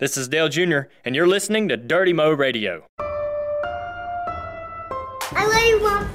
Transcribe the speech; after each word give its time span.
This 0.00 0.16
is 0.16 0.28
Dale 0.28 0.48
Jr., 0.48 0.78
and 1.04 1.14
you're 1.14 1.26
listening 1.26 1.68
to 1.68 1.76
Dirty 1.76 2.14
Mo 2.14 2.30
Radio. 2.30 2.86
I 5.32 5.44
love 5.46 5.62
you, 5.68 5.82
Mom. 5.82 6.08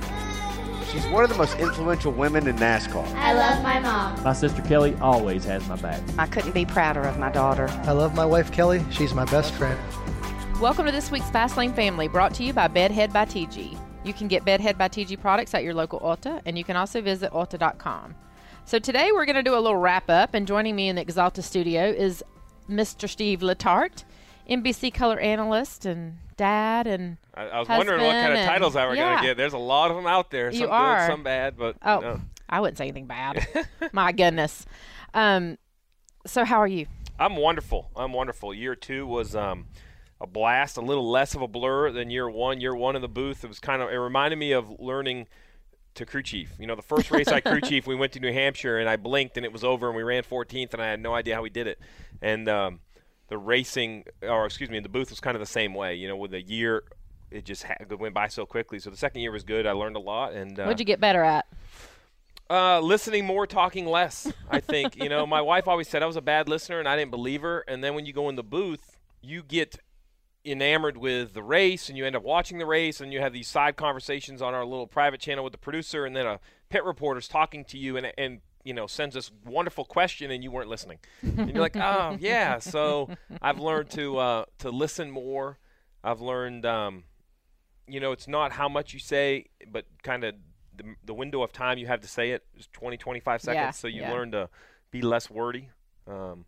She's 0.91 1.05
one 1.13 1.23
of 1.23 1.29
the 1.29 1.37
most 1.37 1.59
influential 1.59 2.11
women 2.11 2.47
in 2.47 2.55
NASCAR. 2.55 3.05
I 3.13 3.33
love 3.33 3.61
my 3.61 3.79
mom. 3.79 4.23
My 4.23 4.33
sister 4.33 4.63
Kelley 4.63 4.95
always 4.99 5.45
has 5.45 5.67
my 5.67 5.75
back. 5.75 6.01
I 6.17 6.25
couldn't 6.25 6.53
be 6.53 6.65
prouder 6.65 7.03
of 7.03 7.19
my 7.19 7.31
daughter. 7.31 7.67
I 7.83 7.91
love 7.91 8.15
my 8.15 8.25
wife 8.25 8.51
Kelley. 8.51 8.83
She's 8.89 9.13
my 9.13 9.25
best 9.25 9.53
friend. 9.53 9.79
Welcome 10.59 10.87
to 10.87 10.91
this 10.91 11.11
week's 11.11 11.29
Fastlane 11.29 11.75
Family, 11.75 12.07
brought 12.07 12.33
to 12.33 12.43
you 12.43 12.53
by 12.53 12.67
Bedhead 12.67 13.13
by 13.13 13.25
TIGI. 13.25 13.77
You 14.03 14.13
can 14.13 14.27
get 14.27 14.43
Bedhead 14.43 14.79
by 14.79 14.89
TIGI 14.89 15.21
products 15.21 15.53
at 15.53 15.63
your 15.63 15.75
local 15.75 15.99
Ulta, 15.99 16.41
and 16.47 16.57
you 16.57 16.63
can 16.63 16.75
also 16.75 17.01
visit 17.01 17.31
Ulta.com. 17.33 18.15
So 18.65 18.79
today 18.79 19.11
we're 19.13 19.25
going 19.25 19.35
to 19.35 19.43
do 19.43 19.53
a 19.53 19.61
little 19.61 19.77
wrap 19.77 20.09
up, 20.09 20.33
and 20.33 20.47
joining 20.47 20.75
me 20.75 20.89
in 20.89 20.95
the 20.95 21.05
Axalta 21.05 21.43
studio 21.43 21.83
is 21.85 22.23
Mr. 22.69 23.07
Steve 23.09 23.39
Letarte, 23.41 24.03
NBC 24.49 24.93
color 24.93 25.19
analyst 25.19 25.85
and 25.85 26.17
dad, 26.37 26.87
and 26.87 27.17
I, 27.33 27.43
I 27.45 27.59
was 27.59 27.69
wondering 27.69 28.01
what 28.01 28.11
kind 28.11 28.33
of 28.33 28.45
titles 28.45 28.75
I 28.75 28.85
were 28.85 28.91
and- 28.91 28.99
going 28.99 29.17
to 29.17 29.23
get. 29.23 29.37
There's 29.37 29.53
a 29.53 29.57
lot 29.57 29.91
of 29.91 29.97
them 29.97 30.07
out 30.07 30.31
there. 30.31 30.51
Some 30.51 30.61
You 30.61 30.69
are. 30.69 31.07
good, 31.07 31.13
some 31.13 31.23
bad, 31.23 31.57
but 31.57 31.77
oh, 31.83 31.99
no. 31.99 32.21
I 32.49 32.59
wouldn't 32.59 32.77
say 32.77 32.85
anything 32.85 33.07
bad. 33.07 33.47
My 33.93 34.11
goodness. 34.11 34.65
Um, 35.13 35.57
so 36.25 36.43
how 36.45 36.57
are 36.57 36.67
you? 36.67 36.87
I'm 37.17 37.35
wonderful. 37.37 37.89
I'm 37.95 38.13
wonderful. 38.13 38.53
Year 38.53 38.75
two 38.75 39.07
was 39.07 39.35
um, 39.35 39.67
a 40.19 40.27
blast, 40.27 40.77
a 40.77 40.81
little 40.81 41.09
less 41.09 41.33
of 41.33 41.41
a 41.41 41.47
blur 41.47 41.91
than 41.91 42.09
year 42.09 42.29
one. 42.29 42.59
Year 42.61 42.75
one 42.75 42.95
in 42.95 43.01
the 43.01 43.07
booth, 43.07 43.43
it 43.43 43.47
was 43.47 43.59
kind 43.59 43.81
of. 43.81 43.89
It 43.89 43.95
reminded 43.95 44.37
me 44.37 44.51
of 44.51 44.69
learning 44.79 45.27
to 45.95 46.05
crew 46.05 46.23
chief. 46.23 46.51
You 46.59 46.67
know, 46.67 46.75
the 46.75 46.81
first 46.81 47.11
race 47.11 47.27
I 47.27 47.41
crew 47.41 47.61
chief, 47.63 47.87
we 47.87 47.95
went 47.95 48.13
to 48.13 48.19
New 48.19 48.31
Hampshire 48.31 48.79
and 48.79 48.87
I 48.87 48.95
blinked 48.95 49.37
and 49.37 49.45
it 49.45 49.51
was 49.51 49.63
over 49.63 49.87
and 49.87 49.95
we 49.95 50.03
ran 50.03 50.23
14th 50.23 50.73
and 50.73 50.81
I 50.81 50.87
had 50.87 50.99
no 50.99 51.13
idea 51.13 51.35
how 51.35 51.41
we 51.41 51.49
did 51.49 51.67
it. 51.67 51.79
And 52.21 52.47
um, 52.47 52.79
the 53.29 53.37
racing, 53.37 54.05
or 54.21 54.45
excuse 54.45 54.69
me, 54.69 54.79
the 54.79 54.89
booth 54.89 55.09
was 55.09 55.19
kind 55.19 55.35
of 55.35 55.39
the 55.39 55.45
same 55.45 55.73
way. 55.73 55.95
You 55.95 56.07
know, 56.07 56.17
with 56.17 56.33
a 56.33 56.41
year, 56.41 56.83
it 57.31 57.45
just 57.45 57.63
ha- 57.63 57.75
it 57.79 57.99
went 57.99 58.13
by 58.13 58.27
so 58.27 58.45
quickly. 58.45 58.79
So 58.79 58.89
the 58.89 58.97
second 58.97 59.21
year 59.21 59.31
was 59.31 59.43
good. 59.43 59.65
I 59.65 59.71
learned 59.71 59.95
a 59.95 59.99
lot 59.99 60.33
and. 60.33 60.59
Uh, 60.59 60.63
What'd 60.63 60.79
you 60.79 60.85
get 60.85 60.99
better 60.99 61.23
at? 61.23 61.45
uh, 62.49 62.79
listening 62.79 63.25
more, 63.25 63.47
talking 63.47 63.85
less. 63.85 64.31
I 64.49 64.59
think 64.59 64.95
you 64.95 65.09
know. 65.09 65.25
My 65.25 65.41
wife 65.51 65.67
always 65.67 65.87
said 65.87 66.03
I 66.03 66.05
was 66.05 66.15
a 66.15 66.21
bad 66.21 66.47
listener, 66.47 66.79
and 66.79 66.87
I 66.87 66.95
didn't 66.95 67.11
believe 67.11 67.41
her. 67.41 67.63
And 67.67 67.83
then 67.83 67.95
when 67.95 68.05
you 68.05 68.13
go 68.13 68.29
in 68.29 68.35
the 68.35 68.43
booth, 68.43 68.97
you 69.21 69.43
get 69.43 69.79
enamored 70.45 70.97
with 70.97 71.33
the 71.33 71.43
race, 71.43 71.89
and 71.89 71.97
you 71.97 72.05
end 72.05 72.15
up 72.15 72.23
watching 72.23 72.57
the 72.57 72.65
race, 72.65 73.01
and 73.01 73.11
you 73.11 73.19
have 73.19 73.33
these 73.33 73.47
side 73.47 73.75
conversations 73.75 74.41
on 74.41 74.53
our 74.53 74.65
little 74.65 74.87
private 74.87 75.19
channel 75.19 75.43
with 75.43 75.53
the 75.53 75.59
producer, 75.59 76.05
and 76.05 76.15
then 76.15 76.25
a 76.25 76.39
pit 76.69 76.83
reporter's 76.83 77.27
talking 77.27 77.65
to 77.65 77.77
you, 77.77 77.97
and 77.97 78.11
and 78.17 78.41
you 78.63 78.73
know 78.73 78.87
sends 78.87 79.15
this 79.15 79.31
wonderful 79.45 79.85
question, 79.85 80.31
and 80.31 80.43
you 80.43 80.51
weren't 80.51 80.69
listening, 80.69 80.99
and 81.21 81.49
you're 81.49 81.61
like, 81.61 81.75
oh 81.75 82.17
yeah. 82.21 82.59
So 82.59 83.09
I've 83.41 83.59
learned 83.59 83.89
to 83.91 84.17
uh, 84.17 84.45
to 84.59 84.69
listen 84.69 85.09
more. 85.11 85.57
I've 86.03 86.21
learned, 86.21 86.67
um, 86.67 87.03
you 87.87 87.99
know, 87.99 88.11
it's 88.11 88.27
not 88.27 88.51
how 88.51 88.69
much 88.69 88.93
you 88.93 88.99
say, 88.99 89.47
but 89.67 89.85
kind 90.03 90.23
of 90.23 90.35
the, 90.77 90.95
the 91.03 91.13
window 91.15 91.41
of 91.41 91.51
time 91.51 91.79
you 91.79 91.87
have 91.87 92.01
to 92.01 92.07
say 92.07 92.31
it 92.31 92.45
is 92.55 92.67
20, 92.73 92.97
25 92.97 93.41
seconds. 93.41 93.55
Yeah, 93.55 93.71
so 93.71 93.87
you 93.87 94.01
yeah. 94.01 94.11
learn 94.11 94.31
to 94.31 94.49
be 94.91 95.01
less 95.01 95.31
wordy. 95.31 95.69
Um, 96.07 96.45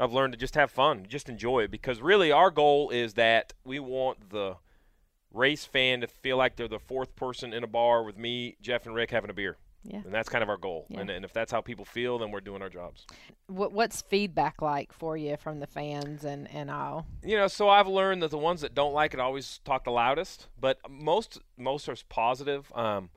I've 0.00 0.12
learned 0.12 0.32
to 0.32 0.38
just 0.38 0.54
have 0.54 0.70
fun, 0.70 1.06
just 1.08 1.28
enjoy 1.28 1.60
it, 1.64 1.70
because 1.70 2.00
really 2.00 2.32
our 2.32 2.50
goal 2.50 2.90
is 2.90 3.14
that 3.14 3.52
we 3.64 3.78
want 3.78 4.30
the 4.30 4.56
race 5.32 5.64
fan 5.64 6.00
to 6.00 6.06
feel 6.06 6.36
like 6.36 6.56
they're 6.56 6.66
the 6.66 6.78
fourth 6.78 7.14
person 7.14 7.52
in 7.52 7.62
a 7.62 7.68
bar 7.68 8.02
with 8.02 8.16
me, 8.16 8.56
Jeff, 8.60 8.86
and 8.86 8.94
Rick 8.94 9.10
having 9.10 9.30
a 9.30 9.34
beer. 9.34 9.58
Yeah. 9.82 10.00
And 10.04 10.12
that's 10.12 10.28
kind 10.28 10.42
of 10.42 10.48
our 10.48 10.58
goal. 10.58 10.86
Yeah. 10.88 11.00
And, 11.00 11.10
and 11.10 11.24
if 11.24 11.32
that's 11.32 11.50
how 11.50 11.60
people 11.60 11.84
feel, 11.84 12.18
then 12.18 12.30
we're 12.30 12.40
doing 12.40 12.60
our 12.60 12.68
jobs. 12.68 13.06
What, 13.46 13.72
what's 13.72 14.02
feedback 14.02 14.60
like 14.60 14.92
for 14.92 15.16
you 15.16 15.36
from 15.38 15.60
the 15.60 15.66
fans 15.66 16.24
and, 16.24 16.50
and 16.52 16.70
all? 16.70 17.06
You 17.24 17.36
know, 17.36 17.48
so 17.48 17.68
I've 17.68 17.88
learned 17.88 18.22
that 18.22 18.30
the 18.30 18.38
ones 18.38 18.60
that 18.60 18.74
don't 18.74 18.92
like 18.92 19.14
it 19.14 19.20
always 19.20 19.60
talk 19.64 19.84
the 19.84 19.90
loudest, 19.90 20.48
but 20.58 20.78
most 20.88 21.38
most 21.56 21.88
are 21.88 21.96
positive. 22.08 22.70
Um, 22.74 23.08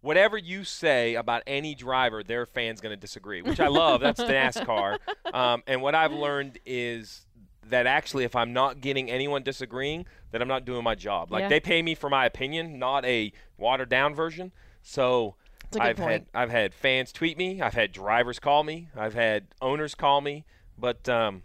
whatever 0.00 0.36
you 0.38 0.64
say 0.64 1.14
about 1.14 1.42
any 1.46 1.74
driver, 1.74 2.22
their 2.22 2.46
fan's 2.46 2.80
going 2.80 2.92
to 2.92 3.00
disagree, 3.00 3.42
which 3.42 3.60
I 3.60 3.68
love. 3.68 4.00
That's 4.00 4.20
NASCAR. 4.20 4.98
Um, 5.32 5.62
and 5.66 5.82
what 5.82 5.94
I've 5.94 6.12
learned 6.12 6.58
is 6.64 7.26
that 7.68 7.86
actually, 7.86 8.24
if 8.24 8.36
I'm 8.36 8.52
not 8.52 8.80
getting 8.80 9.10
anyone 9.10 9.42
disagreeing, 9.42 10.06
that 10.30 10.40
I'm 10.40 10.48
not 10.48 10.64
doing 10.64 10.84
my 10.84 10.94
job. 10.94 11.32
Like 11.32 11.42
Yeah. 11.42 11.48
they 11.48 11.60
pay 11.60 11.82
me 11.82 11.94
for 11.94 12.08
my 12.08 12.24
opinion, 12.26 12.78
not 12.78 13.04
a 13.04 13.32
watered 13.58 13.88
down 13.88 14.14
version. 14.14 14.52
So. 14.82 15.34
That's 15.72 15.76
a 15.76 15.78
good 15.80 15.88
I've 15.88 15.98
had. 15.98 16.26
I've 16.32 16.50
had 16.50 16.74
fans 16.74 17.10
tweet 17.10 17.36
me. 17.36 17.60
I've 17.60 17.74
had 17.74 17.90
drivers 17.90 18.38
call 18.38 18.62
me. 18.62 18.88
I've 18.96 19.14
had 19.14 19.48
owners 19.60 19.96
call 19.96 20.20
me. 20.20 20.44
But 20.78 21.08
um, 21.08 21.42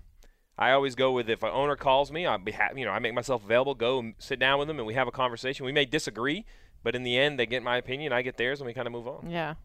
I 0.60 0.74
always 0.74 0.94
go 0.94 1.12
with 1.12 1.28
if 1.28 1.42
an 1.42 1.50
owner 1.52 1.76
calls 1.76 2.12
me, 2.12 2.28
I'll 2.28 2.38
be 2.38 2.52
happy. 2.52 2.82
You 2.82 2.86
know, 2.86 2.92
I 2.92 3.00
make 3.00 3.16
myself 3.16 3.44
available, 3.44 3.74
go 3.74 3.98
and 3.98 4.14
sit 4.20 4.38
down 4.38 4.60
with 4.60 4.68
them, 4.68 4.78
and 4.78 4.86
we 4.86 4.94
have 4.94 5.08
a 5.08 5.12
conversation. 5.12 5.66
We 5.66 5.72
may 5.72 5.86
disagree, 5.86 6.46
but 6.84 6.96
in 6.96 7.04
the 7.04 7.18
end, 7.18 7.40
they 7.40 7.46
get 7.46 7.64
my 7.64 7.78
opinion, 7.78 8.14
I 8.14 8.22
get 8.22 8.38
theirs, 8.38 8.60
and 8.60 8.68
we 8.68 8.74
kind 8.74 8.88
of 8.88 8.94
move 8.94 9.08
on. 9.08 9.30
Yeah. 9.30 9.56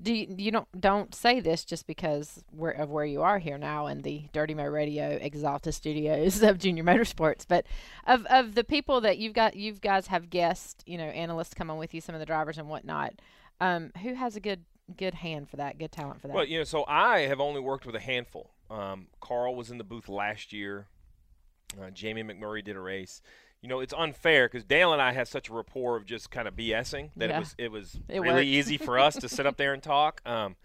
Do 0.00 0.12
you, 0.12 0.34
you 0.36 0.50
don't 0.50 0.68
don't 0.78 1.14
say 1.14 1.40
this 1.40 1.64
just 1.64 1.86
because 1.86 2.44
we're, 2.52 2.72
of 2.72 2.90
where 2.90 3.04
you 3.04 3.22
are 3.22 3.38
here 3.38 3.56
now 3.56 3.86
in 3.86 4.02
the 4.02 4.24
Dirty 4.32 4.52
Mo 4.52 4.64
Radio 4.66 5.18
Axalta 5.18 5.72
Studios 5.72 6.42
of 6.42 6.58
Junior 6.58 6.84
Motorsports, 6.84 7.46
but 7.48 7.66
of 8.06 8.26
of 8.26 8.54
the 8.54 8.64
people 8.64 9.00
that 9.02 9.18
you've 9.18 9.32
got, 9.32 9.56
you 9.56 9.72
guys 9.72 10.08
have 10.08 10.28
guests, 10.28 10.82
you 10.86 10.98
know, 10.98 11.04
analysts 11.04 11.54
come 11.54 11.70
on 11.70 11.78
with 11.78 11.94
you, 11.94 12.00
some 12.00 12.14
of 12.14 12.18
the 12.18 12.26
drivers 12.26 12.58
and 12.58 12.68
whatnot. 12.68 13.14
Um, 13.58 13.92
who 14.02 14.14
has 14.14 14.36
a 14.36 14.40
good 14.40 14.64
good 14.94 15.14
hand 15.14 15.48
for 15.48 15.56
that, 15.56 15.78
good 15.78 15.92
talent 15.92 16.20
for 16.20 16.28
that? 16.28 16.34
Well, 16.34 16.44
you 16.44 16.58
know, 16.58 16.64
so 16.64 16.84
I 16.86 17.20
have 17.20 17.40
only 17.40 17.60
worked 17.60 17.86
with 17.86 17.94
a 17.94 18.00
handful. 18.00 18.50
Um, 18.70 19.06
Carl 19.20 19.54
was 19.54 19.70
in 19.70 19.78
the 19.78 19.84
booth 19.84 20.08
last 20.08 20.52
year. 20.52 20.88
Uh, 21.80 21.90
Jamie 21.90 22.22
McMurray 22.22 22.64
did 22.64 22.76
a 22.76 22.80
race. 22.80 23.20
You 23.62 23.68
know, 23.68 23.80
it's 23.80 23.94
unfair 23.96 24.46
because 24.48 24.64
Dale 24.64 24.92
and 24.92 25.02
I 25.02 25.12
have 25.12 25.28
such 25.28 25.48
a 25.48 25.52
rapport 25.52 25.96
of 25.96 26.04
just 26.06 26.30
kind 26.30 26.46
of 26.46 26.54
BSing 26.54 27.10
that 27.16 27.30
Yeah. 27.30 27.36
it 27.36 27.40
was 27.40 27.54
it 27.58 27.72
was 27.72 28.00
It 28.08 28.20
really 28.20 28.34
worked. 28.36 28.46
easy 28.46 28.76
for 28.76 28.98
us 28.98 29.16
to 29.16 29.28
sit 29.28 29.46
up 29.46 29.56
there 29.56 29.72
and 29.72 29.82
talk. 29.82 30.20
Um, 30.26 30.56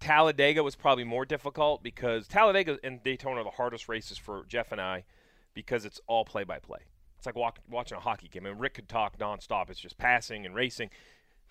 Talladega 0.00 0.62
was 0.62 0.74
probably 0.74 1.04
more 1.04 1.24
difficult 1.24 1.82
because 1.82 2.26
Talladega 2.26 2.78
and 2.82 3.02
Daytona 3.02 3.40
are 3.40 3.44
the 3.44 3.50
hardest 3.50 3.88
races 3.88 4.18
for 4.18 4.44
Jeff 4.48 4.72
and 4.72 4.80
I 4.80 5.04
because 5.54 5.84
it's 5.84 6.00
all 6.06 6.24
play 6.24 6.44
by 6.44 6.58
play. 6.58 6.80
It's 7.16 7.26
like 7.26 7.36
walk, 7.36 7.60
watching 7.70 7.96
a 7.96 8.00
hockey 8.00 8.26
game. 8.28 8.44
And 8.46 8.58
Rick 8.58 8.74
could 8.74 8.88
talk 8.88 9.16
nonstop. 9.18 9.70
It's 9.70 9.78
just 9.78 9.96
passing 9.98 10.44
and 10.44 10.54
racing. 10.56 10.90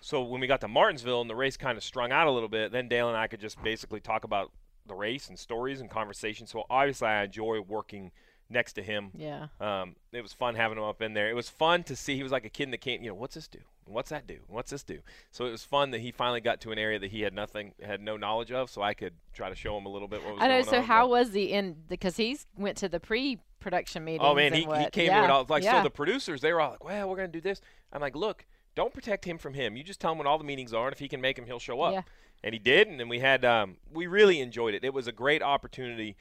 So 0.00 0.22
when 0.22 0.40
we 0.40 0.46
got 0.46 0.60
to 0.60 0.68
Martinsville 0.68 1.22
and 1.22 1.30
the 1.30 1.34
race 1.34 1.56
kind 1.56 1.78
of 1.78 1.84
strung 1.84 2.12
out 2.12 2.26
a 2.26 2.30
little 2.30 2.48
bit, 2.48 2.72
then 2.72 2.88
Dale 2.88 3.08
and 3.08 3.16
I 3.16 3.26
could 3.26 3.40
just 3.40 3.62
basically 3.62 4.00
talk 4.00 4.24
about 4.24 4.52
the 4.84 4.94
race 4.94 5.28
and 5.28 5.38
stories 5.38 5.80
and 5.80 5.88
conversations. 5.88 6.50
So 6.50 6.64
obviously 6.68 7.08
I 7.08 7.22
enjoy 7.24 7.60
working 7.62 8.10
next 8.52 8.74
to 8.74 8.82
him. 8.82 9.10
yeah. 9.14 9.48
Um, 9.60 9.96
it 10.12 10.22
was 10.22 10.32
fun 10.32 10.54
having 10.54 10.78
him 10.78 10.84
up 10.84 11.02
in 11.02 11.14
there. 11.14 11.28
It 11.28 11.34
was 11.34 11.48
fun 11.48 11.82
to 11.84 11.96
see. 11.96 12.16
He 12.16 12.22
was 12.22 12.32
like 12.32 12.44
a 12.44 12.50
kid 12.50 12.64
in 12.64 12.70
the 12.70 12.78
camp. 12.78 13.02
You 13.02 13.08
know, 13.08 13.14
what's 13.14 13.34
this 13.34 13.48
do? 13.48 13.58
What's 13.86 14.10
that 14.10 14.26
do? 14.26 14.38
What's 14.48 14.70
this 14.70 14.82
do? 14.82 15.00
So 15.30 15.46
it 15.46 15.50
was 15.50 15.64
fun 15.64 15.90
that 15.90 16.00
he 16.00 16.12
finally 16.12 16.40
got 16.40 16.60
to 16.62 16.72
an 16.72 16.78
area 16.78 16.98
that 16.98 17.10
he 17.10 17.22
had 17.22 17.34
nothing, 17.34 17.72
had 17.82 18.00
no 18.00 18.16
knowledge 18.16 18.52
of. 18.52 18.70
So 18.70 18.82
I 18.82 18.94
could 18.94 19.14
try 19.32 19.48
to 19.48 19.54
show 19.54 19.76
him 19.76 19.86
a 19.86 19.88
little 19.88 20.08
bit 20.08 20.24
what 20.24 20.34
was 20.34 20.42
I 20.42 20.48
know. 20.48 20.62
So 20.62 20.78
on. 20.78 20.84
how 20.84 21.08
was 21.08 21.30
the 21.30 21.52
in 21.52 21.76
because 21.88 22.16
he's 22.16 22.46
went 22.56 22.76
to 22.78 22.88
the 22.88 23.00
pre-production 23.00 24.04
meeting. 24.04 24.20
Oh 24.22 24.34
man, 24.34 24.52
he, 24.52 24.60
he 24.60 24.90
came 24.90 25.06
yeah. 25.06 25.18
to 25.18 25.24
it 25.24 25.30
all 25.30 25.46
like 25.48 25.64
yeah. 25.64 25.80
so. 25.80 25.84
The 25.84 25.90
producers 25.90 26.40
they 26.40 26.52
were 26.52 26.60
all 26.60 26.70
like, 26.72 26.84
"Well, 26.84 27.08
we're 27.08 27.16
gonna 27.16 27.28
do 27.28 27.40
this." 27.40 27.60
I'm 27.92 28.00
like, 28.00 28.14
"Look, 28.14 28.46
don't 28.74 28.94
protect 28.94 29.24
him 29.24 29.38
from 29.38 29.54
him. 29.54 29.76
You 29.76 29.82
just 29.82 30.00
tell 30.00 30.12
him 30.12 30.18
what 30.18 30.26
all 30.26 30.38
the 30.38 30.44
meetings 30.44 30.72
are, 30.72 30.86
and 30.86 30.92
if 30.92 30.98
he 30.98 31.08
can 31.08 31.20
make 31.20 31.36
them, 31.36 31.46
he'll 31.46 31.58
show 31.58 31.80
up." 31.80 31.92
Yeah. 31.92 32.02
And 32.44 32.52
he 32.54 32.58
did, 32.58 32.88
and 32.88 32.98
then 32.98 33.08
we 33.08 33.20
had 33.20 33.44
um, 33.44 33.76
we 33.92 34.06
really 34.06 34.40
enjoyed 34.40 34.74
it. 34.74 34.84
It 34.84 34.94
was 34.94 35.06
a 35.06 35.12
great 35.12 35.42
opportunity. 35.42 36.16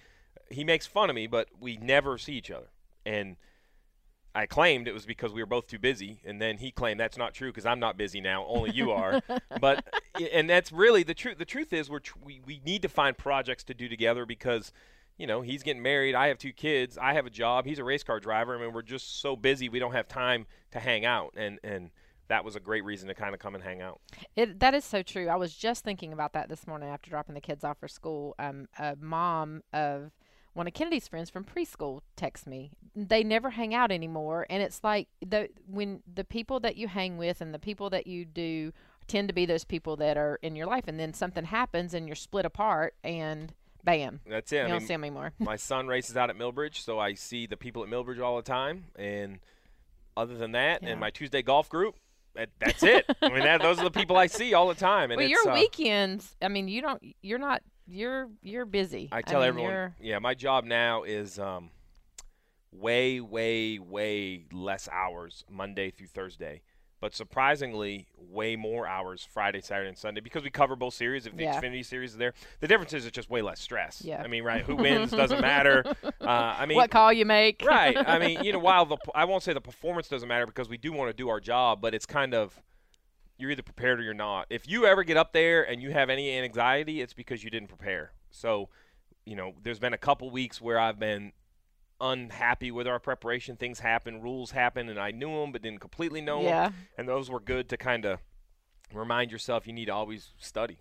He 0.51 0.63
makes 0.63 0.85
fun 0.88 1.09
of 1.09 1.16
me, 1.16 1.28
but 1.28 1.47
we 1.59 1.78
never 1.78 2.17
see 2.17 2.34
each 2.34 2.51
other, 2.51 2.67
and 3.06 3.38
I 4.34 4.45
claimed 4.45 4.88
it 4.88 4.94
was 4.94 5.06
because 5.06 5.34
we 5.34 5.41
were 5.41 5.47
both 5.47 5.67
too 5.67 5.79
busy, 5.79 6.22
and 6.25 6.41
then 6.41 6.57
he 6.57 6.72
claimed 6.72 7.00
that's 7.00 7.17
not 7.17 7.34
true 7.34 7.50
because 7.50 7.66
I'm 7.66 7.79
not 7.79 7.97
busy 7.97 8.22
now. 8.22 8.45
Only 8.45 8.72
you 8.72 8.91
are. 8.91 9.22
but 9.59 9.85
and 10.31 10.50
that's 10.50 10.72
really 10.72 11.03
the 11.03 11.13
truth. 11.13 11.38
The 11.38 11.45
truth 11.45 11.73
is 11.73 11.89
we're 11.89 12.00
tr- 12.00 12.17
we 12.23 12.41
we 12.45 12.62
need 12.66 12.81
to 12.84 12.89
find 12.89 13.17
projects 13.17 13.63
to 13.66 13.73
do 13.73 13.88
together 13.88 14.25
because. 14.25 14.72
You 15.17 15.28
know, 15.28 15.41
he's 15.41 15.62
getting 15.62 15.84
married. 15.84 16.15
I 16.15 16.30
have 16.30 16.39
two 16.39 16.53
kids. 16.53 16.98
I 16.98 17.13
have 17.13 17.27
a 17.27 17.30
job. 17.30 17.65
He's 17.65 17.77
a 17.77 17.83
race 17.83 18.01
car 18.01 18.19
driver. 18.19 18.57
I 18.57 18.62
mean, 18.62 18.74
we're 18.74 18.81
just 18.81 19.21
so 19.21 19.36
busy. 19.36 19.69
We 19.69 19.77
don't 19.77 19.92
have 19.92 20.07
time 20.07 20.48
to 20.71 20.80
hang 20.80 21.06
out. 21.06 21.33
And 21.38 21.59
and 21.63 21.92
that 22.30 22.44
was 22.44 22.56
a 22.56 22.59
great 22.59 22.83
reason 22.83 23.07
to 23.07 23.13
kind 23.13 23.36
of 23.36 23.39
come 23.39 23.53
and 23.53 23.63
hang 23.63 23.81
out. 23.81 24.00
It 24.36 24.59
that 24.62 24.74
is 24.74 24.83
so 24.83 25.03
true. 25.03 25.27
I 25.27 25.36
was 25.36 25.53
just 25.53 25.83
thinking 25.83 26.12
about 26.12 26.33
that 26.33 26.50
this 26.50 26.65
morning 26.65 26.89
after 26.89 27.12
dropping 27.12 27.36
the 27.36 27.42
kids 27.42 27.63
off 27.63 27.77
for 27.77 27.88
school. 27.88 28.33
Um, 28.39 28.68
a 28.80 28.95
mom 29.00 29.62
of 29.74 30.12
one 30.53 30.68
of 30.68 30.74
Kennedy's 30.74 31.07
friends 31.07 31.30
from 31.30 31.44
preschool 31.44 32.01
texts 32.15 32.45
me. 32.45 32.71
They 32.95 33.24
never 33.24 33.51
hang 33.51 33.74
out 33.74 33.92
anymore, 33.92 34.45
and 34.50 34.62
it's 34.62 34.83
like 34.83 35.07
the 35.25 35.50
when 35.65 36.01
the 36.13 36.24
people 36.25 36.59
that 36.62 36.75
you 36.75 36.88
hang 36.88 37.18
with 37.18 37.39
and 37.42 37.53
the 37.53 37.59
people 37.59 37.89
that 37.92 38.06
you 38.07 38.25
do 38.25 38.74
tend 39.07 39.27
to 39.30 39.33
be 39.33 39.45
those 39.45 39.63
people 39.63 39.95
that 39.98 40.18
are 40.18 40.39
in 40.42 40.56
your 40.56 40.68
life, 40.68 40.86
and 40.88 41.00
then 41.00 41.13
something 41.13 41.45
happens 41.45 41.94
and 41.94 42.07
you're 42.07 42.15
split 42.15 42.45
apart, 42.45 42.94
and 43.03 43.53
bam, 43.83 44.19
That's 44.30 44.51
it. 44.51 44.57
you 44.57 44.62
I 44.62 44.68
don't 44.68 44.77
mean, 44.80 44.88
see 44.88 44.94
them 44.94 45.03
anymore. 45.03 45.33
my 45.39 45.56
son 45.56 45.88
races 45.88 46.15
out 46.18 46.30
at 46.30 46.38
Millbridge, 46.38 46.75
so 46.75 47.00
I 47.00 47.13
see 47.13 47.48
the 47.48 47.57
people 47.57 47.83
at 47.83 47.89
Millbridge 47.89 48.21
all 48.21 48.36
the 48.36 48.44
time. 48.44 48.86
And 48.95 49.39
other 50.15 50.36
than 50.38 50.51
that, 50.51 50.83
Yeah. 50.83 50.89
and 50.89 51.00
my 51.00 51.09
Tuesday 51.09 51.42
golf 51.42 51.68
group, 51.69 51.95
that, 52.36 52.50
that's 52.59 52.83
it. 52.83 53.06
I 53.21 53.30
mean, 53.30 53.39
that, 53.44 53.62
those 53.62 53.80
are 53.80 53.83
the 53.83 53.92
people 53.92 54.15
I 54.18 54.27
see 54.27 54.53
all 54.53 54.68
the 54.68 54.75
time. 54.75 55.12
And 55.12 55.18
Well, 55.18 55.27
your 55.27 55.50
uh, 55.50 55.53
weekends. 55.56 56.36
I 56.42 56.48
mean, 56.48 56.68
you 56.68 56.81
don't. 56.81 57.01
You're 57.21 57.39
not. 57.39 57.62
You're 57.91 58.29
you're 58.41 58.65
busy. 58.65 59.09
I 59.11 59.21
tell 59.21 59.41
mean, 59.41 59.49
everyone, 59.49 59.95
yeah, 59.99 60.19
my 60.19 60.33
job 60.33 60.63
now 60.63 61.03
is 61.03 61.38
um, 61.38 61.71
way, 62.71 63.19
way, 63.19 63.79
way 63.79 64.45
less 64.53 64.88
hours 64.89 65.43
Monday 65.49 65.91
through 65.91 66.07
Thursday, 66.07 66.61
but 67.01 67.13
surprisingly, 67.13 68.07
way 68.17 68.55
more 68.55 68.88
hours 68.88 69.27
Friday, 69.29 69.59
Saturday, 69.59 69.89
and 69.89 69.97
Sunday 69.97 70.21
because 70.21 70.41
we 70.43 70.49
cover 70.49 70.77
both 70.77 70.93
series. 70.93 71.25
If 71.25 71.35
the 71.35 71.43
Yeah. 71.43 71.59
Xfinity 71.59 71.85
series 71.85 72.11
is 72.11 72.17
there, 72.17 72.33
the 72.61 72.67
difference 72.67 72.93
is 72.93 73.05
it's 73.05 73.13
just 73.13 73.29
way 73.29 73.41
less 73.41 73.59
stress. 73.59 74.01
Yeah. 74.05 74.21
I 74.23 74.27
mean, 74.27 74.43
right? 74.45 74.63
Who 74.63 74.77
wins 74.77 75.11
doesn't 75.11 75.41
matter. 75.51 75.83
Uh, 76.03 76.25
I 76.27 76.65
mean, 76.65 76.77
what 76.77 76.91
call 76.91 77.11
you 77.11 77.25
make? 77.25 77.61
right. 77.65 77.97
I 77.97 78.19
mean, 78.19 78.41
you 78.43 78.53
know, 78.53 78.59
while 78.69 78.85
the 78.85 78.97
I 79.13 79.25
won't 79.25 79.43
say 79.43 79.51
the 79.51 79.59
performance 79.59 80.07
doesn't 80.07 80.29
matter 80.29 80.45
because 80.45 80.69
we 80.69 80.77
do 80.77 80.93
want 80.93 81.09
to 81.09 81.13
do 81.13 81.27
our 81.27 81.41
job, 81.41 81.81
but 81.81 81.93
it's 81.93 82.05
kind 82.05 82.33
of 82.33 82.57
you're 83.41 83.51
either 83.51 83.63
prepared 83.63 83.99
or 83.99 84.03
you're 84.03 84.13
not. 84.13 84.47
If 84.49 84.67
you 84.67 84.85
ever 84.85 85.03
get 85.03 85.17
up 85.17 85.33
there 85.33 85.63
and 85.63 85.81
you 85.81 85.91
have 85.91 86.09
any 86.09 86.38
anxiety, 86.38 87.01
it's 87.01 87.13
because 87.13 87.43
you 87.43 87.49
didn't 87.49 87.69
prepare. 87.69 88.13
So, 88.29 88.69
you 89.25 89.35
know, 89.35 89.53
there's 89.63 89.79
been 89.79 89.93
a 89.93 89.97
couple 89.97 90.29
weeks 90.29 90.61
where 90.61 90.79
I've 90.79 90.99
been 90.99 91.33
unhappy 91.99 92.71
with 92.71 92.88
our 92.88 92.99
preparation. 92.99 93.55
Things 93.57 93.79
happen, 93.79 94.21
rules 94.21 94.51
happen, 94.51 94.89
and 94.89 94.99
I 94.99 95.11
knew 95.11 95.41
them 95.41 95.51
but 95.51 95.61
didn't 95.61 95.81
completely 95.81 96.21
know 96.21 96.41
them. 96.43 96.51
And 96.97 97.07
those 97.09 97.29
were 97.29 97.39
good 97.39 97.67
to 97.69 97.77
kind 97.77 98.05
of 98.05 98.19
remind 98.93 99.31
yourself 99.31 99.67
you 99.67 99.73
need 99.73 99.85
to 99.85 99.93
always 99.93 100.31
study. 100.39 100.79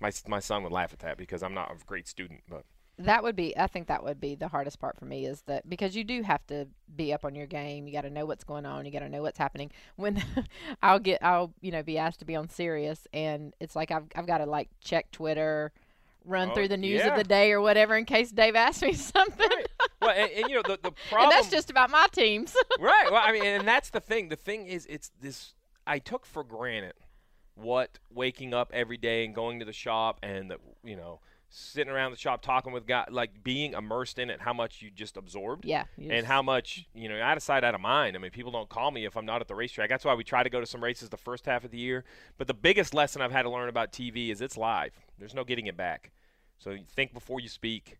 My 0.00 0.10
my 0.26 0.40
son 0.40 0.62
would 0.64 0.72
laugh 0.72 0.92
at 0.92 0.98
that 1.00 1.16
because 1.16 1.42
I'm 1.42 1.54
not 1.54 1.70
a 1.70 1.76
great 1.86 2.08
student, 2.08 2.40
but 2.48 2.64
That 2.98 3.22
would 3.22 3.34
be 3.34 3.56
I 3.56 3.66
think 3.66 3.88
that 3.88 4.04
would 4.04 4.20
be 4.20 4.34
the 4.34 4.48
hardest 4.48 4.78
part 4.78 4.98
for 4.98 5.06
me 5.06 5.24
is 5.26 5.42
that 5.42 5.68
because 5.68 5.96
you 5.96 6.04
do 6.04 6.22
have 6.22 6.46
to 6.48 6.68
be 6.94 7.12
up 7.12 7.24
on 7.24 7.34
your 7.34 7.46
game. 7.46 7.86
You 7.86 7.92
got 7.92 8.02
to 8.02 8.10
know 8.10 8.26
what's 8.26 8.44
going 8.44 8.66
on. 8.66 8.84
You 8.84 8.92
got 8.92 9.00
to 9.00 9.08
know 9.08 9.22
what's 9.22 9.38
happening. 9.38 9.70
When 9.96 10.22
I'll 10.82 10.98
get 10.98 11.22
I'll, 11.22 11.52
you 11.60 11.72
know, 11.72 11.82
be 11.82 11.96
asked 11.98 12.18
to 12.20 12.24
be 12.24 12.36
on 12.36 12.48
Sirius 12.48 13.06
and 13.12 13.54
it's 13.60 13.74
like 13.74 13.90
I've 13.90 14.04
I've 14.14 14.26
got 14.26 14.38
to 14.38 14.46
like 14.46 14.68
check 14.82 15.10
Twitter, 15.10 15.72
run 16.24 16.50
Oh, 16.50 16.54
through 16.54 16.68
the 16.68 16.76
news 16.76 17.00
yeah. 17.00 17.08
of 17.12 17.16
the 17.16 17.24
day 17.24 17.50
or 17.52 17.60
whatever 17.60 17.96
in 17.96 18.04
case 18.04 18.30
Dave 18.30 18.54
asks 18.56 18.82
me 18.82 18.92
something. 19.16 19.48
well, 20.00 20.10
and, 20.10 20.30
and 20.30 20.48
you 20.50 20.56
know 20.56 20.62
the 20.62 20.78
the 20.82 20.92
problem. 21.08 21.22
and 21.22 21.32
that's 21.32 21.48
just 21.50 21.70
about 21.70 21.90
my 21.90 22.06
teams. 22.12 22.54
right. 22.78 23.08
Well, 23.10 23.22
I 23.24 23.32
mean, 23.32 23.44
and 23.44 23.66
that's 23.66 23.90
the 23.90 24.00
thing. 24.00 24.28
The 24.28 24.36
thing 24.36 24.66
is, 24.66 24.86
it's 24.86 25.10
this. 25.20 25.54
I 25.86 25.98
took 25.98 26.26
for 26.26 26.44
granted 26.44 26.94
what 27.54 27.98
waking 28.10 28.54
up 28.54 28.70
every 28.72 28.96
day 28.96 29.24
and 29.24 29.34
going 29.34 29.58
to 29.58 29.64
the 29.64 29.72
shop 29.72 30.18
and 30.22 30.50
the, 30.50 30.58
you 30.84 30.96
know 30.96 31.20
sitting 31.54 31.92
around 31.92 32.12
the 32.12 32.16
shop 32.16 32.40
talking 32.40 32.72
with 32.72 32.86
guys, 32.86 33.08
like 33.10 33.44
being 33.44 33.74
immersed 33.74 34.18
in 34.18 34.30
it, 34.30 34.40
how 34.40 34.54
much 34.54 34.80
you 34.80 34.90
just 34.90 35.18
absorbed. 35.18 35.66
yeah. 35.66 35.84
you 35.98 36.10
And 36.10 36.26
how 36.26 36.40
much 36.40 36.86
you 36.94 37.10
know, 37.10 37.20
out 37.20 37.36
of 37.36 37.42
sight, 37.42 37.62
out 37.62 37.74
of 37.74 37.80
mind. 37.80 38.16
I 38.16 38.18
mean, 38.18 38.30
people 38.30 38.50
don't 38.50 38.70
call 38.70 38.90
me 38.90 39.04
if 39.04 39.16
I'm 39.16 39.26
not 39.26 39.42
at 39.42 39.48
the 39.48 39.54
racetrack. 39.54 39.90
That's 39.90 40.04
why 40.04 40.14
we 40.14 40.24
try 40.24 40.42
to 40.42 40.48
go 40.48 40.60
to 40.60 40.66
some 40.66 40.82
races 40.82 41.10
the 41.10 41.18
first 41.18 41.44
half 41.44 41.62
of 41.62 41.70
the 41.70 41.76
year. 41.78 42.04
But 42.38 42.46
the 42.46 42.54
biggest 42.54 42.94
lesson 42.94 43.20
I've 43.20 43.32
had 43.32 43.42
to 43.42 43.50
learn 43.50 43.68
about 43.68 43.92
TV 43.92 44.30
is 44.30 44.40
it's 44.40 44.56
live. 44.56 44.98
There's 45.18 45.34
no 45.34 45.44
getting 45.44 45.66
it 45.66 45.76
back. 45.76 46.10
So 46.58 46.76
think 46.96 47.12
before 47.12 47.38
you 47.38 47.50
speak. 47.50 47.98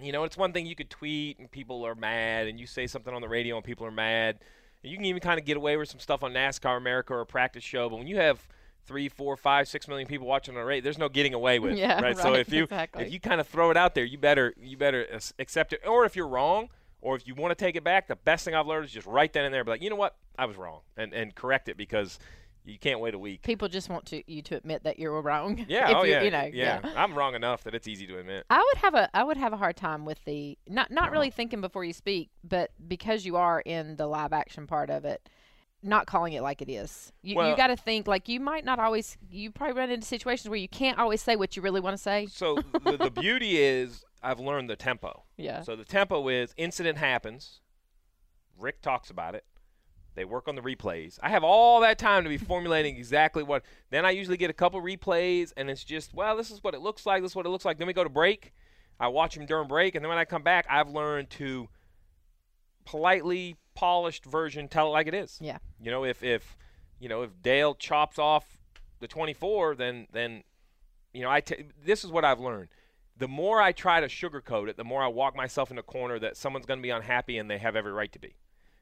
You 0.00 0.12
know, 0.12 0.24
it's 0.24 0.36
one 0.38 0.52
thing 0.52 0.64
you 0.64 0.74
could 0.74 0.90
tweet 0.90 1.38
and 1.38 1.50
people 1.50 1.86
are 1.86 1.94
mad, 1.94 2.48
and 2.48 2.58
you 2.58 2.66
say 2.66 2.86
something 2.86 3.12
on 3.12 3.20
the 3.20 3.28
radio 3.28 3.56
and 3.56 3.64
people 3.64 3.86
are 3.86 3.90
mad. 3.90 4.38
And 4.82 4.90
you 4.90 4.96
can 4.96 5.04
even 5.04 5.20
kind 5.20 5.38
of 5.38 5.44
get 5.44 5.58
away 5.58 5.76
with 5.76 5.90
some 5.90 6.00
stuff 6.00 6.22
on 6.22 6.32
NASCAR 6.32 6.78
America 6.78 7.12
or 7.12 7.20
a 7.20 7.26
practice 7.26 7.64
show. 7.64 7.90
But 7.90 7.96
when 7.96 8.06
you 8.06 8.16
have 8.16 8.46
three, 8.86 9.08
four, 9.08 9.36
five, 9.36 9.68
six 9.68 9.88
million 9.88 10.06
people 10.08 10.26
watching 10.26 10.56
on 10.56 10.62
a 10.62 10.64
race, 10.64 10.82
there's 10.82 10.98
no 10.98 11.08
getting 11.08 11.34
away 11.34 11.58
with. 11.58 11.76
Yeah, 11.78 12.00
right. 12.00 12.16
So 12.16 12.34
if 12.34 12.52
you 12.52 12.64
exactly. 12.64 13.04
if 13.04 13.12
you 13.12 13.20
kind 13.20 13.40
of 13.40 13.46
throw 13.48 13.70
it 13.70 13.76
out 13.76 13.94
there, 13.94 14.04
you 14.04 14.18
better 14.18 14.54
you 14.60 14.76
better 14.76 15.06
accept 15.38 15.72
it. 15.72 15.80
Or 15.86 16.04
if 16.04 16.16
you're 16.16 16.28
wrong, 16.28 16.68
or 17.02 17.16
if 17.16 17.26
you 17.26 17.34
want 17.34 17.50
to 17.56 17.64
take 17.64 17.76
it 17.76 17.84
back, 17.84 18.08
the 18.08 18.16
best 18.16 18.44
thing 18.44 18.54
I've 18.54 18.66
learned 18.66 18.86
is 18.86 18.92
just 18.92 19.06
right 19.06 19.32
then 19.32 19.44
and 19.44 19.52
there, 19.54 19.62
be 19.64 19.70
like, 19.70 19.82
you 19.82 19.90
know 19.90 19.96
what, 19.96 20.16
I 20.38 20.46
was 20.46 20.56
wrong, 20.56 20.80
and 20.96 21.12
and 21.12 21.34
correct 21.34 21.68
it 21.68 21.76
because 21.76 22.18
you 22.64 22.78
can't 22.80 22.98
wait 22.98 23.14
a 23.14 23.18
week. 23.18 23.42
people 23.42 23.68
just 23.68 23.88
want 23.88 24.06
to 24.06 24.22
you 24.32 24.42
to 24.42 24.56
admit 24.56 24.82
that 24.82 24.98
you 24.98 25.08
were 25.10 25.22
wrong. 25.22 25.64
Yeah, 25.68 25.90
if 25.90 25.96
oh 25.98 26.02
you, 26.02 26.12
yeah, 26.12 26.22
you 26.22 26.30
know, 26.32 26.50
yeah. 26.52 26.80
I'm 26.96 27.14
wrong 27.14 27.34
enough 27.36 27.62
that 27.64 27.74
it's 27.76 27.86
easy 27.86 28.06
to 28.08 28.18
admit. 28.18 28.44
I 28.50 28.58
would 28.58 28.82
have 28.82 28.94
a 28.94 29.08
I 29.14 29.22
would 29.22 29.36
have 29.36 29.52
a 29.52 29.56
hard 29.56 29.76
time 29.76 30.04
with 30.04 30.24
the 30.24 30.58
not 30.68 30.90
not 30.90 31.04
Uh-huh. 31.04 31.12
really 31.12 31.30
thinking 31.30 31.60
before 31.60 31.84
you 31.84 31.92
speak, 31.92 32.30
but 32.42 32.70
because 32.88 33.24
you 33.24 33.36
are 33.36 33.60
in 33.60 33.96
the 33.96 34.06
live 34.08 34.32
action 34.32 34.66
part 34.66 34.90
of 34.90 35.04
it, 35.04 35.28
not 35.86 36.06
calling 36.06 36.32
it 36.32 36.42
like 36.42 36.60
it 36.62 36.68
is. 36.70 37.12
You 37.22 37.36
Well- 37.36 37.50
you 37.50 37.56
got 37.56 37.68
to 37.68 37.76
think 37.76 38.06
like 38.06 38.28
you 38.28 38.40
might 38.40 38.64
not 38.64 38.78
always 38.78 39.16
you 39.30 39.50
probably 39.50 39.76
run 39.76 39.90
into 39.90 40.06
situations 40.06 40.48
where 40.48 40.58
you 40.58 40.68
can't 40.68 40.98
always 40.98 41.22
say 41.22 41.36
what 41.36 41.56
you 41.56 41.62
really 41.62 41.80
want 41.80 41.96
to 41.96 42.02
say. 42.02 42.26
So 42.30 42.58
the, 42.84 42.96
the 42.96 43.10
beauty 43.20 43.58
is 43.58 44.04
I've 44.22 44.40
learned 44.40 44.68
the 44.70 44.76
tempo. 44.76 45.24
Yeah. 45.36 45.62
So 45.62 45.76
the 45.76 45.84
tempo 45.84 46.28
is 46.28 46.52
incident 46.56 46.98
happens. 46.98 47.60
Rick 48.58 48.82
talks 48.82 49.10
about 49.10 49.34
it. 49.34 49.44
They 50.14 50.24
work 50.24 50.48
on 50.48 50.54
the 50.54 50.62
replays. 50.62 51.18
I 51.22 51.28
have 51.28 51.44
all 51.44 51.80
that 51.80 51.98
time 51.98 52.22
to 52.24 52.30
be 52.30 52.38
formulating 52.52 52.96
exactly 52.96 53.42
what. 53.42 53.62
Then 53.90 54.06
I 54.06 54.10
usually 54.12 54.38
get 54.38 54.48
a 54.48 54.54
couple 54.54 54.80
replays, 54.80 55.52
and 55.58 55.68
it's 55.68 55.84
just, 55.84 56.14
well, 56.14 56.36
this 56.38 56.50
is 56.50 56.64
what 56.64 56.72
it 56.74 56.80
looks 56.80 57.04
like. 57.04 57.22
This 57.22 57.32
is 57.32 57.36
what 57.36 57.44
it 57.44 57.50
looks 57.50 57.66
like. 57.66 57.76
Then 57.76 57.86
we 57.86 57.92
go 57.92 58.02
to 58.02 58.08
break. 58.08 58.54
I 58.98 59.08
watch 59.08 59.34
them 59.34 59.44
during 59.44 59.68
break, 59.68 59.94
and 59.94 60.02
then 60.02 60.08
when 60.08 60.16
I 60.16 60.24
come 60.24 60.42
back, 60.42 60.64
I've 60.70 60.88
learned 60.88 61.28
to 61.32 61.68
politely 62.86 63.56
polished 63.76 64.24
version 64.24 64.66
tell 64.66 64.88
it 64.88 64.90
like 64.90 65.06
it 65.06 65.14
is. 65.14 65.38
Yeah. 65.40 65.58
You 65.80 65.92
know, 65.92 66.04
if 66.04 66.24
if 66.24 66.56
you 66.98 67.08
know 67.08 67.22
if 67.22 67.30
Dale 67.42 67.74
chops 67.74 68.18
off 68.18 68.58
the 68.98 69.06
24, 69.06 69.76
then 69.76 70.08
then 70.12 70.42
you 71.12 71.22
know 71.22 71.30
I 71.30 71.40
t- 71.40 71.66
this 71.84 72.02
is 72.02 72.10
what 72.10 72.24
I've 72.24 72.40
learned. 72.40 72.68
The 73.18 73.28
more 73.28 73.62
I 73.62 73.72
try 73.72 74.00
to 74.00 74.08
sugarcoat 74.08 74.68
it, 74.68 74.76
the 74.76 74.84
more 74.84 75.02
I 75.02 75.08
walk 75.08 75.36
myself 75.36 75.70
in 75.70 75.78
a 75.78 75.82
corner 75.82 76.18
that 76.18 76.36
someone's 76.36 76.66
going 76.66 76.80
to 76.80 76.82
be 76.82 76.90
unhappy, 76.90 77.38
and 77.38 77.50
they 77.50 77.58
have 77.58 77.76
every 77.76 77.92
right 77.92 78.12
to 78.12 78.18
be. 78.18 78.34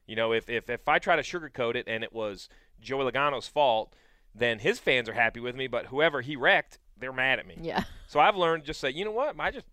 You 0.07 0.15
know, 0.15 0.33
if, 0.33 0.49
if 0.49 0.69
if 0.69 0.87
I 0.87 0.99
try 0.99 1.15
to 1.15 1.21
sugarcoat 1.21 1.75
it 1.75 1.85
and 1.87 2.03
it 2.03 2.13
was 2.13 2.49
Joey 2.81 3.09
Logano's 3.09 3.47
fault, 3.47 3.93
then 4.33 4.59
his 4.59 4.79
fans 4.79 5.07
are 5.07 5.13
happy 5.13 5.39
with 5.39 5.55
me. 5.55 5.67
But 5.67 5.87
whoever 5.87 6.21
he 6.21 6.35
wrecked, 6.35 6.79
they're 6.97 7.13
mad 7.13 7.39
at 7.39 7.47
me. 7.47 7.57
Yeah. 7.61 7.83
So 8.07 8.19
I've 8.19 8.35
learned 8.35 8.65
just 8.65 8.79
say, 8.79 8.89
you 8.89 9.05
know 9.05 9.11
what, 9.11 9.35
I 9.39 9.51
just, 9.51 9.65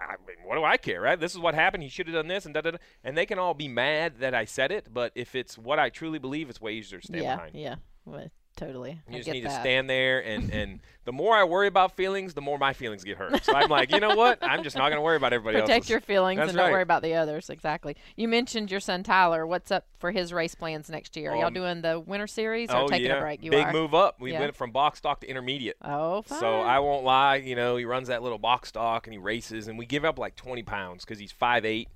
I 0.00 0.14
mean, 0.26 0.36
what 0.44 0.54
do 0.54 0.64
I 0.64 0.76
care, 0.76 1.00
right? 1.00 1.18
This 1.18 1.32
is 1.32 1.38
what 1.38 1.54
happened. 1.54 1.82
He 1.82 1.88
should 1.88 2.06
have 2.06 2.14
done 2.14 2.28
this, 2.28 2.44
and 2.44 2.54
da 2.54 2.60
da 2.60 2.72
da. 2.72 2.78
And 3.02 3.16
they 3.16 3.26
can 3.26 3.38
all 3.38 3.54
be 3.54 3.68
mad 3.68 4.20
that 4.20 4.34
I 4.34 4.44
said 4.44 4.70
it, 4.70 4.92
but 4.92 5.12
if 5.14 5.34
it's 5.34 5.58
what 5.58 5.78
I 5.78 5.90
truly 5.90 6.18
believe, 6.18 6.48
it's 6.48 6.60
way 6.60 6.72
easier 6.74 7.00
to 7.00 7.06
stand 7.06 7.24
yeah. 7.24 7.36
behind. 7.36 7.54
Yeah. 7.56 7.74
Well, 8.04 8.30
totally. 8.58 9.00
You 9.08 9.14
I 9.16 9.18
just 9.18 9.30
need 9.30 9.44
that. 9.44 9.48
to 9.54 9.60
stand 9.60 9.88
there, 9.88 10.22
and 10.24 10.50
and 10.52 10.80
the 11.04 11.12
more 11.12 11.34
I 11.34 11.44
worry 11.44 11.66
about 11.68 11.96
feelings, 11.96 12.34
the 12.34 12.40
more 12.42 12.58
my 12.58 12.72
feelings 12.74 13.04
get 13.04 13.16
hurt. 13.16 13.42
So 13.44 13.54
I'm 13.54 13.70
like, 13.70 13.90
you 13.92 14.00
know 14.00 14.14
what? 14.14 14.38
I'm 14.42 14.62
just 14.62 14.76
not 14.76 14.90
going 14.90 14.98
to 14.98 15.02
worry 15.02 15.16
about 15.16 15.32
everybody 15.32 15.56
else. 15.58 15.64
Protect 15.66 15.82
else's. 15.84 15.90
your 15.90 16.00
feelings 16.00 16.38
That's 16.38 16.50
and 16.50 16.58
don't 16.58 16.70
worry 16.70 16.82
about 16.82 17.02
the 17.02 17.14
others. 17.14 17.48
Exactly. 17.48 17.96
You 18.16 18.28
mentioned 18.28 18.70
your 18.70 18.80
son 18.80 19.02
Tyler. 19.02 19.46
What's 19.46 19.70
up 19.70 19.86
for 19.98 20.10
his 20.10 20.32
race 20.32 20.54
plans 20.54 20.90
next 20.90 21.16
year? 21.16 21.30
Are 21.32 21.36
y'all 21.36 21.46
Um, 21.46 21.54
doing 21.54 21.80
the 21.82 21.98
winter 22.00 22.26
series 22.26 22.68
or 22.70 22.76
oh 22.76 22.88
taking 22.88 23.06
yeah, 23.06 23.16
a 23.18 23.20
break? 23.20 23.42
You 23.42 23.50
big 23.50 23.66
are. 23.66 23.72
move 23.72 23.94
up. 23.94 24.20
We 24.20 24.32
Yeah. 24.32 24.40
went 24.40 24.56
from 24.56 24.70
box 24.70 24.98
stock 24.98 25.20
to 25.20 25.26
intermediate. 25.30 25.76
Oh, 25.82 26.22
fine. 26.22 26.40
So 26.40 26.60
I 26.60 26.78
won't 26.80 27.04
lie, 27.04 27.36
you 27.36 27.56
know, 27.56 27.76
he 27.76 27.84
runs 27.86 28.08
that 28.08 28.22
little 28.22 28.38
box 28.38 28.68
stock 28.68 29.06
and 29.06 29.14
he 29.14 29.18
races, 29.18 29.68
and 29.68 29.78
we 29.78 29.86
give 29.86 30.04
up 30.04 30.18
like 30.18 30.36
20 30.36 30.62
pounds 30.64 31.04
because 31.04 31.18
he's 31.18 31.32
5'8", 31.32 31.86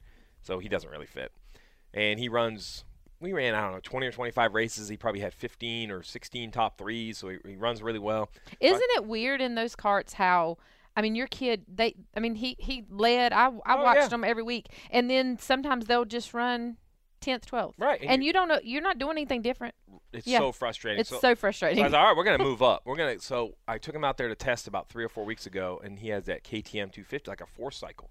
so 0.42 0.58
he 0.58 0.68
doesn't 0.68 0.88
really 0.90 1.06
fit. 1.06 1.32
And 1.94 2.19
he 2.19 2.28
runs, 2.31 2.84
we 3.22 3.32
ran, 3.32 3.55
I 3.55 3.60
don't 3.62 3.72
know, 3.72 3.81
20 3.82 4.06
or 4.06 4.12
25 4.12 4.52
races. 4.55 4.88
He 4.88 4.96
probably 4.96 5.20
had 5.20 5.32
15 5.32 5.91
or 5.91 6.02
16 6.02 6.50
top 6.50 6.76
threes, 6.76 7.19
so 7.19 7.29
he, 7.29 7.38
he 7.46 7.56
runs 7.56 7.82
really 7.82 7.98
well. 7.98 8.29
Isn't 8.60 8.82
it 8.96 9.06
weird 9.06 9.41
in 9.41 9.55
those 9.55 9.74
carts 9.76 10.12
how? 10.14 10.58
I 10.96 11.00
mean, 11.00 11.14
your 11.14 11.29
kid. 11.29 11.64
They. 11.74 11.94
I 12.14 12.20
mean, 12.20 12.34
he 12.34 12.56
he 12.58 12.84
led. 12.91 13.32
I 13.32 13.46
I 13.64 13.76
Oh, 13.79 13.82
watched 13.82 14.00
yeah. 14.02 14.08
them 14.08 14.24
every 14.24 14.43
week, 14.43 14.67
and 14.91 15.08
then 15.08 15.38
sometimes 15.38 15.86
they'll 15.86 16.05
just 16.05 16.34
run 16.34 16.76
tenth, 17.20 17.46
twelfth. 17.46 17.79
Right, 17.79 18.00
and 18.02 18.10
And, 18.10 18.24
you- 18.24 18.32
don't 18.34 18.48
know. 18.48 18.58
You're 18.62 18.82
not 18.82 18.98
doing 18.98 19.12
anything 19.12 19.41
different. 19.41 19.74
It's 20.12 20.26
Yeah. 20.26 20.41
so 20.41 20.52
frustrating. 20.52 21.00
It's 21.00 21.08
so, 21.08 21.17
so 21.17 21.20
so 21.31 21.34
frustrating. 21.36 21.82
I 21.82 21.86
was 21.86 21.93
like, 21.94 22.00
all 22.02 22.08
right, 22.08 22.17
we're 22.17 22.24
gonna 22.24 22.43
move 22.50 22.62
up. 22.62 22.82
We're 22.84 22.96
gonna. 22.96 23.19
So 23.20 23.55
I 23.67 23.79
took 23.79 23.94
him 23.94 24.05
out 24.05 24.19
there 24.19 24.29
to 24.29 24.34
test 24.34 24.67
about 24.69 24.91
three 24.91 25.05
or 25.05 25.08
four 25.08 25.24
weeks 25.24 25.46
ago, 25.46 25.81
and 25.82 25.98
he 25.98 26.08
has 26.08 26.26
that 26.26 26.44
KTM 26.44 26.93
250, 26.93 27.31
like 27.31 27.41
a 27.41 27.46
four 27.46 27.70
cycle. 27.70 28.10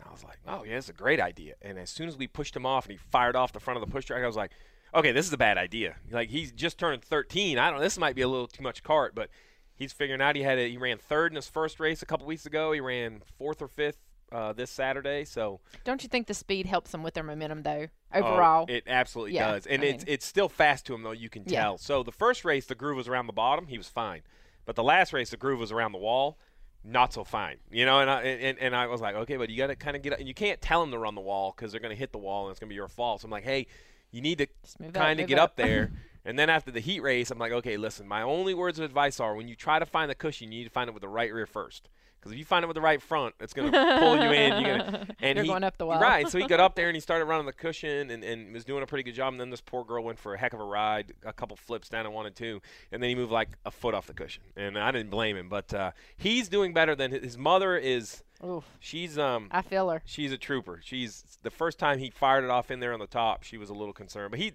And 0.00 0.08
I 0.08 0.12
was 0.12 0.24
like, 0.24 0.38
oh 0.46 0.64
yeah, 0.64 0.78
it's 0.78 0.88
a 0.88 0.92
great 0.94 1.20
idea. 1.20 1.54
And 1.62 1.78
as 1.78 1.90
soon 1.90 2.08
as 2.08 2.16
we 2.16 2.26
pushed 2.26 2.56
him 2.56 2.64
off, 2.66 2.86
and 2.86 2.92
he 2.92 2.98
fired 3.10 3.36
off 3.36 3.52
the 3.52 3.60
front 3.60 3.80
of 3.80 3.86
the 3.86 3.92
push 3.92 4.06
track, 4.06 4.22
I 4.22 4.26
was 4.26 4.36
like, 4.36 4.52
okay, 4.94 5.12
this 5.12 5.26
is 5.26 5.32
a 5.32 5.38
bad 5.38 5.58
idea. 5.58 5.96
Like 6.10 6.30
he's 6.30 6.52
just 6.52 6.78
turned 6.78 7.02
13. 7.04 7.58
I 7.58 7.70
don't. 7.70 7.80
This 7.80 7.98
might 7.98 8.14
be 8.16 8.22
a 8.22 8.28
little 8.28 8.46
too 8.48 8.62
much 8.62 8.82
cart, 8.82 9.14
but 9.14 9.28
he's 9.74 9.92
figuring 9.92 10.20
out. 10.22 10.36
He 10.36 10.42
had 10.42 10.58
a, 10.58 10.68
he 10.68 10.78
ran 10.78 10.98
third 10.98 11.32
in 11.32 11.36
his 11.36 11.48
first 11.48 11.78
race 11.80 12.02
a 12.02 12.06
couple 12.06 12.26
weeks 12.26 12.46
ago. 12.46 12.72
He 12.72 12.80
ran 12.80 13.20
fourth 13.38 13.60
or 13.60 13.68
fifth 13.68 13.98
uh, 14.32 14.52
this 14.54 14.70
Saturday. 14.70 15.24
So 15.24 15.60
don't 15.84 16.02
you 16.02 16.08
think 16.08 16.26
the 16.26 16.34
speed 16.34 16.64
helps 16.66 16.92
them 16.92 17.02
with 17.02 17.14
their 17.14 17.24
momentum 17.24 17.62
though? 17.62 17.88
Oh, 18.14 18.18
Overall. 18.22 18.66
it 18.68 18.84
absolutely 18.86 19.34
Yeah, 19.34 19.52
does, 19.52 19.66
and 19.66 19.82
I 19.82 19.86
it's 19.86 20.04
mean- 20.06 20.14
it's 20.14 20.26
still 20.26 20.48
fast 20.48 20.86
to 20.86 20.94
him 20.94 21.02
though. 21.02 21.12
You 21.12 21.28
can 21.28 21.44
Yeah. 21.46 21.60
tell. 21.62 21.78
So 21.78 22.02
the 22.02 22.12
first 22.12 22.44
race, 22.44 22.66
the 22.66 22.74
groove 22.74 22.96
was 22.96 23.06
around 23.08 23.26
the 23.26 23.32
bottom. 23.32 23.66
He 23.68 23.78
was 23.78 23.88
fine, 23.88 24.22
but 24.64 24.76
the 24.76 24.82
last 24.82 25.12
race, 25.12 25.30
the 25.30 25.36
groove 25.36 25.60
was 25.60 25.70
around 25.72 25.92
the 25.92 25.98
wall. 25.98 26.38
Not 26.82 27.12
so 27.12 27.24
fine, 27.24 27.58
you 27.70 27.84
know. 27.84 28.00
And 28.00 28.10
I 28.10 28.22
and, 28.22 28.58
and 28.58 28.74
I 28.74 28.86
was 28.86 29.00
like, 29.00 29.14
okay, 29.14 29.36
but 29.36 29.50
you 29.50 29.56
got 29.58 29.66
to 29.66 29.76
kind 29.76 29.96
of 29.96 30.02
get, 30.02 30.14
up. 30.14 30.18
and 30.18 30.26
you 30.26 30.34
can't 30.34 30.60
tell 30.60 30.80
them 30.80 30.90
to 30.92 30.98
run 30.98 31.14
the 31.14 31.20
wall 31.20 31.52
because 31.54 31.72
they're 31.72 31.80
going 31.80 31.94
to 31.94 31.98
hit 31.98 32.12
the 32.12 32.18
wall 32.18 32.46
and 32.46 32.52
it's 32.52 32.60
going 32.60 32.68
to 32.68 32.70
be 32.70 32.76
your 32.76 32.88
fault. 32.88 33.20
So 33.20 33.26
I'm 33.26 33.30
like, 33.30 33.44
hey, 33.44 33.66
you 34.10 34.22
need 34.22 34.38
to 34.38 34.46
Just 34.62 34.80
move 34.80 34.88
up, 34.88 34.94
kind 34.94 35.20
of 35.20 35.26
get 35.26 35.38
up. 35.38 35.50
up 35.50 35.56
there. 35.56 35.92
and 36.24 36.38
then 36.38 36.48
after 36.48 36.70
the 36.70 36.80
heat 36.80 37.00
race, 37.00 37.30
I'm 37.30 37.38
like, 37.38 37.52
okay, 37.52 37.76
listen, 37.76 38.08
my 38.08 38.22
only 38.22 38.54
words 38.54 38.78
of 38.78 38.84
advice 38.86 39.20
are 39.20 39.34
when 39.34 39.46
you 39.46 39.54
try 39.54 39.78
to 39.78 39.86
find 39.86 40.10
the 40.10 40.14
cushion, 40.14 40.50
you 40.50 40.60
need 40.60 40.64
to 40.64 40.70
find 40.70 40.88
it 40.88 40.92
with 40.94 41.02
the 41.02 41.08
right 41.08 41.32
rear 41.32 41.46
first. 41.46 41.88
Because 42.20 42.32
if 42.32 42.38
you 42.38 42.44
find 42.44 42.62
it 42.62 42.66
with 42.66 42.74
the 42.74 42.82
right 42.82 43.00
front, 43.00 43.34
it's 43.40 43.54
going 43.54 43.72
to 43.72 43.98
pull 43.98 44.16
you 44.16 44.30
in. 44.30 44.62
You're 44.62 44.78
gonna, 44.78 45.06
and 45.20 45.36
You're 45.36 45.44
he, 45.44 45.48
going 45.48 45.64
up 45.64 45.78
the 45.78 45.86
wall. 45.86 45.98
Right. 45.98 46.28
So 46.28 46.38
he 46.38 46.46
got 46.46 46.60
up 46.60 46.74
there 46.74 46.88
and 46.88 46.94
he 46.94 47.00
started 47.00 47.24
running 47.24 47.46
the 47.46 47.52
cushion 47.52 48.10
and, 48.10 48.22
and 48.22 48.52
was 48.52 48.64
doing 48.64 48.82
a 48.82 48.86
pretty 48.86 49.04
good 49.04 49.14
job. 49.14 49.32
And 49.32 49.40
then 49.40 49.48
this 49.48 49.62
poor 49.62 49.84
girl 49.84 50.04
went 50.04 50.18
for 50.18 50.34
a 50.34 50.38
heck 50.38 50.52
of 50.52 50.60
a 50.60 50.64
ride, 50.64 51.14
a 51.24 51.32
couple 51.32 51.56
flips 51.56 51.88
down 51.88 52.04
and 52.04 52.14
one 52.14 52.26
and 52.26 52.36
two. 52.36 52.60
And 52.92 53.02
then 53.02 53.08
he 53.08 53.14
moved 53.14 53.32
like 53.32 53.48
a 53.64 53.70
foot 53.70 53.94
off 53.94 54.06
the 54.06 54.12
cushion. 54.12 54.42
And 54.54 54.78
I 54.78 54.90
didn't 54.90 55.10
blame 55.10 55.36
him. 55.36 55.48
But 55.48 55.72
uh, 55.72 55.92
he's 56.16 56.48
doing 56.50 56.74
better 56.74 56.94
than 56.94 57.10
his 57.10 57.38
mother 57.38 57.76
is. 57.76 58.22
Oof. 58.44 58.64
She's 58.80 59.18
um 59.18 59.48
I 59.50 59.62
feel 59.62 59.88
her. 59.88 60.02
she's 60.04 60.32
a 60.32 60.38
trooper. 60.38 60.80
She's 60.82 61.38
the 61.42 61.50
first 61.50 61.78
time 61.78 61.98
he 61.98 62.10
fired 62.10 62.44
it 62.44 62.50
off 62.50 62.70
in 62.70 62.80
there 62.80 62.92
on 62.92 63.00
the 63.00 63.06
top, 63.06 63.42
she 63.42 63.56
was 63.58 63.70
a 63.70 63.74
little 63.74 63.92
concerned. 63.92 64.30
But 64.30 64.40
he 64.40 64.52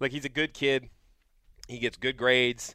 like 0.00 0.12
he's 0.12 0.24
a 0.24 0.30
good 0.30 0.54
kid. 0.54 0.88
He 1.68 1.78
gets 1.78 1.96
good 1.96 2.16
grades. 2.16 2.74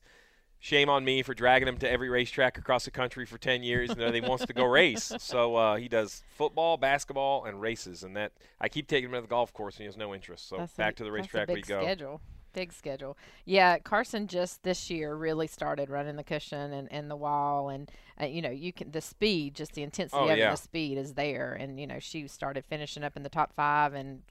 Shame 0.59 0.89
on 0.89 1.05
me 1.05 1.21
for 1.21 1.33
dragging 1.33 1.67
him 1.67 1.77
to 1.77 1.89
every 1.89 2.09
racetrack 2.09 2.57
across 2.57 2.85
the 2.85 2.91
country 2.91 3.25
for 3.25 3.37
10 3.37 3.61
years. 3.63 3.91
and 3.91 3.99
know, 3.99 4.11
he 4.11 4.21
wants 4.21 4.45
to 4.45 4.53
go 4.53 4.65
race. 4.65 5.11
So 5.19 5.55
uh, 5.55 5.75
he 5.75 5.87
does 5.87 6.23
football, 6.35 6.77
basketball, 6.77 7.45
and 7.45 7.61
races. 7.61 8.03
And 8.03 8.15
that 8.17 8.31
I 8.59 8.67
keep 8.69 8.87
taking 8.87 9.09
him 9.09 9.15
to 9.15 9.21
the 9.21 9.27
golf 9.27 9.53
course, 9.53 9.75
and 9.75 9.81
he 9.81 9.85
has 9.85 9.97
no 9.97 10.13
interest. 10.15 10.47
So 10.49 10.57
That's 10.57 10.73
a- 10.73 10.77
back 10.77 10.95
to 10.95 11.03
the 11.03 11.09
that's 11.11 11.19
a 11.19 11.21
racetrack 11.21 11.47
we 11.49 11.55
big 11.55 11.67
go. 11.67 11.81
Schedule. 11.81 12.21
Big 12.53 12.73
schedule. 12.73 13.17
Yeah, 13.45 13.77
Carson 13.77 14.25
just 14.25 14.63
this 14.63 14.89
year 14.89 15.13
really 15.15 15.45
started 15.45 15.91
running 15.91 16.15
the 16.15 16.23
cushion 16.23 16.73
and, 16.73 16.91
and 16.91 17.11
the 17.11 17.15
wall, 17.15 17.69
and 17.69 17.91
uh, 18.19 18.25
you 18.25 18.41
know 18.41 18.49
you 18.49 18.73
can 18.73 18.89
the 18.89 19.01
speed, 19.01 19.53
just 19.53 19.73
the 19.73 19.83
intensity 19.83 20.19
Oh, 20.19 20.29
of 20.29 20.37
yeah. 20.39 20.49
the 20.49 20.57
speed 20.57 20.97
is 20.97 21.13
there, 21.13 21.53
and 21.53 21.79
you 21.79 21.85
know 21.85 21.99
she 21.99 22.27
started 22.27 22.65
finishing 22.65 23.03
up 23.03 23.15
in 23.15 23.21
the 23.21 23.29
top 23.29 23.53
five 23.53 23.93
and 23.93 24.23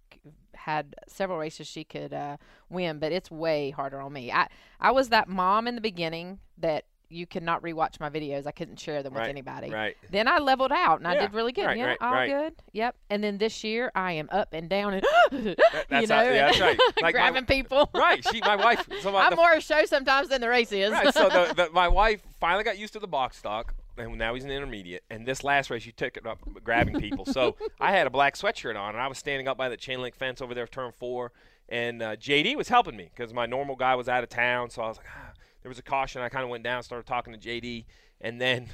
had 0.57 0.95
several 1.07 1.39
races 1.39 1.67
she 1.67 1.85
could 1.85 2.13
uh, 2.13 2.37
win, 2.69 2.99
but 2.99 3.13
it's 3.13 3.31
way 3.31 3.71
harder 3.71 4.01
on 4.01 4.13
me. 4.13 4.33
I 4.33 4.49
I 4.81 4.91
was 4.91 5.09
that 5.11 5.29
mom 5.29 5.67
in 5.69 5.75
the 5.75 5.81
beginning 5.81 6.39
that 6.59 6.85
you 7.09 7.25
could 7.25 7.45
not 7.45 7.63
rewatch 7.63 8.01
my 8.01 8.11
videos. 8.11 8.49
I 8.49 8.51
couldn't 8.51 8.81
share 8.81 9.01
them 9.05 9.15
with 9.15 9.23
anybody. 9.23 9.71
right. 9.71 9.97
Then 10.11 10.27
I 10.27 10.39
leveled 10.39 10.73
out 10.73 10.99
and 10.99 11.07
I 11.07 11.17
did 11.17 11.35
really 11.35 11.53
good. 11.53 11.67
right, 11.67 11.77
yeah, 11.79 11.85
right, 11.87 11.99
all 12.01 12.11
right. 12.11 12.29
good. 12.29 12.55
Yep. 12.73 12.97
And 13.11 13.23
then 13.23 13.39
this 13.39 13.63
year 13.63 13.93
I 13.95 14.11
am 14.13 14.29
up 14.33 14.49
and 14.53 14.69
down 14.69 14.95
and 14.95 15.05
you 15.31 15.55
that's 15.89 16.09
know, 16.09 16.17
how- 16.17 16.23
yeah, 16.25 16.47
that's 16.47 16.59
right. 16.61 16.79
Like 16.97 17.03
my- 17.03 17.13
grabbing 17.13 17.47
people. 17.47 17.89
Right. 17.95 18.27
She, 18.29 18.41
my 18.41 18.57
wife. 18.57 18.89
So 19.03 19.13
my, 19.13 19.21
I'm 19.23 19.31
the 19.31 19.37
more 19.37 19.53
a 19.53 19.61
show 19.61 19.85
sometimes 19.85 20.31
than 20.31 20.41
the 20.41 20.49
race 20.49 20.73
is. 20.73 20.91
right. 20.91 21.15
So 21.15 21.29
the, 21.29 21.55
the, 21.55 21.71
my 21.71 21.87
wife 21.87 22.23
finally 22.41 22.65
got 22.65 22.77
used 22.77 22.93
to 22.95 22.99
the 22.99 23.07
box 23.07 23.37
stock, 23.39 23.73
and 23.99 24.17
now 24.19 24.35
he's 24.35 24.45
an 24.45 24.51
intermediate. 24.51 25.05
And 25.11 25.27
this 25.27 25.45
last 25.45 25.71
race, 25.71 25.83
she 25.83 25.93
took 25.93 26.17
it 26.17 26.27
up 26.27 26.39
grabbing 26.63 27.01
people. 27.01 27.27
So 27.27 27.57
I 27.81 27.93
had 27.93 28.07
a 28.07 28.11
black 28.11 28.35
sweatshirt 28.35 28.79
on, 28.79 28.95
and 28.95 29.01
I 29.01 29.07
was 29.09 29.19
standing 29.19 29.49
up 29.49 29.57
by 29.57 29.69
the 29.69 29.77
chain 29.77 30.01
link 30.01 30.15
fence 30.15 30.41
over 30.41 30.55
there, 30.55 30.67
turn 30.67 30.93
four, 30.99 31.33
and 31.69 32.03
uh, 32.03 32.17
JD 32.17 32.57
was 32.57 32.69
helping 32.69 32.97
me 32.97 33.11
because 33.15 33.33
my 33.33 33.47
normal 33.47 33.77
guy 33.77 33.95
was 33.95 34.09
out 34.09 34.23
of 34.23 34.29
town. 34.29 34.71
So 34.71 34.83
I 34.83 34.89
was 34.89 34.97
like, 34.99 35.07
ah. 35.17 35.33
there 35.63 35.69
was 35.69 35.79
a 35.79 35.83
caution. 35.83 36.23
I 36.23 36.29
kind 36.29 36.45
of 36.45 36.51
went 36.51 36.65
down, 36.65 36.83
started 36.83 37.07
talking 37.07 37.33
to 37.33 37.39
JD, 37.39 37.85
and 38.21 38.41
then 38.41 38.69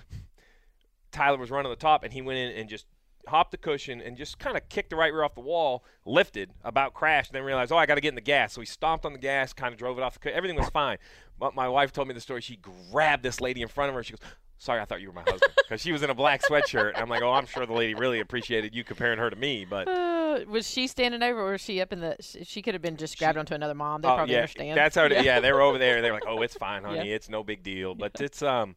Tyler 1.13 1.39
was 1.39 1.51
running 1.51 1.71
the 1.71 1.77
top, 1.77 2.05
and 2.05 2.13
he 2.13 2.23
went 2.23 2.39
in 2.39 2.57
and 2.59 2.69
just 2.69 2.87
hopped 3.29 3.53
the 3.53 3.57
cushion 3.57 4.01
and 4.01 4.17
just 4.17 4.39
kind 4.39 4.57
of 4.57 4.69
kicked 4.69 4.91
the 4.91 4.97
right 4.97 5.13
rear 5.13 5.23
off 5.23 5.35
the 5.35 5.41
wall, 5.41 5.85
lifted, 6.05 6.51
about 6.65 6.95
crashed, 6.95 7.31
and 7.31 7.37
then 7.37 7.45
realized, 7.45 7.71
oh, 7.73 7.77
I 7.77 7.87
got 7.87 7.95
to 7.95 8.01
get 8.01 8.09
in 8.11 8.15
the 8.15 8.21
gas. 8.21 8.53
So 8.53 8.61
he 8.61 8.67
stomped 8.67 9.05
on 9.05 9.13
the 9.13 9.19
gas, 9.19 9.53
kind 9.53 9.73
of 9.73 9.79
drove 9.79 9.99
it 9.99 10.03
off 10.03 10.15
the 10.15 10.19
cushion. 10.19 10.37
Everything 10.37 10.59
was 10.59 10.69
fine. 10.71 10.99
But 11.39 11.55
my 11.55 11.69
wife 11.69 11.93
told 11.93 12.09
me 12.09 12.15
the 12.15 12.21
story. 12.21 12.41
She 12.41 12.57
grabbed 12.57 13.23
this 13.23 13.41
lady 13.41 13.63
in 13.63 13.69
front 13.69 13.89
of 13.89 13.95
her. 13.95 14.03
She 14.03 14.13
goes, 14.13 14.21
sorry, 14.63 14.81
I 14.81 14.85
thought 14.85 15.01
you 15.01 15.09
were 15.09 15.15
my 15.15 15.23
husband. 15.23 15.53
Because 15.57 15.81
she 15.81 15.93
was 15.93 16.03
in 16.03 16.11
a 16.11 16.15
black 16.15 16.43
sweatshirt. 16.43 16.91
And 16.95 16.99
I'm 16.99 17.09
like, 17.09 17.23
oh, 17.23 17.33
I'm 17.33 17.47
sure 17.47 17.67
the 17.67 17.73
lady 17.73 17.95
really 17.95 18.21
appreciated 18.21 18.75
you 18.75 18.85
comparing 18.85 19.19
her 19.19 19.29
to 19.29 19.37
me. 19.37 19.65
But 19.69 19.89
Uh, 19.89 20.41
was 20.49 20.69
she 20.69 20.87
standing 20.87 21.23
over, 21.23 21.41
or 21.41 21.53
was 21.53 21.61
she 21.61 21.81
up 21.81 21.93
in 21.93 22.01
the? 22.01 22.17
She, 22.21 22.45
she 22.45 22.63
could 22.63 22.75
have 22.75 22.83
been 22.83 22.97
just 22.97 23.19
grabbed 23.19 23.37
onto 23.39 23.55
another 23.55 23.75
mom. 23.75 24.01
They 24.01 24.09
Oh, 24.09 24.15
probably 24.17 24.35
yeah, 24.35 24.41
understand. 24.41 24.77
That's 24.77 24.95
how. 24.97 25.05
It, 25.05 25.25
yeah. 25.25 25.41
they 25.41 25.53
were 25.53 25.61
over 25.61 25.79
there. 25.79 26.01
They 26.01 26.11
were 26.11 26.17
like, 26.17 26.27
"Oh, 26.27 26.41
it's 26.43 26.55
fine, 26.57 26.85
honey. 26.85 27.09
Yeah. 27.09 27.17
It's 27.17 27.29
no 27.29 27.43
big 27.43 27.63
deal." 27.63 27.95
But 27.95 28.21
it's 28.21 28.41
um, 28.43 28.77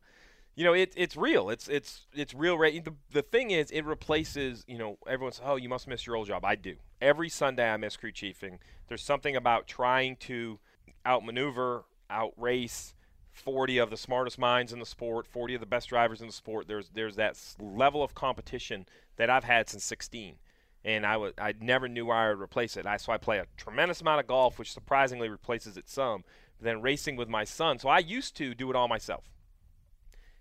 you 0.55 0.63
know, 0.65 0.73
it, 0.73 0.91
it's 0.97 1.15
real. 1.15 1.49
It's 1.49 1.67
it's 1.67 2.07
it's 2.13 2.33
real. 2.33 2.57
Ra- 2.57 2.69
the 2.71 2.93
the 3.11 3.21
thing 3.21 3.51
is, 3.51 3.71
it 3.71 3.85
replaces. 3.85 4.63
You 4.67 4.77
know, 4.77 4.97
everyone's 5.07 5.39
oh, 5.43 5.55
you 5.55 5.69
must 5.69 5.87
miss 5.87 6.05
your 6.05 6.15
old 6.17 6.27
job. 6.27 6.43
I 6.43 6.55
do. 6.55 6.75
Every 7.01 7.29
Sunday, 7.29 7.69
I 7.69 7.77
miss 7.77 7.95
crew 7.95 8.11
chiefing. 8.11 8.57
There's 8.87 9.03
something 9.03 9.35
about 9.35 9.67
trying 9.67 10.15
to 10.17 10.59
outmaneuver, 11.05 11.85
outrace. 12.09 12.93
40 13.35 13.77
of 13.77 13.89
the 13.89 13.97
smartest 13.97 14.39
minds 14.39 14.73
in 14.73 14.79
the 14.79 14.85
sport, 14.85 15.27
40 15.27 15.55
of 15.55 15.59
the 15.59 15.65
best 15.65 15.89
drivers 15.89 16.21
in 16.21 16.27
the 16.27 16.33
sport. 16.33 16.67
There's 16.67 16.89
there's 16.89 17.15
that 17.17 17.37
level 17.59 18.01
of 18.01 18.15
competition 18.15 18.87
that 19.17 19.29
I've 19.29 19.43
had 19.43 19.69
since 19.69 19.83
16 19.83 20.37
and 20.85 21.05
I 21.05 21.17
would 21.17 21.33
I 21.37 21.53
never 21.59 21.89
knew 21.89 22.05
where 22.05 22.15
I 22.15 22.29
would 22.29 22.39
replace 22.39 22.77
it. 22.77 22.85
I 22.85 22.97
so 22.97 23.11
I 23.11 23.17
play 23.17 23.39
a 23.39 23.47
tremendous 23.57 24.01
amount 24.01 24.21
of 24.21 24.27
golf, 24.27 24.57
which 24.59 24.71
surprisingly 24.71 25.27
replaces 25.27 25.75
it 25.75 25.89
some. 25.89 26.23
Then 26.61 26.81
racing 26.81 27.17
with 27.17 27.27
my 27.27 27.43
son, 27.43 27.79
so 27.79 27.89
I 27.89 27.99
used 27.99 28.37
to 28.37 28.55
do 28.55 28.69
it 28.69 28.75
all 28.77 28.87
myself, 28.87 29.25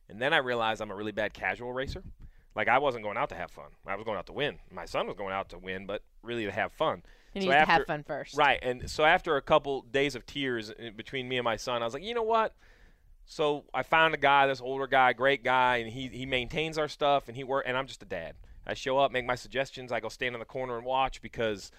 and 0.08 0.22
then 0.22 0.32
I 0.32 0.36
realized 0.36 0.80
I'm 0.80 0.92
a 0.92 0.94
really 0.94 1.10
bad 1.10 1.34
casual 1.34 1.72
racer. 1.72 2.04
Like 2.54 2.68
I 2.68 2.78
wasn't 2.78 3.02
going 3.02 3.16
out 3.16 3.30
to 3.30 3.34
have 3.34 3.50
fun; 3.50 3.70
I 3.84 3.96
was 3.96 4.04
going 4.04 4.16
out 4.16 4.26
to 4.26 4.32
win. 4.32 4.58
My 4.70 4.84
son 4.84 5.08
was 5.08 5.16
going 5.16 5.32
out 5.32 5.48
to 5.48 5.58
win, 5.58 5.86
but 5.86 6.02
really 6.22 6.44
to 6.44 6.52
have 6.52 6.72
fun. 6.72 7.02
You 7.32 7.40
So 7.42 7.48
need 7.48 7.54
to 7.54 7.64
have 7.64 7.86
fun 7.86 8.04
first. 8.04 8.36
Right, 8.36 8.60
and 8.62 8.88
so 8.88 9.04
after 9.04 9.36
a 9.36 9.42
couple 9.42 9.82
days 9.82 10.14
of 10.14 10.24
tears 10.24 10.70
uh, 10.70 10.90
between 10.94 11.28
me 11.28 11.36
and 11.36 11.44
my 11.44 11.56
son, 11.56 11.82
I 11.82 11.84
was 11.84 11.94
like, 11.94 12.04
you 12.04 12.14
know 12.14 12.22
what? 12.22 12.54
So 13.26 13.64
I 13.72 13.82
found 13.82 14.14
a 14.14 14.18
guy, 14.18 14.46
this 14.46 14.60
older 14.60 14.86
guy, 14.86 15.12
great 15.12 15.42
guy, 15.42 15.78
and 15.78 15.90
he 15.90 16.08
he 16.08 16.26
maintains 16.26 16.78
our 16.78 16.88
stuff, 16.88 17.28
and 17.28 17.36
he 17.36 17.44
work, 17.44 17.64
and 17.66 17.76
I'm 17.76 17.86
just 17.86 18.02
a 18.02 18.06
dad. 18.06 18.34
I 18.66 18.74
show 18.74 18.98
up, 18.98 19.12
make 19.12 19.26
my 19.26 19.34
suggestions, 19.34 19.92
I 19.92 20.00
go 20.00 20.08
stand 20.08 20.34
in 20.34 20.38
the 20.38 20.46
corner 20.46 20.76
and 20.76 20.86
watch 20.86 21.20
because 21.20 21.70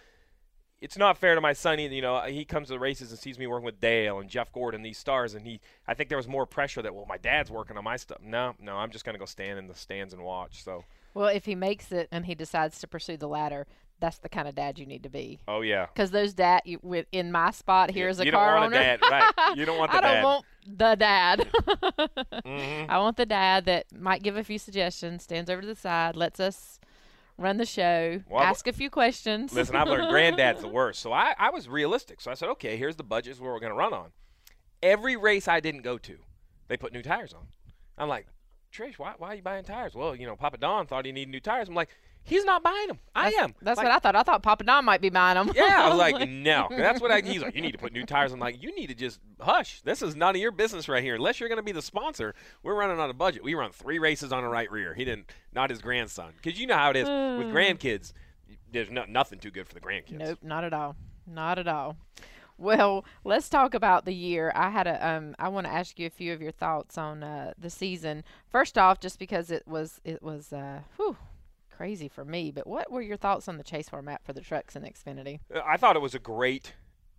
it's 0.82 0.98
not 0.98 1.18
fair 1.18 1.34
to 1.34 1.42
my 1.42 1.54
son. 1.54 1.80
You 1.80 2.02
know, 2.02 2.22
he 2.22 2.46
comes 2.46 2.68
to 2.68 2.74
the 2.74 2.80
races 2.80 3.10
and 3.10 3.20
sees 3.20 3.40
me 3.40 3.48
working 3.48 3.66
with 3.66 3.80
Dale 3.80 4.20
and 4.20 4.30
Jeff 4.30 4.52
Gordon, 4.52 4.82
these 4.84 4.98
stars, 4.98 5.34
and 5.34 5.46
he, 5.46 5.60
I 5.88 5.94
think 5.94 6.10
there 6.10 6.18
was 6.18 6.28
more 6.28 6.46
pressure 6.46 6.82
that 6.82 6.94
well, 6.94 7.06
my 7.08 7.18
dad's 7.18 7.50
working 7.50 7.78
on 7.78 7.84
my 7.84 7.98
stuff. 7.98 8.20
No, 8.22 8.54
no, 8.60 8.76
I'm 8.76 8.92
just 8.92 9.06
gonna 9.06 9.18
go 9.18 9.26
stand 9.26 9.58
in 9.58 9.68
the 9.68 9.76
stands 9.76 10.14
and 10.14 10.24
watch. 10.24 10.64
So, 10.64 10.84
Well, 11.14 11.28
if 11.28 11.46
he 11.46 11.56
makes 11.56 11.92
it 11.92 12.08
and 12.12 12.26
he 12.26 12.36
decides 12.36 12.80
to 12.80 12.88
pursue 12.88 13.18
the 13.18 13.28
ladder, 13.28 13.68
that's 14.00 14.18
the 14.20 14.30
kind 14.30 14.48
of 14.48 14.56
dad 14.56 14.78
you 14.78 14.86
need 14.86 15.04
to 15.04 15.10
be. 15.10 15.40
oh 15.48 15.62
yeah, 15.62 15.86
Because 15.94 16.12
those 16.12 16.34
dad, 16.34 16.62
you, 16.66 16.80
with 16.82 17.06
in 17.12 17.32
my 17.32 17.52
spot 17.52 17.92
here 17.92 18.08
as 18.10 18.20
a 18.20 18.26
you 18.26 18.32
don't 18.32 18.40
car 18.40 18.56
want 18.56 18.74
owner, 18.74 18.78
a 18.82 18.98
dad, 18.98 19.00
right? 19.10 19.58
You 19.58 19.66
don't 19.66 19.78
want 19.78 19.92
the 19.94 20.02
dad. 20.02 20.06
I 20.06 20.16
don't 20.16 20.24
want 20.24 20.46
the 20.68 20.96
dad. 20.96 21.48
Mhm. 22.46 22.90
I 22.90 22.98
want 23.00 23.18
the 23.18 23.26
dad 23.26 23.66
that 23.66 23.86
might 23.98 24.22
give 24.24 24.36
a 24.38 24.44
few 24.44 24.58
suggestions, 24.60 25.24
stands 25.24 25.50
over 25.50 25.62
to 25.62 25.68
the 25.68 25.76
side, 25.76 26.16
lets 26.16 26.40
us 26.40 26.80
run 27.38 27.58
the 27.58 27.66
show, 27.66 28.22
Well, 28.30 28.42
ask 28.44 28.68
a 28.68 28.74
few 28.74 28.90
questions. 28.90 29.52
Listen, 29.54 29.76
I've 29.76 29.88
learned 29.88 30.10
granddad's 30.10 30.62
the 30.62 30.68
worst. 30.80 31.02
So 31.02 31.12
I, 31.12 31.34
I 31.38 31.50
was 31.50 31.68
realistic. 31.68 32.22
So 32.22 32.32
I 32.32 32.34
said, 32.34 32.50
okay, 32.50 32.78
here's 32.78 32.96
the 32.96 33.04
budget 33.04 33.40
where 33.40 33.52
we're 33.52 33.60
going 33.60 33.72
to 33.72 33.78
run 33.78 33.94
on. 33.94 34.12
Every 34.84 35.16
race 35.18 35.48
I 35.48 35.60
didn't 35.60 35.82
go 35.82 35.98
to, 35.98 36.18
they 36.68 36.78
put 36.78 36.94
new 36.94 37.02
tires 37.02 37.34
on. 37.34 37.48
I'm 37.98 38.08
like, 38.08 38.28
Trish, 38.74 38.96
why, 39.00 39.14
why 39.18 39.30
are 39.30 39.36
you 39.36 39.42
buying 39.42 39.64
tires? 39.66 39.96
Well, 39.96 40.16
you 40.16 40.26
know, 40.28 40.36
Papa 40.36 40.58
Don 40.58 40.86
thought 40.88 41.06
he 41.06 41.12
needed 41.12 41.32
new 41.32 41.40
tires. 41.40 41.68
I'm 41.68 41.76
like, 41.76 41.90
he's 42.26 42.44
not 42.44 42.64
buying 42.64 42.88
them. 42.88 43.00
I 43.16 43.30
that's, 43.30 43.38
am. 43.38 43.56
That's 43.62 43.78
Like, 43.78 43.86
what 43.86 43.94
I 43.94 44.00
thought. 44.00 44.16
I 44.16 44.24
thought 44.24 44.44
Papa 44.44 44.64
Don 44.64 44.84
might 44.84 45.02
be 45.02 45.10
buying 45.10 45.36
them. 45.36 45.52
Yeah, 45.56 45.84
I 45.86 45.90
was 45.90 45.98
like, 45.98 46.30
no. 46.30 46.68
That's 46.70 47.00
what 47.00 47.12
I. 47.12 47.22
He's 47.22 47.42
like, 47.42 47.56
you 47.56 47.62
need 47.62 47.72
to 47.72 47.78
put 47.78 47.94
new 47.94 48.06
tires. 48.06 48.34
I'm 48.34 48.40
like, 48.40 48.62
you 48.62 48.76
need 48.76 48.88
to 48.88 48.96
just 48.96 49.20
hush. 49.40 49.82
This 49.82 50.02
is 50.02 50.16
none 50.16 50.36
of 50.36 50.42
your 50.42 50.52
business 50.52 50.90
right 50.90 51.04
here. 51.04 51.16
Unless 51.16 51.40
you're 51.40 51.50
going 51.50 51.58
to 51.58 51.64
be 51.64 51.72
the 51.72 51.82
sponsor, 51.82 52.36
we're 52.64 52.76
running 52.76 53.00
on 53.00 53.10
a 53.10 53.14
budget. 53.14 53.44
We 53.44 53.54
run 53.54 53.72
three 53.72 54.00
races 54.00 54.34
on 54.34 54.44
a 54.44 54.50
right 54.50 54.70
rear. 54.72 54.94
He 54.94 55.06
didn't, 55.06 55.32
not 55.54 55.70
his 55.70 55.82
grandson, 55.82 56.34
because 56.42 56.60
you 56.60 56.68
know 56.68 56.76
how 56.76 56.90
it 56.90 56.98
is 56.98 57.08
with 57.08 57.54
grandkids. 57.54 58.14
There's 58.72 58.90
no, 58.90 59.06
nothing 59.08 59.40
too 59.40 59.52
good 59.52 59.68
for 59.68 59.74
the 59.74 59.80
grandkids. 59.80 60.18
Nope, 60.20 60.40
not 60.42 60.64
at 60.64 60.74
all. 60.74 60.96
Not 61.26 61.58
at 61.60 61.68
all. 61.68 61.98
Well, 62.58 63.04
let's 63.24 63.50
talk 63.50 63.74
about 63.74 64.06
the 64.06 64.14
year. 64.14 64.52
I 64.56 64.70
had 64.70 64.88
a 64.88 65.06
um 65.06 65.36
I 65.38 65.50
want 65.50 65.68
to 65.68 65.74
ask 65.74 66.00
you 66.00 66.08
a 66.08 66.10
few 66.10 66.32
of 66.32 66.42
your 66.42 66.52
thoughts 66.52 66.98
on 66.98 67.22
uh 67.24 67.54
the 67.58 67.70
season. 67.70 68.24
First 68.50 68.78
off, 68.78 69.00
just 69.00 69.20
because 69.20 69.52
it 69.52 69.68
was 69.68 70.00
it 70.06 70.24
was 70.24 70.54
uh 70.54 70.80
whew, 70.96 71.18
crazy 71.76 72.08
for 72.08 72.24
me, 72.24 72.52
but 72.52 72.68
what 72.68 72.92
were 72.92 73.02
your 73.02 73.18
thoughts 73.18 73.48
on 73.48 73.58
the 73.58 73.64
chase 73.64 73.90
format 73.90 74.24
for 74.24 74.34
the 74.34 74.42
trucks 74.42 74.76
and 74.76 74.86
Xfinity? 74.86 75.40
Uh, 75.54 75.62
I 75.66 75.78
thought 75.78 75.96
it 75.96 76.02
was 76.02 76.16
a 76.16 76.20
great 76.20 76.74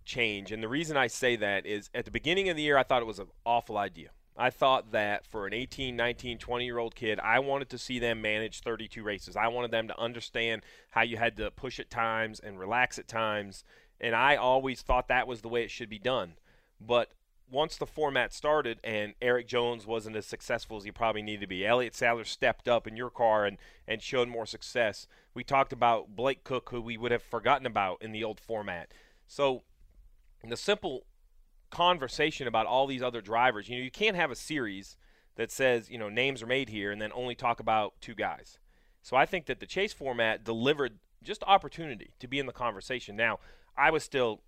change, 0.05 0.51
and 0.51 0.63
the 0.63 0.67
reason 0.67 0.97
I 0.97 1.07
say 1.07 1.35
that 1.35 1.65
is 1.65 1.89
at 1.93 2.05
the 2.05 2.11
beginning 2.11 2.49
of 2.49 2.55
the 2.55 2.63
year, 2.63 2.77
I 2.77 2.83
thought 2.83 3.01
it 3.01 3.05
was 3.05 3.19
an 3.19 3.27
awful 3.45 3.77
idea. 3.77 4.09
I 4.37 4.49
thought 4.51 4.91
that 4.91 5.25
for 5.25 5.47
an 5.47 5.53
18, 5.53 5.95
19, 5.95 6.37
20 6.37 6.65
year 6.65 6.77
old 6.77 6.95
kid, 6.95 7.19
I 7.19 7.39
wanted 7.39 7.69
to 7.69 7.77
see 7.77 7.97
them 7.97 8.21
manage 8.21 8.61
32 8.61 9.01
races. 9.01 9.35
I 9.35 9.47
wanted 9.47 9.71
them 9.71 9.87
to 9.87 9.99
understand 9.99 10.61
how 10.91 11.01
you 11.01 11.17
had 11.17 11.37
to 11.37 11.49
push 11.49 11.79
at 11.79 11.89
times 11.89 12.39
and 12.39 12.59
relax 12.59 12.99
at 12.99 13.07
times, 13.07 13.63
and 13.99 14.15
I 14.15 14.35
always 14.35 14.81
thought 14.81 15.07
that 15.07 15.27
was 15.27 15.41
the 15.41 15.49
way 15.49 15.63
it 15.63 15.71
should 15.71 15.89
be 15.89 15.99
done. 15.99 16.33
But 16.79 17.11
once 17.49 17.77
the 17.77 17.85
format 17.85 18.33
started 18.33 18.79
and 18.83 19.13
Eric 19.21 19.47
Jones 19.47 19.85
wasn't 19.85 20.15
as 20.15 20.25
successful 20.25 20.77
as 20.77 20.83
he 20.83 20.91
probably 20.91 21.21
needed 21.21 21.41
to 21.41 21.47
be, 21.47 21.65
Elliott 21.65 21.95
Sadler 21.95 22.25
stepped 22.25 22.67
up 22.67 22.87
in 22.87 22.97
your 22.97 23.09
car 23.09 23.45
and, 23.45 23.57
and 23.87 24.01
showed 24.01 24.27
more 24.27 24.45
success. 24.45 25.07
We 25.33 25.43
talked 25.43 25.71
about 25.71 26.15
Blake 26.15 26.43
Koch, 26.43 26.69
who 26.69 26.81
we 26.81 26.97
would 26.97 27.11
have 27.11 27.23
forgotten 27.23 27.65
about 27.65 28.01
in 28.01 28.11
the 28.11 28.23
old 28.23 28.39
format. 28.39 28.91
So 29.27 29.63
the 30.43 30.57
simple 30.57 31.05
conversation 31.69 32.47
about 32.47 32.65
all 32.65 32.87
these 32.87 33.03
other 33.03 33.21
drivers, 33.21 33.69
you 33.69 33.77
know, 33.77 33.83
you 33.83 33.91
can't 33.91 34.15
have 34.15 34.31
a 34.31 34.35
series 34.35 34.97
that 35.35 35.51
says, 35.51 35.89
you 35.89 35.97
know, 35.97 36.09
names 36.09 36.41
are 36.41 36.47
made 36.47 36.69
here 36.69 36.91
and 36.91 37.01
then 37.01 37.11
only 37.13 37.35
talk 37.35 37.59
about 37.59 37.93
two 38.01 38.15
guys. 38.15 38.59
So 39.01 39.15
I 39.15 39.25
think 39.25 39.45
that 39.45 39.59
the 39.59 39.65
chase 39.65 39.93
format 39.93 40.43
delivered 40.43 40.99
just 41.23 41.43
opportunity 41.43 42.11
to 42.19 42.27
be 42.27 42.39
in 42.39 42.45
the 42.45 42.53
conversation. 42.53 43.15
Now, 43.15 43.39
I 43.77 43.91
was 43.91 44.03
still 44.03 44.41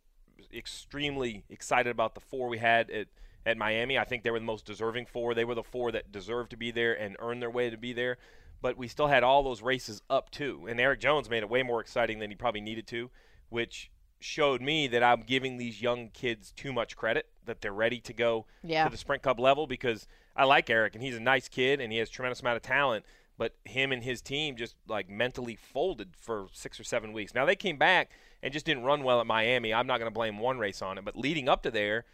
extremely 0.53 1.43
excited 1.50 1.89
about 1.89 2.15
the 2.15 2.22
four 2.22 2.48
we 2.48 2.58
had 2.60 2.89
at, 2.89 3.08
at 3.46 3.58
Miami. 3.58 3.98
I 3.98 4.03
think 4.05 4.24
they 4.24 4.31
were 4.31 4.39
the 4.39 4.46
most 4.46 4.65
deserving 4.65 5.05
four. 5.08 5.34
They 5.34 5.46
were 5.46 5.55
the 5.55 5.63
four 5.63 5.91
that 5.91 6.12
deserved 6.12 6.51
to 6.51 6.58
be 6.58 6.72
there 6.72 6.93
and 6.93 7.15
earned 7.19 7.41
their 7.41 7.50
way 7.51 7.69
to 7.69 7.77
be 7.77 7.93
there. 7.93 8.17
But 8.62 8.77
we 8.77 8.88
still 8.88 9.08
had 9.08 9.24
all 9.24 9.43
those 9.43 9.62
races 9.62 10.01
up 10.10 10.31
too. 10.31 10.67
And 10.69 10.79
Eric 10.79 11.00
Jones 11.00 11.29
made 11.29 11.43
it 11.43 11.50
way 11.50 11.63
more 11.63 11.79
exciting 11.81 12.19
than 12.19 12.29
he 12.29 12.36
probably 12.36 12.62
needed 12.62 12.88
to, 12.88 13.10
which 13.50 13.89
showed 14.19 14.62
me 14.62 14.88
that 14.88 15.01
I'm 15.01 15.22
giving 15.22 15.58
these 15.58 15.81
young 15.81 16.10
kids 16.10 16.51
too 16.51 16.74
much 16.74 16.98
credit, 16.98 17.27
that 17.46 17.62
they're 17.62 17.72
ready 17.72 18.01
to 18.01 18.13
go 18.13 18.46
Yeah. 18.63 18.84
to 18.84 18.89
the 18.89 18.98
Sprint 18.98 19.24
Cup 19.24 19.39
level 19.39 19.65
because 19.65 20.08
I 20.36 20.43
like 20.43 20.69
Eric 20.69 20.93
and 20.93 21.01
he's 21.03 21.15
a 21.15 21.22
nice 21.22 21.48
kid 21.48 21.79
and 21.79 21.91
he 21.93 22.00
has 22.00 22.10
tremendous 22.10 22.41
amount 22.41 22.58
of 22.58 22.63
talent. 22.63 23.05
but 23.38 23.55
him 23.63 23.93
and 23.93 24.03
his 24.03 24.22
team 24.22 24.58
just 24.58 24.75
like 24.86 25.10
mentally 25.10 25.55
folded 25.55 26.10
for 26.19 26.48
six 26.51 26.77
or 26.77 26.84
seven 26.84 27.13
weeks. 27.13 27.34
Now 27.34 27.46
they 27.46 27.55
came 27.55 27.77
back 27.77 28.12
and 28.41 28.53
just 28.53 28.65
didn't 28.65 28.84
run 28.84 29.03
well 29.03 29.19
at 29.19 29.27
Miami. 29.27 29.74
I'm 29.74 29.88
not 29.88 30.00
going 30.00 30.10
to 30.10 30.13
blame 30.13 30.39
one 30.39 30.58
race 30.58 30.81
on 30.81 30.98
it, 30.98 31.05
but 31.05 31.15
leading 31.15 31.50
up 31.50 31.63
to 31.63 31.72
there, 31.72 32.05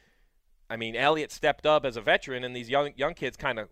I 0.70 0.78
mean, 0.78 0.96
Elliott 0.96 1.32
stepped 1.32 1.66
up 1.66 1.86
as 1.86 1.98
a 1.98 2.02
veteran, 2.02 2.44
and 2.44 2.56
these 2.56 2.70
young 2.70 2.92
young 2.96 3.14
kids 3.14 3.38
kind 3.38 3.60
of, 3.60 3.70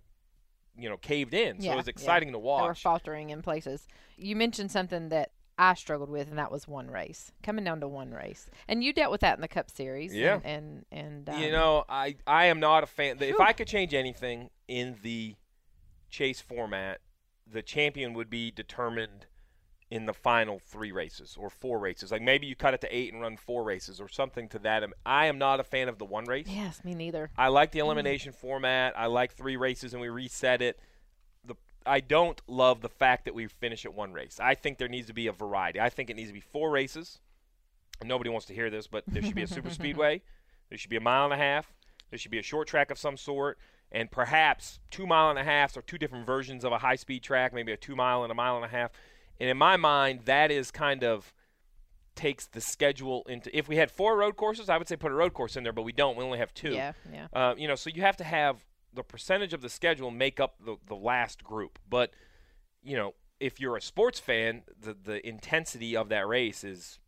you 0.77 0.89
know, 0.89 0.97
caved 0.97 1.33
in. 1.33 1.59
So 1.59 1.65
Yeah, 1.65 1.73
it 1.73 1.77
was 1.77 1.87
yeah. 1.87 1.91
exciting 1.91 2.31
to 2.33 2.37
They 2.37 2.43
were 2.43 2.75
faltering 2.75 3.29
in 3.31 3.41
places. 3.41 3.87
You 4.15 4.35
mentioned 4.35 4.71
something 4.71 5.09
that 5.09 5.31
I 5.57 5.73
struggled 5.75 6.09
with, 6.09 6.29
and 6.29 6.37
that 6.37 6.51
was 6.51 6.67
one 6.67 6.89
race, 6.89 7.31
coming 7.43 7.63
down 7.63 7.79
to 7.81 7.87
one 7.87 8.11
race. 8.11 8.47
And 8.67 8.83
you 8.83 8.93
dealt 8.93 9.11
with 9.11 9.21
that 9.21 9.35
in 9.35 9.41
the 9.41 9.47
Cup 9.47 9.69
Series. 9.69 10.13
Yeah. 10.13 10.39
And 10.43 10.85
and, 10.91 11.27
and 11.27 11.39
you 11.39 11.47
um, 11.47 11.51
know, 11.53 11.85
I 11.89 12.15
I 12.27 12.45
am 12.45 12.59
not 12.59 12.83
a 12.83 12.87
fan. 12.87 13.17
If 13.19 13.39
I 13.39 13.53
could 13.53 13.67
change 13.67 13.93
anything 13.93 14.49
in 14.67 14.97
the 15.01 15.35
chase 16.09 16.41
format, 16.41 17.01
the 17.51 17.61
champion 17.61 18.13
would 18.13 18.29
be 18.29 18.51
determined 18.51 19.25
in 19.93 20.07
the 20.07 20.13
final 20.13 20.57
three 20.57 20.91
races 20.91 21.37
or 21.39 21.51
four 21.51 21.77
races. 21.77 22.11
Like 22.11 22.23
maybe 22.23 22.47
you 22.47 22.55
cut 22.55 22.73
it 22.73 22.81
to 22.81 22.87
eight 22.89 23.13
and 23.13 23.21
run 23.21 23.37
four 23.37 23.63
races 23.63 24.01
or 24.01 24.09
something 24.09 24.49
to 24.49 24.59
that. 24.59 24.83
I 25.05 25.27
am 25.27 25.37
not 25.37 25.59
a 25.59 25.63
fan 25.63 25.87
of 25.87 25.99
the 25.99 26.05
one 26.05 26.25
race. 26.25 26.47
Yes, 26.49 26.83
me 26.83 26.95
neither. 26.95 27.29
I 27.37 27.49
like 27.49 27.71
the 27.71 27.77
mm. 27.77 27.83
elimination 27.83 28.33
format. 28.33 28.97
I 28.97 29.05
like 29.05 29.33
three 29.33 29.55
races 29.55 29.93
and 29.93 30.01
we 30.01 30.09
reset 30.09 30.63
it. 30.63 30.79
The 31.45 31.53
I 31.85 31.99
don't 31.99 32.41
love 32.47 32.81
the 32.81 32.89
fact 32.89 33.25
that 33.25 33.35
we 33.35 33.45
finish 33.45 33.85
at 33.85 33.93
one 33.93 34.13
race. 34.13 34.39
I 34.41 34.55
think 34.55 34.79
there 34.79 34.87
needs 34.87 35.05
to 35.07 35.13
be 35.13 35.27
a 35.27 35.31
variety. 35.31 35.79
I 35.79 35.89
think 35.89 36.09
it 36.09 36.15
needs 36.15 36.29
to 36.29 36.33
be 36.33 36.39
four 36.39 36.71
races. 36.71 37.19
Nobody 38.03 38.31
wants 38.31 38.47
to 38.47 38.55
hear 38.55 38.71
this, 38.71 38.87
but 38.87 39.03
there 39.05 39.21
should 39.21 39.35
be 39.35 39.43
a 39.43 39.47
super 39.47 39.69
speedway. 39.79 40.23
There 40.69 40.77
should 40.79 40.89
be 40.89 40.97
a 40.97 41.01
mile 41.01 41.25
and 41.25 41.33
a 41.33 41.37
half. 41.37 41.71
There 42.09 42.17
should 42.17 42.31
be 42.31 42.39
a 42.39 42.43
short 42.43 42.67
track 42.67 42.89
of 42.89 42.97
some 42.97 43.15
sort, 43.15 43.59
and 43.91 44.09
perhaps 44.09 44.79
two 44.89 45.05
mile 45.05 45.29
and 45.29 45.37
a 45.37 45.43
half 45.43 45.77
or 45.77 45.83
two 45.83 45.99
different 45.99 46.25
versions 46.25 46.63
of 46.63 46.71
a 46.71 46.79
high 46.79 46.95
speed 46.95 47.21
track, 47.21 47.53
maybe 47.53 47.71
a 47.71 47.77
two 47.77 47.95
mile 47.95 48.23
and 48.23 48.31
a 48.31 48.35
mile 48.35 48.55
and 48.55 48.65
a 48.65 48.69
half. 48.69 48.89
And 49.43 49.49
in 49.49 49.57
my 49.57 49.75
mind, 49.75 50.21
that 50.23 50.51
is 50.51 50.71
kind 50.71 51.03
of 51.03 51.33
takes 52.15 52.45
the 52.45 52.61
schedule 52.61 53.25
into. 53.27 53.53
If 53.53 53.67
we 53.67 53.75
had 53.75 53.91
four 53.91 54.15
road 54.15 54.37
courses, 54.37 54.69
I 54.69 54.77
would 54.77 54.87
say 54.87 54.95
put 54.95 55.11
a 55.11 55.15
road 55.15 55.33
course 55.33 55.57
in 55.57 55.63
there, 55.63 55.73
but 55.73 55.81
we 55.81 55.91
don't. 55.91 56.15
We 56.15 56.23
only 56.23 56.37
have 56.37 56.53
two. 56.53 56.69
Yeah, 56.69 56.93
yeah. 57.11 57.27
Uh, 57.33 57.53
you 57.57 57.67
know, 57.67 57.75
so 57.75 57.89
you 57.89 58.03
have 58.03 58.15
to 58.15 58.23
have 58.23 58.63
the 58.93 59.03
percentage 59.03 59.53
of 59.53 59.59
the 59.59 59.67
schedule 59.67 60.11
make 60.11 60.39
up 60.39 60.55
the, 60.65 60.77
the 60.87 60.95
last 60.95 61.43
group. 61.43 61.77
But, 61.89 62.11
you 62.81 62.95
know, 62.95 63.15
if 63.41 63.59
you're 63.59 63.75
a 63.75 63.81
sports 63.81 64.17
fan, 64.17 64.61
the, 64.81 64.93
the 64.93 65.27
intensity 65.27 65.97
of 65.97 66.07
that 66.07 66.25
race 66.25 66.63
is, 66.63 66.99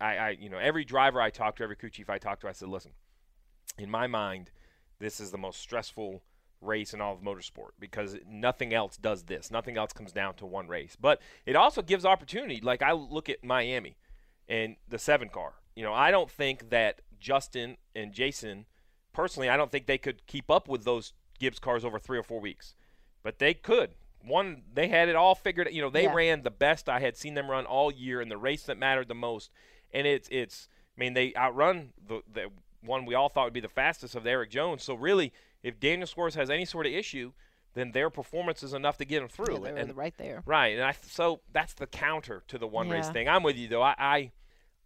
I, 0.00 0.16
I, 0.16 0.30
you 0.30 0.50
know, 0.50 0.58
every 0.58 0.84
driver 0.84 1.20
I 1.20 1.30
talk 1.30 1.54
to, 1.58 1.62
every 1.62 1.76
crew 1.76 1.90
chief 1.90 2.10
I 2.10 2.18
talk 2.18 2.40
to, 2.40 2.48
I 2.48 2.52
said, 2.52 2.70
listen, 2.70 2.90
in 3.78 3.88
my 3.88 4.08
mind, 4.08 4.50
this 4.98 5.20
is 5.20 5.30
the 5.30 5.38
most 5.38 5.60
stressful 5.60 6.24
race 6.62 6.94
in 6.94 7.00
all 7.00 7.14
of 7.14 7.20
motorsport 7.20 7.70
because 7.78 8.16
nothing 8.26 8.72
else 8.72 8.96
does 8.96 9.24
this. 9.24 9.50
Nothing 9.50 9.76
else 9.76 9.92
comes 9.92 10.12
down 10.12 10.34
to 10.36 10.46
one 10.46 10.68
race. 10.68 10.96
But 11.00 11.20
it 11.44 11.56
also 11.56 11.82
gives 11.82 12.04
opportunity. 12.04 12.60
Like 12.62 12.82
I 12.82 12.92
look 12.92 13.28
at 13.28 13.44
Miami 13.44 13.96
and 14.48 14.76
the 14.88 14.98
seven 14.98 15.28
car. 15.28 15.54
You 15.74 15.82
know, 15.82 15.92
I 15.92 16.10
don't 16.10 16.30
think 16.30 16.70
that 16.70 17.00
Justin 17.18 17.76
and 17.94 18.12
Jason, 18.12 18.66
personally, 19.12 19.48
I 19.48 19.56
don't 19.56 19.70
think 19.72 19.86
they 19.86 19.98
could 19.98 20.26
keep 20.26 20.50
up 20.50 20.68
with 20.68 20.84
those 20.84 21.12
Gibbs 21.38 21.58
cars 21.58 21.84
over 21.84 21.98
three 21.98 22.18
or 22.18 22.22
four 22.22 22.40
weeks. 22.40 22.74
But 23.22 23.38
they 23.38 23.54
could. 23.54 23.90
One, 24.24 24.62
they 24.72 24.88
had 24.88 25.08
it 25.08 25.16
all 25.16 25.34
figured. 25.34 25.68
You 25.72 25.82
know, 25.82 25.90
they 25.90 26.04
Yeah. 26.04 26.14
ran 26.14 26.42
the 26.42 26.50
best 26.50 26.88
I 26.88 27.00
had 27.00 27.16
seen 27.16 27.34
them 27.34 27.50
run 27.50 27.66
all 27.66 27.90
year 27.90 28.20
in 28.20 28.28
the 28.28 28.36
race 28.36 28.64
that 28.64 28.78
mattered 28.78 29.08
the 29.08 29.14
most. 29.14 29.50
And 29.92 30.06
it's 30.06 30.28
it's. 30.30 30.68
I 30.96 31.00
mean, 31.00 31.14
they 31.14 31.34
outrun 31.34 31.92
the 32.06 32.22
the 32.30 32.50
one 32.84 33.04
we 33.06 33.14
all 33.14 33.28
thought 33.28 33.44
would 33.44 33.52
be 33.52 33.60
the 33.60 33.68
fastest 33.68 34.14
of 34.14 34.26
Eric 34.26 34.50
Jones. 34.50 34.82
So 34.82 34.94
really, 34.94 35.32
if 35.62 35.78
Daniel 35.78 36.06
Suárez 36.06 36.34
has 36.34 36.50
any 36.50 36.64
sort 36.64 36.86
of 36.86 36.92
issue, 36.92 37.32
then 37.74 37.92
their 37.92 38.10
performance 38.10 38.62
is 38.62 38.74
enough 38.74 38.98
to 38.98 39.04
get 39.04 39.22
him 39.22 39.28
through. 39.28 39.64
Yeah, 39.64 39.76
and 39.76 39.96
right 39.96 40.14
there. 40.18 40.42
Right, 40.44 40.74
and 40.74 40.82
I 40.82 40.94
so 41.02 41.40
that's 41.52 41.74
the 41.74 41.86
counter 41.86 42.42
to 42.48 42.58
the 42.58 42.66
one 42.66 42.88
race 42.88 43.08
thing. 43.08 43.28
I'm 43.28 43.42
with 43.42 43.56
you 43.56 43.68
though. 43.68 43.82
I, 43.82 43.94
I 43.98 44.32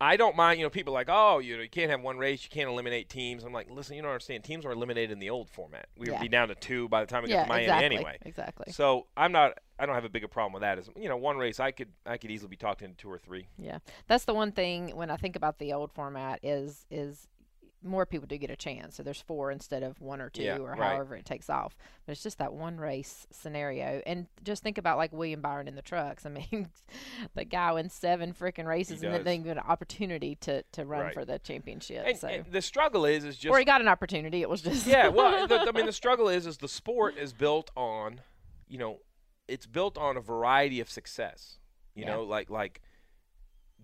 I 0.00 0.17
don't 0.17 0.37
mind. 0.37 0.59
You 0.59 0.67
know, 0.67 0.71
people 0.71 0.93
like, 0.93 1.09
oh, 1.11 1.38
you 1.38 1.57
know, 1.57 1.62
you 1.62 1.71
can't 1.71 1.90
have 1.90 2.03
one 2.03 2.18
race, 2.18 2.44
you 2.44 2.51
can't 2.51 2.68
eliminate 2.68 3.09
teams. 3.09 3.44
I'm 3.44 3.53
like, 3.53 3.70
listen, 3.70 3.97
you 3.97 4.03
don't 4.03 4.11
understand. 4.11 4.44
Teams 4.44 4.64
were 4.64 4.73
eliminated 4.73 5.11
in 5.11 5.18
the 5.18 5.31
old 5.31 5.49
format. 5.49 5.88
We 5.97 6.11
would 6.11 6.20
be 6.20 6.29
down 6.29 6.49
to 6.49 6.55
two 6.55 6.88
by 6.88 7.01
the 7.01 7.07
time 7.07 7.23
we 7.23 7.31
yeah, 7.31 7.37
get 7.37 7.42
to 7.44 7.49
Miami 7.49 7.64
exactly. 7.64 7.97
anyway. 7.97 8.18
Exactly. 8.23 8.73
So 8.73 9.07
I'm 9.16 9.33
not. 9.33 9.59
I 9.79 9.87
don't 9.87 9.94
have 9.94 10.05
a 10.05 10.11
bigger 10.11 10.29
problem 10.29 10.53
with 10.53 10.62
that. 10.62 10.79
As 10.79 10.90
you 10.97 11.09
know, 11.09 11.16
one 11.16 11.38
race 11.38 11.61
I 11.61 11.70
could 11.70 11.88
I 12.05 12.18
could 12.18 12.31
easily 12.31 12.49
be 12.49 12.57
talked 12.57 12.83
into 12.83 12.97
two 12.97 13.11
or 13.11 13.18
three. 13.18 13.49
Yeah, 13.59 13.79
that's 14.07 14.25
the 14.25 14.35
one 14.35 14.53
thing 14.53 14.90
when 14.90 15.11
I 15.11 15.16
think 15.16 15.35
about 15.35 15.59
the 15.59 15.73
old 15.73 15.92
format 15.92 16.40
is 16.42 16.85
is 16.90 17.27
more 17.87 18.05
people 18.07 18.27
do 18.27 18.37
get 18.37 18.51
a 18.51 18.57
chance. 18.57 18.96
So 18.96 19.03
there's 19.03 19.20
four 19.20 19.51
instead 19.51 19.83
of 19.83 20.01
one 20.01 20.20
or 20.20 20.29
two 20.31 20.42
Yeah, 20.42 20.59
or 20.59 20.70
right. 20.72 20.79
however 20.94 21.16
it 21.16 21.25
takes 21.25 21.49
off. 21.49 21.77
But 22.05 22.12
it's 22.12 22.22
just 22.22 22.38
that 22.38 22.53
one 22.53 22.77
race 22.79 23.27
scenario. 23.31 24.03
And 24.07 24.27
just 24.44 24.62
think 24.62 24.79
about 24.79 24.96
like 24.99 25.12
William 25.12 25.40
Byron 25.40 25.68
in 25.68 25.75
the 25.75 25.83
trucks. 25.83 26.27
I 26.27 26.29
mean, 26.51 26.68
the 27.35 27.44
guy 27.44 27.72
wins 27.72 27.92
seven 27.94 28.33
freaking 28.33 28.66
races 28.66 29.03
and 29.03 29.12
then 29.14 29.25
didn't 29.25 29.44
get 29.44 29.57
an 29.57 29.64
opportunity 29.66 30.35
to, 30.42 30.62
to 30.72 30.85
run 30.85 31.01
Right. 31.07 31.14
for 31.14 31.25
the 31.25 31.38
championship. 31.38 32.05
And, 32.07 32.18
so 32.18 32.29
and 32.29 32.46
the 32.51 32.62
struggle 32.62 33.05
is 33.05 33.25
is 33.25 33.37
just 33.37 33.51
or 33.53 33.59
he 33.59 33.64
got 33.64 33.81
an 33.81 33.88
opportunity. 33.88 34.42
It 34.42 34.49
was 34.51 34.62
just 34.62 34.87
yeah, 34.87 35.09
well, 35.09 35.46
the, 35.46 35.61
I 35.61 35.72
mean, 35.72 35.87
the 35.87 35.92
struggle 36.05 36.29
is 36.29 36.46
is 36.46 36.59
the 36.59 36.68
sport 36.68 37.16
is 37.16 37.33
built 37.33 37.70
on, 37.77 38.20
you 38.68 38.79
know, 38.79 38.99
it's 39.49 39.66
built 39.66 39.96
on 39.96 40.16
a 40.16 40.20
variety 40.20 40.81
of 40.81 40.90
success. 40.90 41.59
You 41.94 42.05
Yeah. 42.05 42.16
know, 42.16 42.22
like 42.25 42.51
like 42.51 42.81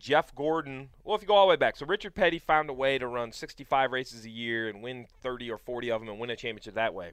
Jeff 0.02 0.34
Gordon. 0.34 0.88
Well, 1.04 1.14
if 1.14 1.22
you 1.22 1.28
go 1.28 1.34
all 1.36 1.46
the 1.46 1.50
way 1.50 1.56
back, 1.56 1.76
so 1.76 1.86
Richard 1.86 2.12
Petty 2.16 2.40
found 2.40 2.68
a 2.68 2.72
way 2.72 2.98
to 2.98 3.06
run 3.06 3.30
65 3.30 3.92
races 3.92 4.24
a 4.24 4.30
year 4.30 4.68
and 4.68 4.82
win 4.82 5.06
30 5.22 5.48
or 5.48 5.58
40 5.58 5.92
of 5.92 6.00
them 6.00 6.08
and 6.08 6.18
win 6.18 6.28
a 6.28 6.34
championship 6.36 6.74
that 6.74 6.92
way. 6.92 7.12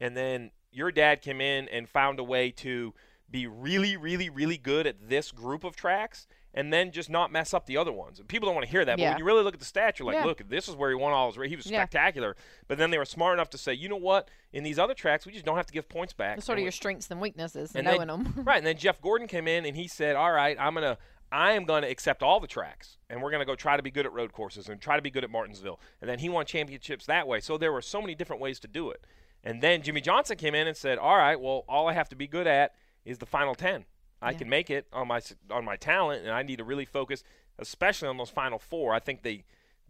And 0.00 0.16
then 0.16 0.52
your 0.70 0.92
dad 0.92 1.22
came 1.22 1.40
in 1.40 1.68
and 1.68 1.88
found 1.88 2.20
a 2.20 2.24
way 2.24 2.52
to 2.52 2.94
be 3.28 3.48
really, 3.48 3.96
really, 3.96 4.30
really 4.30 4.56
good 4.56 4.86
at 4.86 5.08
this 5.08 5.32
group 5.32 5.64
of 5.64 5.74
tracks 5.74 6.28
and 6.54 6.72
then 6.72 6.92
just 6.92 7.10
not 7.10 7.32
mess 7.32 7.52
up 7.52 7.66
the 7.66 7.76
other 7.76 7.92
ones. 7.92 8.20
And 8.20 8.28
people 8.28 8.46
don't 8.46 8.54
want 8.54 8.64
to 8.66 8.70
hear 8.70 8.84
that, 8.84 8.96
but 8.96 9.02
Yeah. 9.02 9.10
when 9.10 9.18
you 9.18 9.24
really 9.24 9.42
look 9.42 9.54
at 9.54 9.60
the 9.60 9.66
stats, 9.66 9.98
you're 9.98 10.06
like, 10.06 10.14
Yeah. 10.16 10.24
look, 10.24 10.48
this 10.48 10.68
is 10.68 10.74
where 10.76 10.90
he 10.90 10.96
won 10.96 11.12
all 11.12 11.26
his 11.28 11.36
races. 11.38 11.50
He 11.50 11.56
was 11.56 11.66
Yeah. 11.70 11.80
spectacular. 11.82 12.36
But 12.68 12.78
then 12.78 12.90
they 12.90 12.98
were 12.98 13.04
smart 13.04 13.34
enough 13.34 13.50
to 13.50 13.58
say, 13.58 13.74
you 13.74 13.88
know 13.88 13.96
what? 13.96 14.28
In 14.52 14.62
these 14.64 14.78
other 14.78 14.94
tracks, 14.94 15.26
we 15.26 15.32
just 15.32 15.44
don't 15.44 15.56
have 15.56 15.66
to 15.66 15.72
give 15.72 15.88
points 15.88 16.12
back. 16.12 16.38
It's 16.38 16.46
sort 16.46 16.58
of 16.58 16.60
we- 16.60 16.64
your 16.64 16.72
strengths 16.72 17.08
and 17.10 17.20
weaknesses, 17.20 17.74
and 17.74 17.84
knowing 17.84 18.06
then- 18.06 18.08
them. 18.08 18.34
right, 18.44 18.58
and 18.58 18.66
then 18.66 18.76
Jeff 18.76 19.00
Gordon 19.00 19.26
came 19.28 19.46
in 19.48 19.64
and 19.64 19.76
he 19.76 19.86
said, 19.88 20.16
"All 20.16 20.32
right, 20.32 20.56
I'm 20.58 20.74
gonna, 20.74 20.98
I 21.32 21.52
am 21.52 21.64
gonna 21.64 21.86
accept 21.88 22.22
all 22.22 22.40
the 22.40 22.46
tracks, 22.46 22.98
and 23.08 23.22
we're 23.22 23.30
gonna 23.30 23.44
go 23.44 23.54
try 23.54 23.76
to 23.76 23.82
be 23.82 23.90
good 23.90 24.06
at 24.06 24.12
road 24.12 24.32
courses 24.32 24.68
and 24.68 24.80
try 24.80 24.96
to 24.96 25.02
be 25.02 25.10
good 25.10 25.24
at 25.24 25.30
Martinsville." 25.30 25.78
And 26.00 26.08
then 26.10 26.18
he 26.18 26.28
won 26.28 26.46
championships 26.46 27.06
that 27.06 27.26
way. 27.28 27.40
So 27.40 27.56
there 27.58 27.72
were 27.72 27.82
so 27.82 28.00
many 28.00 28.14
different 28.14 28.42
ways 28.42 28.58
to 28.60 28.68
do 28.68 28.90
it. 28.90 29.04
And 29.44 29.62
then 29.62 29.82
Jimmie 29.82 30.00
Johnson 30.00 30.36
came 30.36 30.54
in 30.54 30.66
and 30.66 30.76
said, 30.76 30.98
"All 30.98 31.16
right, 31.16 31.40
well, 31.40 31.64
all 31.68 31.88
I 31.88 31.92
have 31.94 32.08
to 32.10 32.16
be 32.16 32.26
good 32.26 32.46
at 32.46 32.74
is 33.04 33.18
the 33.18 33.26
final 33.26 33.54
ten. 33.54 33.84
I 34.22 34.32
Yeah. 34.32 34.38
can 34.38 34.48
make 34.50 34.68
it 34.70 34.86
on 34.92 35.08
my 35.08 35.20
on 35.50 35.64
my 35.64 35.76
talent, 35.76 36.22
and 36.24 36.30
I 36.32 36.42
need 36.42 36.56
to 36.56 36.64
really 36.64 36.84
focus, 36.84 37.22
especially 37.58 38.08
on 38.08 38.16
those 38.18 38.30
final 38.30 38.58
four. 38.58 38.92
I 38.92 38.98
think 38.98 39.22
they 39.22 39.44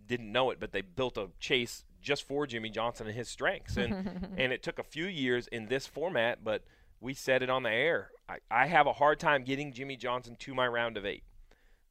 didn't 0.07 0.31
know 0.31 0.51
it, 0.51 0.61
but 0.61 0.73
they 0.73 0.83
built 0.83 1.17
a 1.19 1.31
chase 1.41 1.85
just 2.01 2.23
for 2.27 2.47
Jimmie 2.47 2.71
Johnson 2.71 3.07
and 3.07 3.17
his 3.17 3.29
strengths. 3.29 3.77
And 3.77 3.93
and 4.39 4.53
it 4.53 4.63
took 4.63 4.79
a 4.79 4.85
few 4.85 5.07
years 5.07 5.47
in 5.49 5.67
this 5.67 5.87
format, 5.87 6.45
but 6.45 6.65
we 7.01 7.13
said 7.15 7.43
it 7.43 7.51
on 7.51 7.63
the 7.65 7.71
air. 7.71 8.11
I, 8.29 8.39
I 8.51 8.67
have 8.67 8.87
a 8.87 8.93
hard 8.93 9.19
time 9.19 9.43
getting 9.43 9.73
Jimmie 9.73 9.97
Johnson 9.97 10.37
to 10.37 10.55
my 10.55 10.69
round 10.69 10.97
of 10.97 11.05
eight. 11.05 11.25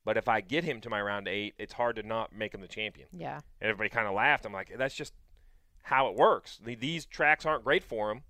But 0.06 0.18
if 0.18 0.28
I 0.28 0.42
get 0.42 0.64
him 0.64 0.82
to 0.82 0.90
my 0.90 1.02
round 1.02 1.28
eight, 1.28 1.54
it's 1.60 1.74
hard 1.74 1.96
to 1.98 2.04
not 2.04 2.34
make 2.34 2.54
him 2.54 2.62
the 2.62 2.68
champion. 2.68 3.08
yeah. 3.12 3.40
And 3.62 3.70
everybody 3.70 3.90
kind 3.90 4.08
of 4.08 4.14
laughed. 4.14 4.46
I'm 4.46 4.54
like, 4.54 4.72
that's 4.78 4.96
just 4.96 5.14
how 5.84 6.08
it 6.08 6.16
works. 6.16 6.60
These 6.64 7.06
tracks 7.06 7.46
aren't 7.46 7.64
great 7.64 7.84
for 7.84 8.10
him, 8.12 8.22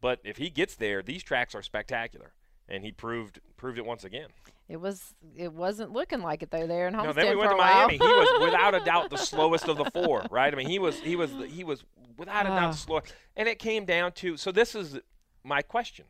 but 0.00 0.20
if 0.24 0.36
he 0.38 0.50
gets 0.50 0.74
there, 0.76 1.02
these 1.02 1.22
tracks 1.22 1.54
are 1.54 1.62
spectacular. 1.62 2.32
And 2.68 2.82
he 2.82 2.90
proved 2.90 3.38
proved 3.56 3.78
it 3.78 3.86
once 3.86 4.02
again. 4.02 4.26
It 4.68 4.78
was. 4.80 5.14
It 5.36 5.52
wasn't 5.52 5.92
looking 5.92 6.20
like 6.20 6.42
it 6.42 6.50
though. 6.50 6.66
There 6.66 6.88
in 6.88 6.94
No, 6.94 7.12
then 7.12 7.30
we 7.30 7.36
went 7.36 7.52
to. 7.52 7.56
Miami. 7.56 7.92
He 7.94 8.02
was 8.02 8.40
without 8.44 8.74
a 8.74 8.80
doubt 8.80 9.08
the 9.10 9.16
slowest 9.18 9.68
of 9.68 9.76
the 9.76 9.84
four, 9.84 10.24
right? 10.32 10.52
I 10.52 10.56
mean, 10.56 10.68
he 10.68 10.80
was 10.80 10.98
he 10.98 11.14
was 11.14 11.30
he 11.48 11.62
was 11.62 11.84
without 12.16 12.44
a 12.46 12.48
doubt 12.48 12.62
Ah. 12.64 12.70
the 12.72 12.76
slowest. 12.76 13.14
And 13.36 13.48
it 13.48 13.60
came 13.60 13.84
down 13.84 14.10
to 14.14 14.36
so 14.36 14.50
this 14.50 14.74
is 14.74 14.98
my 15.44 15.62
question: 15.62 16.06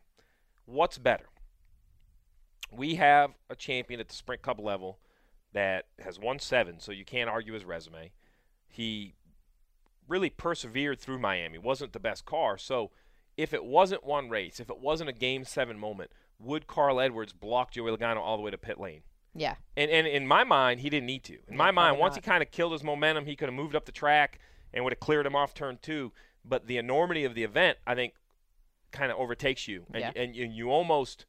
What's 0.65 0.97
better? 0.97 1.25
We 2.71 2.95
have 2.95 3.31
a 3.49 3.55
champion 3.55 3.99
at 3.99 4.07
the 4.07 4.13
Sprint 4.15 4.41
Cup 4.41 4.59
level 4.59 4.99
that 5.53 5.85
has 5.99 6.19
won 6.19 6.39
seven, 6.39 6.79
so 6.79 6.91
you 6.91 7.05
can't 7.05 7.29
argue 7.29 7.53
his 7.53 7.65
resume. 7.65 8.11
He 8.67 9.13
really 10.07 10.29
persevered 10.29 10.99
through 10.99 11.19
Miami. 11.19 11.57
wasn't 11.57 11.93
the 11.93 11.99
best 11.99 12.25
car, 12.25 12.57
so 12.57 12.91
if 13.35 13.53
it 13.53 13.63
wasn't 13.65 14.03
one 14.03 14.29
race, 14.29 14.59
if 14.59 14.69
it 14.69 14.79
wasn't 14.79 15.09
a 15.09 15.13
Game 15.13 15.43
Seven 15.45 15.77
moment, 15.79 16.11
would 16.39 16.67
Carl 16.67 16.99
Edwards 16.99 17.33
block 17.33 17.71
Joey 17.71 17.91
Logano 17.91 18.17
all 18.17 18.35
the 18.37 18.43
way 18.43 18.51
to 18.51 18.57
pit 18.57 18.79
lane? 18.79 19.01
yeah. 19.35 19.55
And, 19.75 19.91
and 19.91 20.07
in 20.07 20.25
my 20.25 20.43
mind, 20.43 20.79
he 20.79 20.89
didn't 20.89 21.05
need 21.05 21.23
to. 21.25 21.33
In 21.33 21.39
Yeah, 21.51 21.55
my 21.57 21.71
mind, 21.71 21.99
once 21.99 22.15
not. 22.15 22.23
he 22.23 22.29
kind 22.29 22.41
of 22.41 22.49
killed 22.51 22.71
his 22.71 22.83
momentum, 22.83 23.25
he 23.27 23.35
could 23.35 23.47
have 23.47 23.53
moved 23.55 23.75
up 23.75 23.85
the 23.85 23.91
track 23.91 24.39
and 24.73 24.83
would 24.83 24.93
have 24.93 24.99
cleared 24.99 25.25
him 25.27 25.35
off 25.35 25.53
turn 25.53 25.77
two. 25.81 26.11
But 26.43 26.65
the 26.67 26.77
enormity 26.77 27.23
of 27.25 27.35
the 27.35 27.43
event, 27.43 27.77
I 27.85 27.93
think, 27.93 28.13
kind 28.91 29.11
of 29.11 29.17
overtakes 29.19 29.67
you, 29.67 29.85
and, 29.93 30.01
Yeah. 30.01 30.11
and 30.15 30.35
you, 30.35 30.45
you 30.45 30.71
almost 30.71 31.25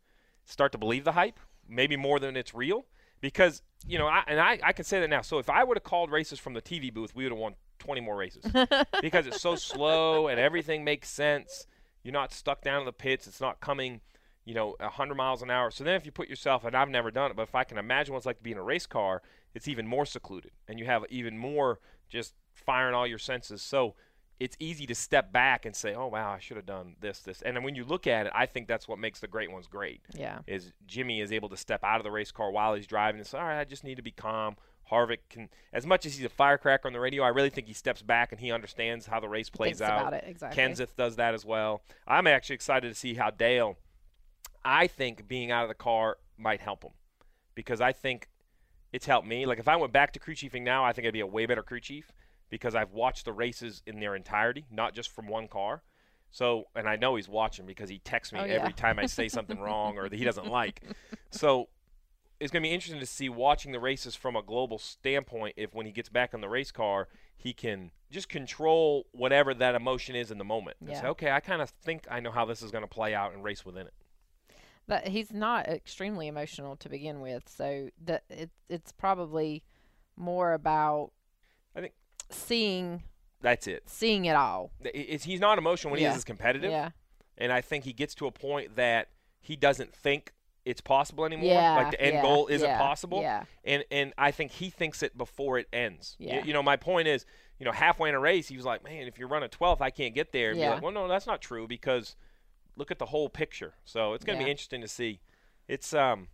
start 0.49 0.73
to 0.73 0.79
believe 0.79 1.05
the 1.05 1.13
hype, 1.13 1.39
maybe 1.69 1.97
more 1.97 2.19
than 2.19 2.37
it's 2.37 2.55
real. 2.55 2.87
Because 3.21 3.63
you 3.87 3.99
know, 3.99 4.07
I, 4.07 4.23
and 4.27 4.41
I, 4.41 4.59
I 4.63 4.73
can 4.73 4.85
say 4.85 5.01
that 5.01 5.11
now. 5.11 5.23
So 5.23 5.39
if 5.39 5.49
I 5.49 5.65
would 5.65 5.77
have 5.77 5.85
called 5.85 6.11
races 6.11 6.39
from 6.39 6.55
the 6.55 6.63
TV 6.63 6.93
booth, 6.93 7.15
we 7.15 7.25
would 7.25 7.33
have 7.33 7.39
won 7.39 7.55
20 7.79 8.01
more 8.01 8.17
races 8.17 8.45
because 9.01 9.27
it's 9.27 9.41
so 9.41 9.55
slow 9.55 10.29
and 10.29 10.39
everything 10.39 10.85
makes 10.85 11.09
sense. 11.09 11.67
You're 12.03 12.13
not 12.13 12.33
stuck 12.33 12.63
down 12.63 12.81
in 12.81 12.87
the 12.87 12.93
pits. 12.93 13.27
It's 13.27 13.41
not 13.41 13.61
coming, 13.61 14.01
you 14.45 14.55
know, 14.55 14.77
100 14.81 15.15
miles 15.15 15.43
an 15.43 15.51
hour. 15.51 15.71
So 15.71 15.85
then 15.85 15.95
if 15.95 16.07
you 16.07 16.13
put 16.13 16.29
yourself, 16.29 16.65
and 16.65 16.75
I've 16.77 16.89
never 16.89 17.11
done 17.11 17.31
it, 17.31 17.37
but 17.37 17.43
if 17.43 17.55
I 17.55 17.65
can 17.65 17.79
imagine 17.79 18.13
what 18.13 18.19
it's 18.19 18.27
like 18.27 18.39
to 18.39 18.43
be 18.43 18.53
in 18.53 18.59
a 18.59 18.63
race 18.63 18.87
car, 18.87 19.23
it's 19.55 19.69
even 19.69 19.87
more 19.87 20.07
secluded, 20.07 20.53
and 20.69 20.79
you 20.79 20.85
have 20.85 21.05
even 21.09 21.39
more 21.39 21.81
just 22.09 22.35
firing 22.53 22.95
all 22.95 23.07
your 23.07 23.19
senses. 23.19 23.63
So 23.63 23.95
it's 24.41 24.57
easy 24.61 24.87
to 24.87 24.95
step 24.95 25.33
back 25.33 25.67
and 25.67 25.75
say, 25.75 25.95
"Oh 25.95 26.07
wow, 26.07 26.31
I 26.31 26.39
should 26.39 26.57
have 26.57 26.67
done 26.67 26.97
this, 27.01 27.21
this." 27.21 27.43
And 27.43 27.57
then 27.57 27.65
when 27.65 27.75
you 27.75 27.85
look 27.85 28.07
at 28.07 28.27
it, 28.27 28.33
I 28.35 28.47
think 28.47 28.69
that's 28.69 28.87
what 28.87 28.99
makes 28.99 29.21
the 29.21 29.27
great 29.27 29.51
ones 29.51 29.67
great. 29.67 30.03
Yeah. 30.15 30.41
Is 30.47 30.73
Jimmy 30.87 31.21
is 31.21 31.33
able 31.33 31.49
to 31.49 31.57
step 31.57 31.83
out 31.83 31.99
of 31.99 32.05
the 32.05 32.11
race 32.11 32.31
car 32.31 32.51
while 32.51 32.75
he's 32.75 32.87
driving 32.87 33.19
and 33.19 33.27
say, 33.27 33.39
"All 33.39 33.45
right, 33.45 33.61
I 33.61 33.65
just 33.65 33.85
need 33.85 33.97
to 33.97 34.03
be 34.03 34.13
calm." 34.13 34.57
Harvick 34.91 35.19
can, 35.29 35.51
as 35.71 35.85
much 35.85 36.07
as 36.07 36.17
he's 36.17 36.25
a 36.25 36.31
firecracker 36.31 36.89
on 36.89 36.95
the 36.95 37.01
radio, 37.01 37.23
I 37.23 37.29
really 37.29 37.51
think 37.51 37.67
he 37.67 37.75
steps 37.75 38.01
back 38.01 38.33
and 38.33 38.41
he 38.41 38.51
understands 38.51 39.05
how 39.05 39.21
the 39.21 39.29
race 39.29 39.51
plays 39.51 39.83
out. 39.83 40.01
about 40.01 40.15
it, 40.15 40.25
exactly. 40.27 40.63
Kenseth 40.63 40.97
does 40.97 41.17
that 41.17 41.35
as 41.35 41.45
well. 41.45 41.83
I'm 42.07 42.27
actually 42.27 42.55
excited 42.55 42.89
to 42.89 42.95
see 42.95 43.13
how 43.15 43.29
Dale. 43.29 43.77
I 44.65 44.87
think 44.87 45.29
being 45.29 45.51
out 45.51 45.65
of 45.65 45.69
the 45.69 45.75
car 45.75 46.17
might 46.39 46.61
help 46.61 46.85
him 46.85 46.93
because 47.55 47.83
I 47.83 47.93
think 47.93 48.29
it's 48.93 49.05
helped 49.05 49.29
me. 49.29 49.45
Like 49.45 49.59
if 49.59 49.69
I 49.69 49.77
went 49.77 49.93
back 49.93 50.13
to 50.15 50.19
crew 50.19 50.35
chiefing 50.35 50.63
now, 50.63 50.85
I 50.85 50.93
think 50.93 51.07
I'd 51.07 51.13
be 51.13 51.21
a 51.21 51.27
way 51.27 51.45
better 51.45 51.63
crew 51.63 51.81
chief 51.81 52.13
because 52.51 52.75
I've 52.75 52.93
watched 52.93 53.25
the 53.25 53.33
races 53.33 53.83
in 53.87 54.01
their 54.01 54.15
entirety, 54.15 54.67
not 54.71 54.95
just 54.95 55.11
from 55.11 55.27
one 55.29 55.49
car. 55.49 55.83
So, 56.31 56.65
and 56.75 56.89
I 56.89 56.97
know 56.97 57.17
he's 57.17 57.29
watching 57.29 57.65
because 57.67 57.89
he 57.89 57.99
texts 58.01 58.33
me 58.35 58.41
Oh, 58.41 58.45
yeah. 58.45 58.53
every 58.53 58.73
time 58.73 58.99
I 58.99 59.07
say 59.07 59.29
something 59.29 59.59
wrong 59.59 59.97
or 59.97 60.09
that 60.09 60.17
he 60.17 60.25
doesn't 60.25 60.49
like. 60.49 60.83
So, 61.31 61.69
it's 62.41 62.51
going 62.53 62.63
to 62.63 62.69
be 62.69 62.73
interesting 62.73 63.01
to 63.01 63.07
see 63.07 63.29
watching 63.29 63.73
the 63.73 63.81
races 63.81 64.15
from 64.15 64.37
a 64.37 64.43
global 64.43 64.79
standpoint 64.79 65.55
if 65.57 65.75
when 65.75 65.85
he 65.87 65.93
gets 65.93 66.09
back 66.09 66.33
on 66.33 66.41
the 66.41 66.49
race 66.49 66.71
car, 66.71 67.09
he 67.37 67.53
can 67.53 67.91
just 68.11 68.29
control 68.29 69.07
whatever 69.13 69.53
that 69.53 69.75
emotion 69.75 70.15
is 70.17 70.31
in 70.31 70.39
the 70.39 70.45
moment. 70.45 70.77
And 70.81 70.91
say, 70.97 71.03
Yeah. 71.03 71.09
okay, 71.11 71.31
I 71.33 71.41
kind 71.41 71.61
of 71.61 71.69
think 71.71 72.07
I 72.11 72.21
know 72.21 72.31
how 72.31 72.45
this 72.45 72.63
is 72.63 72.71
going 72.71 72.85
to 72.85 72.89
play 72.89 73.15
out 73.15 73.35
and 73.35 73.43
race 73.45 73.65
within 73.67 73.87
it. 73.87 73.95
But 74.87 75.09
he's 75.09 75.33
not 75.33 75.67
extremely 75.69 76.29
emotional 76.29 76.77
to 76.77 76.89
begin 76.89 77.21
with, 77.21 77.47
so 77.49 77.91
that 78.07 78.23
it, 78.31 78.51
it's 78.71 78.91
probably 78.93 79.63
more 80.17 80.55
about 80.55 81.11
I 81.77 81.81
think 81.81 81.93
seeing 82.31 83.03
that's 83.41 83.67
it. 83.67 83.85
seeing 83.87 84.25
it 84.25 84.35
all. 84.37 84.73
It's, 84.83 85.25
he's 85.25 85.41
not 85.41 85.59
emotional 85.59 85.93
when 85.93 86.01
he 86.01 86.07
is 86.07 86.25
competitive. 86.25 86.71
Yeah. 86.71 86.91
and 87.37 87.53
I 87.53 87.61
think 87.61 87.85
he 87.85 87.93
gets 87.93 88.15
to 88.17 88.27
a 88.27 88.33
point 88.33 88.77
that 88.77 89.09
he 89.41 89.57
doesn't 89.57 89.95
think 89.95 90.33
it's 90.65 90.81
possible 90.81 91.25
anymore. 91.25 91.47
Yeah, 91.53 91.75
like 91.77 91.93
the 91.93 92.01
end 92.03 92.15
yeah, 92.17 92.23
goal 92.23 92.49
isn't 92.49 92.69
yeah, 92.69 92.79
possible. 92.79 93.23
yeah. 93.23 93.45
And 93.65 93.85
and 93.91 94.13
I 94.19 94.33
think 94.33 94.51
he 94.53 94.69
thinks 94.71 95.03
it 95.03 95.17
before 95.17 95.59
it 95.59 95.67
ends. 95.73 96.17
Yeah. 96.19 96.45
You, 96.45 96.53
know, 96.53 96.63
my 96.63 96.77
point 96.77 97.09
is, 97.09 97.25
you 97.59 97.65
know, 97.65 97.73
halfway 97.73 98.09
in 98.11 98.15
a 98.15 98.21
race, 98.21 98.49
he 98.49 98.57
was 98.57 98.67
like, 98.67 98.85
"Man, 98.85 99.07
if 99.07 99.19
you're 99.19 99.29
running 99.29 99.49
12th, 99.49 99.81
I 99.81 99.91
can't 99.91 100.15
get 100.15 100.33
there." 100.33 100.51
And 100.51 100.57
be 100.57 100.63
Yeah. 100.63 100.75
like, 100.75 100.83
"Well, 100.83 100.93
no, 100.93 101.09
that's 101.09 101.27
not 101.27 101.41
true 101.41 101.67
because 101.67 102.17
look 102.77 102.91
at 102.91 102.99
the 102.99 103.07
whole 103.07 103.29
picture." 103.31 103.75
So 103.85 104.13
it's 104.13 104.25
going 104.25 104.37
to 104.37 104.43
Yeah. 104.43 104.47
be 104.49 104.51
interesting 104.51 104.81
to 104.83 104.89
see. 104.89 105.21
It's 105.69 105.95
um 105.95 106.29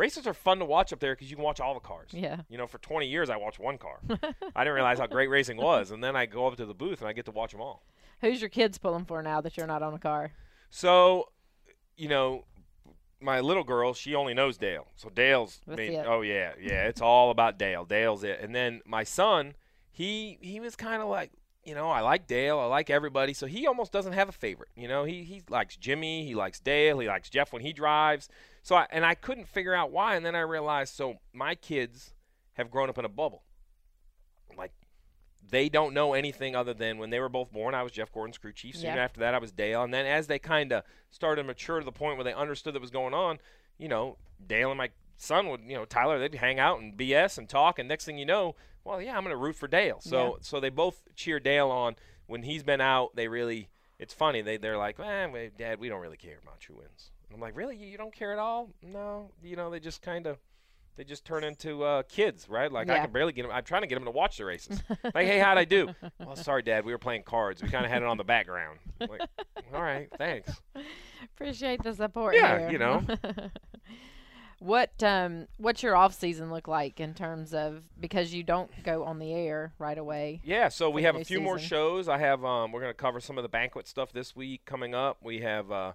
races 0.00 0.26
are 0.26 0.34
fun 0.34 0.58
to 0.58 0.64
watch 0.64 0.92
up 0.92 0.98
there 0.98 1.14
because 1.14 1.30
you 1.30 1.36
can 1.36 1.44
watch 1.44 1.60
all 1.60 1.74
the 1.74 1.80
cars. 1.80 2.08
Yeah. 2.12 2.40
You 2.48 2.58
know, 2.58 2.66
for 2.66 2.78
20 2.78 3.06
years 3.06 3.30
I 3.30 3.36
watched 3.36 3.60
one 3.60 3.78
car. 3.78 4.00
I 4.56 4.64
didn't 4.64 4.74
realize 4.74 4.98
how 4.98 5.06
great 5.06 5.28
racing 5.28 5.58
was, 5.58 5.90
and 5.90 6.02
then 6.02 6.16
I 6.16 6.26
go 6.26 6.46
up 6.46 6.56
to 6.56 6.66
the 6.66 6.74
booth 6.74 7.00
and 7.00 7.08
I 7.08 7.12
get 7.12 7.26
to 7.26 7.30
watch 7.30 7.52
them 7.52 7.60
all. 7.60 7.84
Who's 8.20 8.40
your 8.40 8.50
kids 8.50 8.78
pulling 8.78 9.04
for 9.04 9.22
now 9.22 9.40
that 9.40 9.56
you're 9.56 9.66
not 9.66 9.82
on 9.82 9.94
a 9.94 9.98
car? 9.98 10.32
So, 10.70 11.28
you 11.96 12.08
know, 12.08 12.44
my 13.20 13.40
little 13.40 13.64
girl, 13.64 13.94
she 13.94 14.14
only 14.14 14.34
knows 14.34 14.56
Dale. 14.56 14.88
So 14.96 15.10
Dale's, 15.10 15.60
it. 15.68 16.06
oh 16.06 16.22
yeah, 16.22 16.52
yeah, 16.60 16.86
it's 16.86 17.00
all 17.00 17.30
about 17.30 17.58
Dale. 17.58 17.84
Dale's 17.84 18.24
it. 18.24 18.40
And 18.40 18.54
then 18.54 18.80
my 18.86 19.04
son, 19.04 19.54
he 19.90 20.38
he 20.40 20.60
was 20.60 20.76
kind 20.76 21.02
of 21.02 21.08
like, 21.08 21.30
you 21.64 21.74
know, 21.74 21.90
I 21.90 22.00
like 22.00 22.26
Dale, 22.26 22.58
I 22.58 22.64
like 22.66 22.90
everybody. 22.90 23.34
So 23.34 23.46
he 23.46 23.66
almost 23.66 23.92
doesn't 23.92 24.12
have 24.14 24.28
a 24.28 24.32
favorite. 24.32 24.70
You 24.76 24.88
know, 24.88 25.04
he 25.04 25.24
he 25.24 25.42
likes 25.48 25.76
Jimmy, 25.76 26.24
he 26.24 26.34
likes 26.34 26.58
Dale, 26.60 26.98
he 26.98 27.08
likes 27.08 27.28
Jeff 27.30 27.52
when 27.52 27.62
he 27.62 27.72
drives. 27.72 28.28
So 28.62 28.76
I, 28.76 28.86
and 28.90 29.04
I 29.04 29.14
couldn't 29.14 29.48
figure 29.48 29.74
out 29.74 29.90
why. 29.90 30.16
And 30.16 30.24
then 30.24 30.34
I 30.34 30.40
realized, 30.40 30.94
so 30.94 31.16
my 31.32 31.54
kids 31.54 32.14
have 32.54 32.70
grown 32.70 32.88
up 32.88 32.98
in 32.98 33.04
a 33.04 33.08
bubble. 33.10 33.42
Like 34.56 34.72
they 35.48 35.68
don't 35.68 35.94
know 35.94 36.12
anything 36.14 36.54
other 36.54 36.74
than 36.74 36.98
when 36.98 37.10
they 37.10 37.20
were 37.20 37.28
both 37.28 37.52
born, 37.52 37.74
I 37.74 37.82
was 37.82 37.92
Jeff 37.92 38.12
Gordon's 38.12 38.38
crew 38.38 38.52
chief. 38.52 38.76
Soon 38.76 38.94
Yeah. 38.94 39.02
after 39.04 39.20
that, 39.20 39.34
I 39.34 39.38
was 39.38 39.52
Dale. 39.52 39.82
And 39.82 39.92
then 39.92 40.06
as 40.06 40.26
they 40.26 40.38
kind 40.38 40.72
of 40.72 40.84
started 41.10 41.42
to 41.42 41.46
mature 41.46 41.78
to 41.78 41.84
the 41.84 41.92
point 41.92 42.16
where 42.16 42.24
they 42.24 42.34
understood 42.34 42.74
that 42.74 42.80
was 42.80 42.90
going 42.90 43.14
on, 43.14 43.38
you 43.78 43.88
know, 43.88 44.16
Dale 44.46 44.70
and 44.70 44.78
my 44.78 44.90
son 45.16 45.48
would, 45.48 45.60
you 45.62 45.74
know, 45.74 45.84
Tyler, 45.84 46.18
they'd 46.18 46.34
hang 46.36 46.58
out 46.58 46.80
and 46.80 46.96
BS 46.96 47.36
and 47.38 47.48
talk. 47.48 47.78
And 47.78 47.88
next 47.88 48.04
thing 48.04 48.18
you 48.18 48.26
know, 48.26 48.54
well, 48.84 49.00
yeah, 49.00 49.16
I'm 49.16 49.22
going 49.22 49.34
to 49.34 49.36
root 49.36 49.56
for 49.56 49.68
Dale. 49.68 50.00
So, 50.00 50.24
Yeah. 50.24 50.32
so 50.42 50.60
they 50.60 50.70
both 50.70 51.02
cheer 51.16 51.40
Dale 51.40 51.68
on. 51.70 51.96
When 52.26 52.42
he's 52.42 52.62
been 52.62 52.80
out, 52.80 53.16
they 53.16 53.26
really, 53.28 53.68
it's 53.98 54.14
funny. 54.14 54.40
They, 54.40 54.56
they're 54.56 54.78
like, 54.78 54.98
man, 54.98 55.32
Dad, 55.58 55.80
we 55.80 55.88
don't 55.88 56.00
really 56.00 56.16
care 56.16 56.38
about 56.42 56.62
who 56.62 56.74
wins. 56.76 57.10
And 57.28 57.34
I'm 57.34 57.40
like, 57.40 57.56
really? 57.56 57.76
You, 57.76 57.86
you 57.88 57.98
don't 57.98 58.14
care 58.14 58.32
at 58.32 58.38
all? 58.38 58.70
No. 58.82 59.30
You 59.42 59.56
know, 59.56 59.70
they 59.70 59.80
just 59.80 60.00
kind 60.02 60.26
of 60.26 60.38
they 60.96 61.04
just 61.04 61.24
turn 61.24 61.44
into 61.44 61.82
uh, 61.82 62.02
kids, 62.02 62.46
right? 62.48 62.70
Like 62.70 62.90
I 62.90 62.98
can 62.98 63.10
barely 63.10 63.32
get 63.32 63.42
them. 63.42 63.50
I'm 63.52 63.64
trying 63.64 63.82
to 63.82 63.86
get 63.86 63.94
them 63.94 64.04
to 64.04 64.10
watch 64.10 64.36
the 64.36 64.44
races. 64.44 64.82
like, 65.14 65.26
hey, 65.26 65.38
how'd 65.38 65.56
I 65.56 65.64
do? 65.64 65.94
well, 66.20 66.36
sorry, 66.36 66.62
Dad. 66.62 66.84
We 66.84 66.92
were 66.92 66.98
playing 66.98 67.22
cards. 67.22 67.62
We 67.62 67.68
kind 67.70 67.84
of 67.86 67.90
had 67.90 68.02
it 68.02 68.08
on 68.08 68.16
the 68.18 68.24
background. 68.24 68.80
Like, 69.00 69.22
all 69.72 69.80
right, 69.80 70.08
thanks. 70.18 70.52
Appreciate 71.36 71.82
the 71.82 71.94
support. 71.94 72.34
Yeah, 72.34 72.58
here. 72.58 72.70
you 72.72 72.78
know. 72.78 73.02
what 74.60 75.02
um 75.02 75.48
what's 75.56 75.82
your 75.82 75.96
off 75.96 76.14
season 76.14 76.50
look 76.50 76.68
like 76.68 77.00
in 77.00 77.14
terms 77.14 77.54
of 77.54 77.82
because 77.98 78.34
you 78.34 78.42
don't 78.42 78.70
go 78.84 79.04
on 79.04 79.18
the 79.18 79.32
air 79.32 79.72
right 79.78 79.98
away? 79.98 80.40
Yeah, 80.44 80.68
so 80.68 80.90
we 80.90 81.02
have 81.02 81.16
a 81.16 81.24
few 81.24 81.40
more 81.40 81.58
shows. 81.58 82.08
I 82.08 82.18
have 82.18 82.44
um, 82.44 82.70
we're 82.70 82.80
going 82.80 82.92
to 82.92 82.96
cover 82.96 83.20
some 83.20 83.38
of 83.38 83.42
the 83.42 83.48
banquet 83.48 83.88
stuff 83.88 84.12
this 84.12 84.36
week 84.36 84.64
coming 84.66 84.94
up. 84.94 85.16
We 85.22 85.40
have 85.40 85.72
uh, 85.72 85.92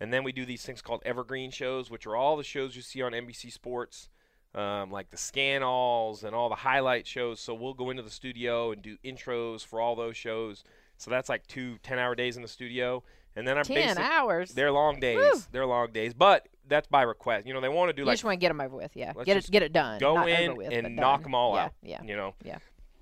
and 0.00 0.12
then 0.12 0.24
we 0.24 0.32
do 0.32 0.46
these 0.46 0.64
things 0.64 0.80
called 0.80 1.02
evergreen 1.04 1.50
shows, 1.50 1.90
which 1.90 2.06
are 2.06 2.16
all 2.16 2.36
the 2.36 2.44
shows 2.44 2.74
you 2.74 2.82
see 2.82 3.02
on 3.02 3.12
NBC 3.12 3.52
Sports, 3.52 4.08
um, 4.54 4.90
like 4.90 5.10
the 5.10 5.18
scan 5.18 5.62
alls 5.62 6.24
and 6.24 6.34
all 6.34 6.48
the 6.48 6.54
highlight 6.54 7.06
shows. 7.06 7.40
So 7.40 7.52
we'll 7.52 7.74
go 7.74 7.90
into 7.90 8.02
the 8.02 8.10
studio 8.10 8.72
and 8.72 8.80
do 8.80 8.96
intros 9.04 9.66
for 9.66 9.80
all 9.80 9.94
those 9.94 10.16
shows. 10.16 10.64
So 10.96 11.10
that's 11.10 11.28
like 11.28 11.46
two 11.46 11.78
10-hour 11.84 12.14
days 12.14 12.36
in 12.36 12.42
the 12.42 12.48
studio, 12.48 13.04
and 13.38 13.46
then 13.46 13.56
I'm 13.56 13.64
Ten 13.64 13.98
hours. 13.98 14.50
They're 14.50 14.72
long 14.72 14.98
days. 14.98 15.16
Woo. 15.16 15.40
They're 15.52 15.64
long 15.64 15.92
days, 15.92 16.12
but 16.12 16.48
that's 16.66 16.88
by 16.88 17.02
request. 17.02 17.46
You 17.46 17.54
know, 17.54 17.60
they 17.60 17.68
want 17.68 17.88
to 17.88 17.92
do 17.92 18.02
you 18.02 18.06
like 18.06 18.14
just 18.14 18.24
want 18.24 18.34
to 18.34 18.40
get 18.40 18.48
them 18.48 18.60
over 18.60 18.76
with, 18.76 18.96
yeah. 18.96 19.12
Get 19.24 19.36
it, 19.36 19.48
get 19.48 19.62
it 19.62 19.72
done. 19.72 20.00
go 20.00 20.14
Not 20.14 20.28
in 20.28 20.56
with, 20.56 20.72
and 20.72 20.96
knock 20.96 21.22
them 21.22 21.36
all 21.36 21.54
yeah, 21.54 21.64
out. 21.64 21.72
Yeah, 21.80 22.02
You 22.02 22.16
know, 22.16 22.34
yeah. 22.44 22.58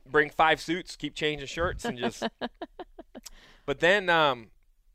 bring 0.08 0.28
five 0.28 0.60
suits, 0.60 0.94
keep 0.94 1.14
changing 1.14 1.46
shirts, 1.46 1.86
and 1.86 1.96
just. 1.96 2.22
but 3.66 3.80
then, 3.80 4.10
um, 4.10 4.48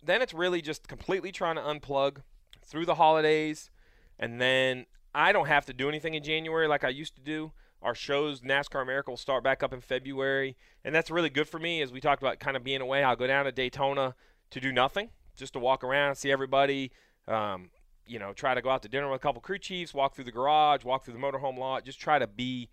then 0.04 0.22
it's 0.22 0.34
really 0.34 0.62
just 0.62 0.88
completely 0.88 1.32
trying 1.32 1.56
to 1.56 1.62
unplug 1.62 2.18
through 2.64 2.86
the 2.86 2.96
holidays, 2.96 3.72
and 4.20 4.40
then 4.40 4.86
I 5.16 5.32
don't 5.32 5.48
have 5.48 5.66
to 5.66 5.74
do 5.74 5.90
anything 5.90 6.14
in 6.14 6.24
January 6.24 6.68
like 6.68 6.84
I 6.84 6.90
used 6.90 7.16
to 7.16 7.22
do. 7.22 7.52
Our 7.82 7.96
shows, 7.96 8.42
NASCAR 8.42 8.84
America, 8.84 9.10
will 9.10 9.18
start 9.18 9.44
back 9.44 9.64
up 9.64 9.74
in 9.74 9.82
February, 9.82 10.56
and 10.86 10.94
that's 10.94 11.10
really 11.10 11.32
good 11.32 11.50
for 11.50 11.58
me. 11.58 11.82
As 11.82 11.92
we 11.92 12.00
talked 12.00 12.22
about, 12.22 12.40
kind 12.40 12.56
of 12.56 12.64
being 12.64 12.80
away, 12.80 13.04
I'll 13.04 13.16
go 13.16 13.26
down 13.26 13.46
to 13.46 13.52
Daytona 13.52 14.14
to 14.52 14.60
do 14.60 14.72
nothing, 14.72 15.10
just 15.42 15.54
to 15.54 15.60
walk 15.60 15.84
around, 15.84 16.16
see 16.16 16.32
everybody. 16.32 16.92
Um, 17.28 17.72
you 18.06 18.20
know, 18.20 18.32
try 18.34 18.54
to 18.54 18.62
go 18.62 18.70
out 18.70 18.82
to 18.84 18.90
dinner 18.90 19.10
with 19.10 19.18
a 19.18 19.20
couple 19.22 19.42
crew 19.42 19.58
chiefs, 19.60 19.94
walk 19.94 20.16
through 20.16 20.24
the 20.26 20.32
garage, 20.32 20.84
walk 20.86 21.04
through 21.04 21.14
the 21.14 21.20
motorhome 21.20 21.58
lot, 21.58 21.84
just 21.84 22.00
try 22.00 22.18
to 22.20 22.28
be 22.28 22.70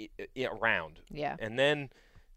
i- 0.00 0.08
i- 0.36 0.44
around. 0.46 1.00
Yeah. 1.10 1.36
And 1.40 1.58
then 1.58 1.90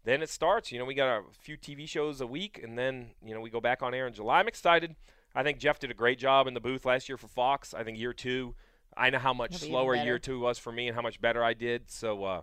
then 0.04 0.22
it 0.22 0.30
starts. 0.30 0.70
You 0.72 0.78
know, 0.78 0.84
we 0.84 0.94
got 0.94 1.18
a 1.18 1.22
few 1.32 1.56
TV 1.56 1.86
shows 1.88 2.20
a 2.20 2.26
week, 2.26 2.60
and 2.62 2.78
then 2.78 3.10
you 3.24 3.34
know 3.34 3.40
we 3.40 3.50
go 3.50 3.60
back 3.60 3.82
on 3.82 3.94
air 3.94 4.06
in 4.06 4.12
July. 4.14 4.40
I'm 4.40 4.48
excited. 4.48 4.96
I 5.34 5.42
think 5.42 5.58
Jeff 5.58 5.78
did 5.78 5.90
a 5.90 5.94
great 5.94 6.18
job 6.18 6.46
in 6.46 6.54
the 6.54 6.60
booth 6.60 6.84
last 6.86 7.08
year 7.08 7.18
for 7.18 7.28
Fox. 7.28 7.74
I 7.74 7.84
think 7.84 7.98
year 7.98 8.12
two, 8.14 8.54
I 8.96 9.10
know 9.10 9.18
how 9.18 9.34
much 9.34 9.60
He'll 9.60 9.68
slower 9.70 9.94
year 10.06 10.18
two 10.18 10.40
was 10.40 10.58
for 10.58 10.72
me 10.72 10.86
and 10.88 10.94
how 10.94 11.02
much 11.02 11.20
better 11.20 11.44
I 11.44 11.52
did. 11.54 11.90
So. 11.90 12.24
uh 12.24 12.42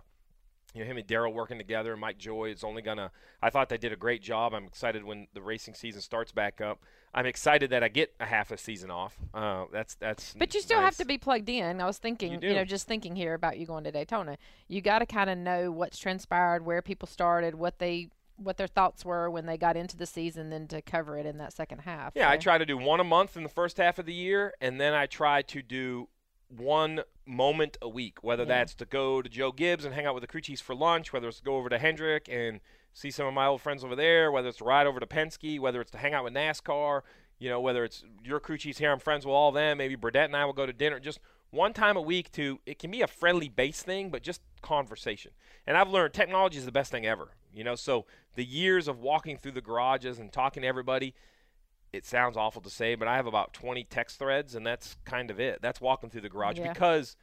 you 0.76 0.80
know, 0.82 0.90
him 0.90 0.96
and 0.96 1.06
Darrell 1.06 1.32
working 1.32 1.56
together, 1.58 1.92
and 1.92 2.00
Mike 2.00 2.18
Joy 2.18 2.46
is 2.50 2.64
only 2.64 2.82
gonna. 2.82 3.12
I 3.40 3.48
thought 3.48 3.68
they 3.68 3.78
did 3.78 3.92
a 3.92 3.96
great 3.96 4.22
job. 4.22 4.52
I'm 4.52 4.64
excited 4.64 5.04
when 5.04 5.28
the 5.32 5.40
racing 5.40 5.74
season 5.74 6.00
starts 6.00 6.32
back 6.32 6.60
up. 6.60 6.82
I'm 7.14 7.26
excited 7.26 7.70
that 7.70 7.84
I 7.84 7.88
get 7.88 8.12
a 8.18 8.26
half 8.26 8.50
a 8.50 8.58
season 8.58 8.90
off. 8.90 9.16
Uh, 9.32 9.66
that's 9.72 9.94
that's. 9.94 10.34
But 10.36 10.52
you 10.54 10.60
still 10.60 10.80
have 10.80 10.96
to 10.96 11.04
be 11.04 11.16
plugged 11.16 11.48
in. 11.48 11.80
I 11.80 11.86
was 11.86 11.98
thinking, 11.98 12.32
You 12.42 12.48
you, 12.48 12.54
know, 12.54 12.64
just 12.64 12.88
thinking 12.88 13.14
here 13.14 13.34
about 13.34 13.56
you 13.58 13.66
going 13.66 13.84
to 13.84 13.92
Daytona. 13.92 14.36
You 14.68 14.80
got 14.80 14.98
to 14.98 15.06
kind 15.06 15.30
of 15.30 15.38
know 15.38 15.70
what's 15.70 15.98
transpired, 15.98 16.64
where 16.66 16.82
people 16.82 17.06
started, 17.06 17.54
what 17.54 17.78
they 17.78 18.08
what 18.36 18.56
their 18.56 18.66
thoughts 18.66 19.04
were 19.04 19.30
when 19.30 19.46
they 19.46 19.56
got 19.56 19.76
into 19.76 19.96
the 19.96 20.06
season, 20.06 20.50
then 20.50 20.66
to 20.66 20.82
cover 20.82 21.16
it 21.16 21.24
in 21.24 21.38
that 21.38 21.52
second 21.52 21.78
half. 21.78 22.12
Yeah, 22.16 22.28
I 22.28 22.36
try 22.36 22.58
to 22.58 22.66
do 22.66 22.76
one 22.76 22.98
a 22.98 23.04
month 23.04 23.36
in 23.36 23.44
the 23.44 23.48
first 23.48 23.76
half 23.76 24.00
of 24.00 24.06
the 24.06 24.12
year, 24.12 24.52
and 24.60 24.80
then 24.80 24.92
I 24.92 25.06
try 25.06 25.42
to 25.42 25.62
do 25.62 26.08
one 26.48 27.02
moment 27.26 27.76
a 27.80 27.88
week, 27.88 28.24
whether 28.24 28.42
Yeah. 28.42 28.48
that's 28.48 28.74
to 28.74 28.86
go 28.86 29.22
to 29.22 29.28
Joe 29.28 29.52
Gibbs 29.52 29.84
and 29.84 29.94
hang 29.94 30.04
out 30.06 30.14
with 30.14 30.22
the 30.22 30.26
crew 30.26 30.40
chiefs 30.40 30.60
for 30.60 30.74
lunch, 30.74 31.12
whether 31.12 31.28
it's 31.28 31.38
to 31.38 31.44
go 31.44 31.56
over 31.56 31.68
to 31.68 31.78
Hendrick 31.78 32.28
and 32.28 32.60
see 32.94 33.10
some 33.10 33.26
of 33.26 33.34
my 33.34 33.46
old 33.46 33.60
friends 33.60 33.84
over 33.84 33.94
there, 33.94 34.32
whether 34.32 34.48
it's 34.48 34.58
to 34.58 34.64
ride 34.64 34.86
over 34.86 34.98
to 35.00 35.06
Penske, 35.06 35.60
whether 35.60 35.80
it's 35.80 35.90
to 35.90 35.98
hang 35.98 36.14
out 36.14 36.24
with 36.24 36.32
NASCAR, 36.32 37.02
you 37.38 37.50
know, 37.50 37.60
whether 37.60 37.84
it's 37.84 38.04
your 38.24 38.40
crew 38.40 38.56
chiefs 38.56 38.78
here, 38.78 38.90
I'm 38.90 39.00
friends 39.00 39.26
with 39.26 39.32
all 39.34 39.48
of 39.50 39.54
them. 39.54 39.78
Maybe 39.78 39.96
Burdett 39.96 40.26
and 40.26 40.36
I 40.36 40.44
will 40.46 40.52
go 40.52 40.64
to 40.64 40.72
dinner. 40.72 41.00
Just 41.00 41.18
one 41.50 41.72
time 41.72 41.96
a 41.96 42.00
week 42.00 42.30
to, 42.32 42.60
it 42.64 42.78
can 42.78 42.90
be 42.90 43.02
a 43.02 43.06
friendly 43.06 43.48
base 43.48 43.82
thing, 43.82 44.08
but 44.10 44.22
just 44.22 44.40
conversation. 44.62 45.32
And 45.66 45.76
I've 45.76 45.88
learned 45.90 46.14
technology 46.14 46.56
is 46.58 46.64
the 46.64 46.72
best 46.72 46.90
thing 46.90 47.04
ever, 47.04 47.32
you 47.52 47.64
know, 47.64 47.74
so 47.74 48.06
the 48.36 48.44
years 48.44 48.88
of 48.88 49.00
walking 49.00 49.36
through 49.36 49.52
the 49.52 49.60
garages 49.60 50.18
and 50.18 50.32
talking 50.32 50.62
to 50.62 50.68
everybody, 50.68 51.14
it 51.92 52.04
sounds 52.04 52.36
awful 52.36 52.62
to 52.62 52.70
say, 52.70 52.94
but 52.94 53.06
I 53.08 53.16
have 53.16 53.26
about 53.26 53.52
20 53.52 53.84
text 53.84 54.18
threads, 54.18 54.54
and 54.54 54.66
that's 54.66 54.96
kind 55.04 55.30
of 55.30 55.38
it. 55.38 55.60
That's 55.62 55.80
walking 55.80 56.10
through 56.10 56.22
the 56.22 56.28
garage 56.28 56.58
Yeah. 56.58 56.72
because 56.72 57.16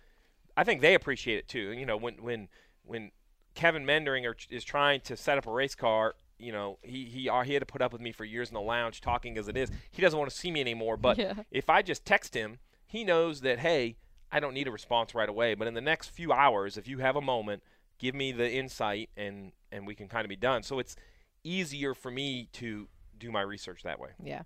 I 0.56 0.64
think 0.64 0.82
they 0.82 0.94
appreciate 0.96 1.38
it 1.40 1.48
too. 1.48 1.72
You 1.72 1.86
know, 1.86 1.98
when 1.98 2.16
when 2.22 2.48
when 2.84 3.12
Kevin 3.54 3.86
Meendering 3.86 4.26
are, 4.26 4.36
is 4.50 4.64
trying 4.64 5.02
to 5.02 5.18
set 5.18 5.38
up 5.38 5.46
a 5.48 5.52
race 5.52 5.76
car, 5.76 6.16
you 6.38 6.52
know, 6.52 6.78
he 6.82 7.06
he 7.06 7.30
uh, 7.30 7.44
he 7.44 7.54
had 7.54 7.62
to 7.62 7.66
put 7.66 7.82
up 7.82 7.92
with 7.94 8.02
me 8.02 8.12
for 8.12 8.26
years 8.26 8.50
in 8.50 8.54
the 8.56 8.62
lounge 8.62 9.02
talking 9.02 9.38
as 9.38 9.48
it 9.48 9.56
is. 9.56 9.70
He 9.92 10.02
doesn't 10.02 10.18
want 10.18 10.32
to 10.32 10.36
see 10.36 10.52
me 10.52 10.60
anymore. 10.62 10.98
But 10.98 11.18
Yeah. 11.18 11.34
if 11.52 11.70
I 11.70 11.82
just 11.82 12.04
text 12.06 12.34
him, 12.34 12.58
he 12.86 13.04
knows 13.04 13.42
that 13.42 13.60
hey, 13.60 13.98
I 14.32 14.40
don't 14.40 14.54
need 14.54 14.68
a 14.68 14.72
response 14.72 15.14
right 15.14 15.30
away. 15.30 15.54
But 15.54 15.68
in 15.68 15.74
the 15.76 15.82
next 15.82 16.10
few 16.10 16.32
hours, 16.32 16.78
if 16.78 16.88
you 16.88 16.98
have 17.00 17.16
a 17.16 17.22
moment, 17.22 17.62
give 18.00 18.16
me 18.16 18.32
the 18.32 18.52
insight, 18.52 19.10
and 19.16 19.52
and 19.72 19.86
we 19.86 19.94
can 19.96 20.08
kind 20.08 20.26
of 20.26 20.30
be 20.30 20.36
done. 20.36 20.64
So 20.64 20.80
it's 20.80 20.96
easier 21.44 21.94
for 21.94 22.10
me 22.12 22.48
to 22.54 22.88
do 23.18 23.32
my 23.32 23.42
research 23.42 23.84
that 23.84 24.00
way. 24.00 24.10
Yeah. 24.24 24.42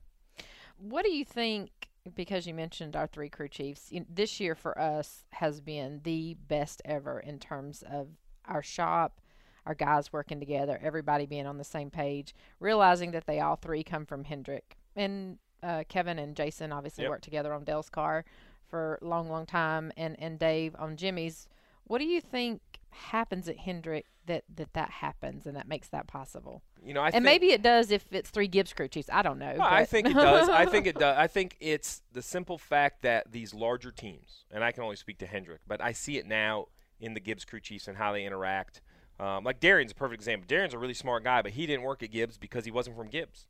What 0.78 1.06
do 1.06 1.12
you 1.12 1.24
think? 1.26 1.70
Because 2.14 2.46
you 2.46 2.54
mentioned 2.54 2.96
our 2.96 3.08
three 3.08 3.30
crew 3.30 3.48
chiefs, 3.48 3.88
you 3.92 4.06
this 4.10 4.40
year 4.40 4.54
for 4.54 4.78
us 4.78 5.24
has 5.32 5.60
been 5.62 6.02
the 6.04 6.36
best 6.48 6.82
ever 6.86 7.20
in 7.20 7.40
terms 7.40 7.84
of 7.90 8.10
our 8.48 8.64
shop, 8.64 9.20
our 9.66 9.74
guys 9.76 10.14
working 10.14 10.40
together, 10.40 10.80
everybody 10.84 11.26
being 11.26 11.48
on 11.48 11.58
the 11.58 11.64
same 11.64 11.90
page, 11.90 12.36
realizing 12.60 13.12
that 13.12 13.26
they 13.26 13.40
all 13.40 13.56
three 13.56 13.84
come 13.84 14.06
from 14.06 14.24
Hendrick. 14.24 14.78
And 14.96 15.38
uh, 15.64 15.84
Kevin 15.90 16.20
and 16.20 16.36
Jason 16.36 16.72
obviously 16.72 17.04
Yep. 17.04 17.10
worked 17.10 17.24
together 17.24 17.54
on 17.54 17.64
Dale's 17.64 17.90
car 17.90 18.26
for 18.70 19.00
a 19.02 19.06
long, 19.06 19.30
long 19.30 19.46
time, 19.46 19.92
and, 19.98 20.16
and 20.20 20.38
Dave 20.40 20.76
on 20.78 20.98
Jimmy's. 20.98 21.48
What 21.86 22.00
do 22.00 22.06
you 22.06 22.22
think 22.22 22.62
happens 22.92 23.50
at 23.50 23.58
Hendrick 23.58 24.06
that 24.26 24.44
that, 24.56 24.74
that 24.74 24.90
happens 24.90 25.46
and 25.46 25.56
that 25.56 25.68
makes 25.68 25.88
that 25.90 26.08
possible? 26.08 26.62
You 26.84 26.94
know, 26.94 27.02
I 27.02 27.10
and 27.10 27.24
maybe 27.24 27.48
it 27.52 27.62
does 27.62 27.92
if 27.92 28.06
it's 28.12 28.30
three 28.30 28.48
Gibbs 28.48 28.74
crew 28.74 28.88
chiefs. 28.88 29.10
I 29.12 29.22
don't 29.22 29.40
know. 29.40 29.56
Well, 29.58 29.68
I 29.68 29.86
think 29.86 30.08
it 30.08 30.14
does. 30.14 30.50
I 30.50 30.66
think 30.66 30.88
it 30.88 30.98
does. 30.98 31.18
I 31.18 31.28
think 31.28 31.58
it's 31.60 32.04
the 32.12 32.22
simple 32.22 32.58
fact 32.58 33.02
that 33.02 33.32
these 33.32 33.54
larger 33.54 33.92
teams, 33.92 34.46
and 34.52 34.64
I 34.64 34.72
can 34.72 34.84
only 34.84 34.96
speak 34.96 35.18
to 35.20 35.26
Hendrick, 35.26 35.62
but 35.68 35.82
I 35.82 35.92
see 35.92 36.18
it 36.18 36.26
now 36.26 36.68
in 37.00 37.14
the 37.14 37.20
Gibbs 37.20 37.46
crew 37.46 37.60
chiefs 37.60 37.88
and 37.88 37.98
how 37.98 38.14
they 38.14 38.26
interact. 38.26 38.82
Um, 39.20 39.44
like 39.44 39.60
Darian's 39.60 39.92
a 39.92 39.96
perfect 39.96 40.22
example. 40.22 40.46
Darian's 40.48 40.74
a 40.74 40.80
really 40.80 40.94
smart 40.94 41.24
guy, 41.24 41.42
but 41.42 41.52
he 41.52 41.66
didn't 41.66 41.84
work 41.84 42.04
at 42.04 42.12
Gibbs 42.12 42.38
because 42.38 42.66
he 42.66 42.72
wasn't 42.72 42.98
from 42.98 43.08
Gibbs. 43.08 43.48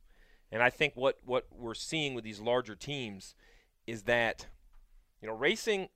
And 0.52 0.62
I 0.62 0.70
think 0.70 0.92
what 0.94 1.18
what 1.24 1.46
we're 1.50 1.74
seeing 1.74 2.14
with 2.14 2.22
these 2.22 2.40
larger 2.40 2.76
teams 2.76 3.34
is 3.86 4.04
that, 4.04 4.46
you 5.20 5.28
know, 5.28 5.34
racing 5.34 5.88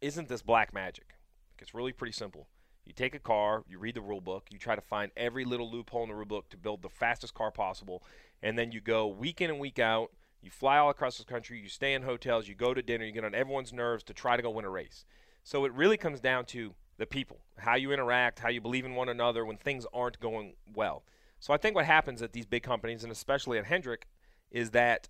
isn't 0.00 0.28
this 0.28 0.42
black 0.42 0.72
magic. 0.72 1.14
It's 1.58 1.74
really 1.74 1.92
pretty 1.92 2.12
simple. 2.12 2.48
You 2.84 2.92
take 2.92 3.14
a 3.14 3.18
car, 3.18 3.64
you 3.68 3.78
read 3.78 3.94
the 3.94 4.00
rule 4.00 4.20
book, 4.20 4.46
you 4.50 4.58
try 4.58 4.74
to 4.74 4.80
find 4.80 5.12
every 5.16 5.44
little 5.44 5.70
loophole 5.70 6.04
in 6.04 6.08
the 6.08 6.14
rule 6.14 6.24
book 6.24 6.48
to 6.50 6.56
build 6.56 6.82
the 6.82 6.88
fastest 6.88 7.34
car 7.34 7.50
possible, 7.50 8.02
and 8.42 8.58
then 8.58 8.72
you 8.72 8.80
go 8.80 9.06
week 9.06 9.40
in 9.40 9.50
and 9.50 9.60
week 9.60 9.78
out. 9.78 10.10
You 10.42 10.50
fly 10.50 10.78
all 10.78 10.88
across 10.88 11.18
the 11.18 11.24
country, 11.24 11.60
you 11.60 11.68
stay 11.68 11.92
in 11.92 12.02
hotels, 12.02 12.48
you 12.48 12.54
go 12.54 12.72
to 12.72 12.80
dinner, 12.80 13.04
you 13.04 13.12
get 13.12 13.24
on 13.24 13.34
everyone's 13.34 13.74
nerves 13.74 14.02
to 14.04 14.14
try 14.14 14.36
to 14.36 14.42
go 14.42 14.50
win 14.50 14.64
a 14.64 14.70
race. 14.70 15.04
So 15.42 15.64
it 15.64 15.72
really 15.72 15.96
comes 15.96 16.20
down 16.20 16.44
to 16.46 16.74
the 16.98 17.06
people, 17.06 17.40
how 17.58 17.76
you 17.76 17.92
interact, 17.92 18.38
how 18.40 18.50
you 18.50 18.60
believe 18.60 18.84
in 18.84 18.94
one 18.94 19.08
another 19.08 19.44
when 19.44 19.56
things 19.56 19.86
aren't 19.92 20.20
going 20.20 20.54
well. 20.74 21.02
So 21.38 21.54
I 21.54 21.56
think 21.56 21.74
what 21.74 21.86
happens 21.86 22.20
at 22.20 22.32
these 22.32 22.46
big 22.46 22.62
companies, 22.62 23.02
and 23.02 23.10
especially 23.10 23.58
at 23.58 23.64
Hendrick, 23.64 24.06
is 24.50 24.70
that 24.70 25.08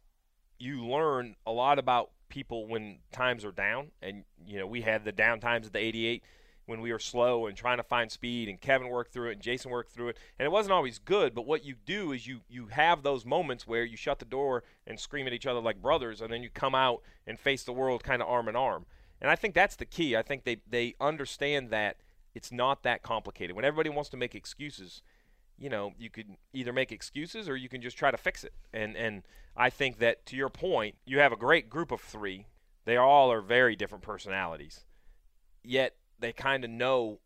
you 0.58 0.86
learn 0.86 1.34
a 1.46 1.50
lot 1.50 1.78
about 1.78 2.10
people 2.28 2.68
when 2.68 2.98
times 3.12 3.44
are 3.44 3.50
down. 3.50 3.90
And, 4.00 4.24
you 4.46 4.58
know, 4.58 4.66
we 4.66 4.82
had 4.82 5.04
the 5.04 5.12
down 5.12 5.40
times 5.40 5.66
at 5.66 5.72
the 5.72 5.80
88 5.80 6.22
when 6.66 6.80
we 6.80 6.92
were 6.92 7.00
slow 7.00 7.46
and 7.46 7.56
trying 7.56 7.78
to 7.78 7.82
find 7.82 8.12
speed, 8.12 8.48
and 8.48 8.60
Kevin 8.60 8.88
worked 8.88 9.12
through 9.12 9.30
it, 9.30 9.32
and 9.32 9.42
Jason 9.42 9.72
worked 9.72 9.90
through 9.90 10.10
it. 10.10 10.18
And 10.38 10.46
it 10.46 10.52
wasn't 10.52 10.72
always 10.72 11.00
good, 11.00 11.34
but 11.34 11.44
what 11.44 11.64
you 11.64 11.74
do 11.84 12.12
is 12.12 12.28
you, 12.28 12.42
you 12.48 12.68
have 12.68 13.02
those 13.02 13.26
moments 13.26 13.66
where 13.66 13.82
you 13.82 13.96
shut 13.96 14.20
the 14.20 14.24
door 14.24 14.62
and 14.86 14.98
scream 14.98 15.26
at 15.26 15.32
each 15.32 15.46
other 15.46 15.58
like 15.60 15.82
brothers, 15.82 16.20
and 16.20 16.32
then 16.32 16.44
you 16.44 16.48
come 16.48 16.76
out 16.76 17.02
and 17.26 17.40
face 17.40 17.64
the 17.64 17.72
world 17.72 18.04
kind 18.04 18.22
of 18.22 18.28
arm 18.28 18.48
in 18.48 18.54
arm. 18.54 18.86
And 19.20 19.30
I 19.30 19.36
think 19.36 19.54
that's 19.54 19.76
the 19.76 19.84
key. 19.84 20.16
I 20.16 20.22
think 20.22 20.44
they, 20.44 20.58
they 20.68 20.94
understand 21.00 21.70
that 21.70 21.96
it's 22.34 22.50
not 22.50 22.82
that 22.84 23.02
complicated. 23.02 23.54
When 23.56 23.64
everybody 23.64 23.90
wants 23.90 24.10
to 24.10 24.16
make 24.16 24.34
excuses, 24.34 25.02
you 25.58 25.68
know, 25.68 25.92
you 25.98 26.10
could 26.10 26.36
either 26.52 26.72
make 26.72 26.90
excuses 26.90 27.48
or 27.48 27.56
you 27.56 27.68
can 27.68 27.82
just 27.82 27.98
try 27.98 28.10
to 28.10 28.16
fix 28.16 28.44
it. 28.44 28.54
And 28.72 28.96
and 28.96 29.22
I 29.56 29.68
think 29.68 29.98
that 29.98 30.24
to 30.26 30.36
your 30.36 30.48
point, 30.48 30.96
you 31.04 31.18
have 31.18 31.32
a 31.32 31.36
great 31.36 31.68
group 31.68 31.92
of 31.92 32.00
three. 32.00 32.46
They 32.86 32.96
all 32.96 33.30
are 33.30 33.42
very 33.42 33.76
different 33.76 34.02
personalities. 34.02 34.84
Yet 35.62 35.96
they 36.18 36.32
kind 36.32 36.64
of 36.64 36.70
know 36.70 37.18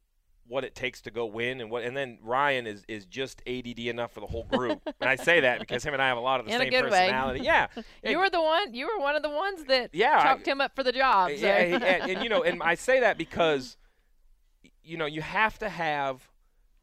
what 0.47 0.63
it 0.63 0.75
takes 0.75 1.01
to 1.01 1.11
go 1.11 1.25
win 1.25 1.61
and 1.63 1.71
what 1.71 1.83
and 1.85 1.97
then 1.97 2.19
Ryan 2.23 2.67
is 2.67 2.85
is 2.87 3.07
just 3.07 3.41
ADD 3.47 3.79
enough 3.81 4.13
for 4.13 4.21
the 4.21 4.27
whole 4.27 4.45
group. 4.45 4.81
and 5.01 5.09
I 5.09 5.17
say 5.17 5.41
that 5.41 5.59
because 5.59 5.83
him 5.85 5.95
and 5.95 6.03
I 6.03 6.09
have 6.09 6.19
a 6.19 6.21
lot 6.21 6.39
of 6.41 6.47
the 6.47 6.53
In 6.55 6.59
same 6.61 6.71
good 6.71 6.85
way. 6.85 6.91
personality. 7.07 7.41
Yeah. 7.41 7.69
You 8.05 8.19
were 8.19 8.29
the 8.29 8.43
one. 8.43 8.75
You 8.75 8.87
were 8.87 9.01
one 9.03 9.17
of 9.17 9.23
the 9.23 9.31
ones 9.31 9.65
that 9.65 9.91
Yeah, 9.95 10.37
I- 10.39 10.49
him 10.51 10.61
up 10.61 10.75
for 10.77 10.83
the 10.83 10.93
job. 10.93 11.31
So. 11.31 11.37
Yeah, 11.37 11.57
and, 11.57 11.83
and, 11.85 12.11
and, 12.11 12.23
you 12.23 12.29
know, 12.29 12.43
and 12.43 12.63
I 12.73 12.75
say 12.75 13.01
that 13.01 13.17
because, 13.17 13.77
you 14.83 14.97
know, 14.99 15.07
you 15.07 15.23
have 15.23 15.59
to 15.61 15.69
have 15.69 16.29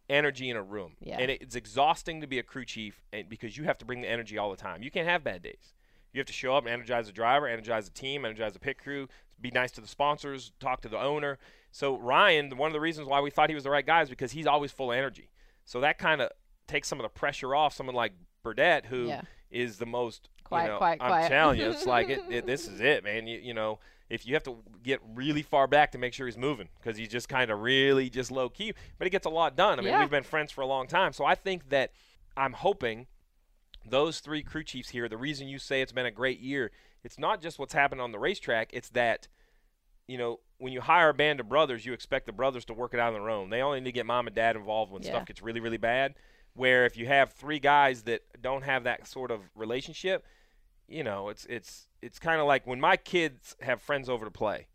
energy 0.10 0.50
in 0.50 0.58
a 0.58 0.64
room, 0.64 0.94
Yeah. 1.00 1.18
and 1.20 1.30
it's 1.32 1.56
exhausting 1.56 2.20
to 2.22 2.28
be 2.28 2.40
a 2.40 2.44
crew 2.44 2.66
chief, 2.66 3.02
and 3.14 3.30
because 3.30 3.56
you 3.58 3.64
have 3.66 3.78
to 3.78 3.86
bring 3.86 4.02
the 4.02 4.10
energy 4.10 4.38
all 4.38 4.50
the 4.52 4.58
time. 4.58 4.84
You 4.84 4.92
can't 4.92 5.08
have 5.08 5.24
bad 5.24 5.42
days. 5.44 5.74
You 6.14 6.20
have 6.20 6.28
to 6.28 6.34
show 6.34 6.56
up 6.56 6.66
and 6.66 6.74
energize 6.74 7.06
the 7.08 7.14
driver, 7.14 7.48
energize 7.48 7.86
the 7.86 7.94
team, 7.94 8.26
energize 8.26 8.54
the 8.54 8.60
pit 8.60 8.78
crew, 8.78 9.08
be 9.40 9.52
nice 9.52 9.72
to 9.74 9.82
the 9.82 9.88
sponsors, 9.88 10.52
talk 10.60 10.82
to 10.82 10.90
the 10.90 11.00
owner. 11.00 11.38
So 11.72 11.98
Ryan, 11.98 12.56
one 12.58 12.68
of 12.68 12.74
the 12.74 12.80
reasons 12.82 13.08
why 13.08 13.22
we 13.22 13.30
thought 13.30 13.50
he 13.50 13.56
was 13.56 13.64
the 13.64 13.70
right 13.70 13.86
guy 13.86 14.02
is 14.02 14.10
because 14.10 14.32
he's 14.34 14.48
always 14.48 14.72
full 14.72 14.92
of 14.92 14.98
energy. 14.98 15.30
So 15.66 15.80
that 15.82 15.98
kind 15.98 16.22
of 16.22 16.30
takes 16.68 16.88
some 16.88 17.00
of 17.00 17.04
the 17.04 17.10
pressure 17.10 17.56
off 17.56 17.74
someone 17.74 17.96
like 17.96 18.14
Burdett, 18.44 18.88
who 18.88 19.14
is 19.50 19.76
Yeah. 19.76 19.80
the 19.80 19.86
most 19.86 20.30
you 20.34 20.44
Quiet, 20.44 20.68
know, 20.68 20.78
quiet, 20.80 20.98
I'm 21.02 21.08
quiet. 21.10 21.30
telling 21.30 21.60
you, 21.60 21.70
it's 21.70 21.86
like 21.86 22.10
it, 22.16 22.22
it, 22.30 22.46
this 22.46 22.68
is 22.68 22.82
it, 22.82 23.04
man. 23.06 23.26
You, 23.26 23.40
you 23.40 23.54
know, 23.54 23.80
if 24.10 24.26
you 24.28 24.34
have 24.34 24.44
to 24.44 24.58
get 24.84 25.00
really 25.16 25.42
far 25.42 25.66
back 25.68 25.94
to 25.94 25.98
make 25.98 26.14
sure 26.14 26.26
he's 26.26 26.38
moving 26.38 26.68
because 26.78 26.98
he's 26.98 27.08
just 27.08 27.30
kind 27.30 27.50
of 27.50 27.62
really 27.62 28.10
just 28.10 28.32
low 28.32 28.50
key, 28.50 28.74
but 28.98 29.06
he 29.06 29.10
gets 29.10 29.26
a 29.26 29.30
lot 29.30 29.56
done. 29.56 29.80
I 29.80 29.82
mean, 29.82 29.94
Yeah. 29.94 30.02
we've 30.02 30.10
been 30.10 30.24
friends 30.24 30.52
for 30.52 30.60
a 30.62 30.66
long 30.66 30.88
time, 30.88 31.14
so 31.14 31.24
I 31.24 31.36
think 31.36 31.70
that 31.70 31.94
I'm 32.36 32.52
hoping 32.54 33.08
those 33.86 34.20
three 34.20 34.44
crew 34.44 34.64
chiefs 34.66 34.90
here. 34.90 35.08
The 35.08 35.18
reason 35.18 35.48
you 35.48 35.58
say 35.58 35.82
it's 35.82 35.94
been 35.94 36.06
a 36.06 36.12
great 36.12 36.40
year, 36.42 36.72
it's 37.04 37.18
not 37.18 37.42
just 37.42 37.58
what's 37.58 37.74
happened 37.74 38.02
on 38.02 38.12
the 38.12 38.20
racetrack. 38.20 38.70
It's 38.74 38.90
that 38.90 39.28
you 40.12 40.18
know 40.18 40.40
when 40.58 40.74
you 40.74 40.82
hire 40.82 41.10
a 41.10 41.14
band 41.14 41.40
of 41.40 41.48
brothers, 41.50 41.86
you 41.86 41.94
expect 41.94 42.26
the 42.28 42.32
brothers 42.34 42.66
to 42.66 42.74
work 42.74 42.94
it 42.94 43.00
out 43.00 43.14
on 43.14 43.20
their 43.20 43.30
own. 43.30 43.50
They 43.50 43.62
only 43.62 43.80
need 43.80 43.86
to 43.86 43.92
get 43.94 44.06
mom 44.06 44.28
and 44.28 44.36
dad 44.36 44.56
involved 44.56 44.92
when 44.92 45.02
Yeah. 45.02 45.10
stuff 45.10 45.26
gets 45.26 45.42
really 45.42 45.60
really 45.60 45.78
bad. 45.78 46.16
Where 46.54 46.86
if 46.86 46.98
you 46.98 47.08
have 47.08 47.32
three 47.32 47.60
guys 47.60 48.04
that 48.04 48.22
don't 48.42 48.64
have 48.64 48.84
that 48.84 49.08
sort 49.08 49.32
of 49.32 49.40
relationship, 49.56 50.26
you 50.88 51.04
know, 51.04 51.30
it's 51.30 51.46
it's 51.46 51.88
it's 52.02 52.20
kind 52.20 52.42
of 52.42 52.48
like 52.48 52.68
when 52.68 52.80
my 52.80 52.98
kids 52.98 53.56
have 53.62 53.82
friends 53.82 54.10
over 54.10 54.26
to 54.26 54.32
play. 54.32 54.68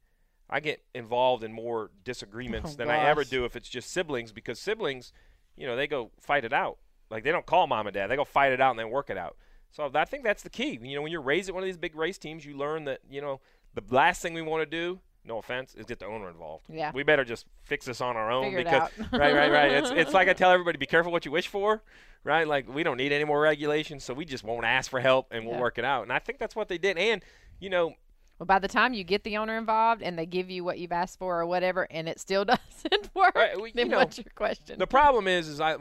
I 0.48 0.60
get 0.60 0.84
involved 0.94 1.42
in 1.42 1.52
more 1.52 1.90
disagreements 2.04 2.74
Oh, 2.74 2.76
than 2.76 2.88
I 2.88 2.98
ever 3.10 3.24
do 3.24 3.44
if 3.44 3.56
it's 3.56 3.68
just 3.68 3.90
siblings 3.90 4.30
because 4.30 4.60
siblings, 4.60 5.12
you 5.56 5.66
know, 5.66 5.74
they 5.74 5.88
go 5.88 6.12
fight 6.20 6.44
it 6.44 6.52
out. 6.52 6.78
Like 7.10 7.24
they 7.24 7.32
don't 7.32 7.44
call 7.46 7.66
mom 7.66 7.86
and 7.88 7.94
dad; 7.94 8.06
they 8.08 8.16
go 8.16 8.24
fight 8.24 8.52
it 8.52 8.60
out 8.60 8.70
and 8.70 8.78
then 8.78 8.90
work 8.90 9.10
it 9.10 9.18
out. 9.18 9.36
So 9.72 9.90
I 9.94 10.04
think 10.04 10.22
that's 10.24 10.42
the 10.44 10.50
key. 10.50 10.78
You 10.80 10.94
know, 10.96 11.02
when 11.02 11.10
you're 11.12 11.20
raised 11.20 11.48
at 11.48 11.54
one 11.54 11.62
of 11.64 11.66
these 11.66 11.76
big 11.76 11.94
race 11.96 12.16
teams, 12.16 12.44
you 12.46 12.56
learn 12.56 12.84
that 12.84 13.00
you 13.10 13.20
know 13.20 13.40
the 13.74 13.82
last 13.94 14.22
thing 14.22 14.34
we 14.34 14.42
want 14.42 14.62
to 14.62 14.66
do. 14.66 15.00
No 15.26 15.38
offense, 15.38 15.74
is 15.74 15.86
get 15.86 15.98
the 15.98 16.06
owner 16.06 16.28
involved. 16.28 16.66
Yeah. 16.72 16.92
we 16.94 17.02
better 17.02 17.24
just 17.24 17.46
fix 17.64 17.84
this 17.86 18.00
on 18.00 18.16
our 18.16 18.30
own 18.30 18.44
Figure 18.44 18.58
because 18.64 18.90
right, 19.12 19.34
right, 19.34 19.50
right. 19.50 19.72
It's 19.72 19.90
it's 19.90 20.14
like 20.14 20.28
I 20.28 20.32
tell 20.42 20.50
everybody, 20.52 20.78
be 20.78 20.86
careful 20.86 21.10
what 21.12 21.24
you 21.24 21.30
wish 21.32 21.48
for, 21.48 21.82
right? 22.24 22.46
Like 22.46 22.72
we 22.72 22.82
don't 22.82 22.96
need 22.96 23.12
any 23.12 23.24
more 23.24 23.40
regulations, 23.40 24.04
so 24.04 24.14
we 24.14 24.24
just 24.24 24.44
won't 24.44 24.64
ask 24.64 24.90
for 24.90 25.00
help 25.00 25.28
and 25.32 25.44
we'll 25.44 25.56
Yeah. 25.56 25.60
work 25.60 25.78
it 25.78 25.84
out. 25.84 26.02
And 26.04 26.12
I 26.12 26.18
think 26.20 26.38
that's 26.38 26.54
what 26.54 26.68
they 26.68 26.78
did. 26.78 26.96
And 26.96 27.22
you 27.58 27.70
know, 27.70 27.94
Well, 28.38 28.46
by 28.46 28.58
the 28.58 28.68
time 28.68 28.92
you 28.94 29.02
get 29.02 29.24
the 29.24 29.36
owner 29.38 29.56
involved 29.58 30.02
and 30.02 30.18
they 30.18 30.26
give 30.26 30.48
you 30.50 30.62
what 30.62 30.78
you've 30.78 30.92
asked 30.92 31.18
for 31.18 31.40
or 31.40 31.46
whatever, 31.46 31.86
and 31.90 32.08
it 32.08 32.20
still 32.20 32.44
doesn't 32.44 33.14
work, 33.14 33.34
Right, 33.34 33.56
well, 33.56 33.66
you 33.66 33.72
then 33.74 33.88
know, 33.88 33.98
what's 33.98 34.18
your 34.18 34.26
question? 34.34 34.78
The 34.78 34.86
problem 34.86 35.26
is, 35.26 35.48
is 35.48 35.60
I 35.60 35.76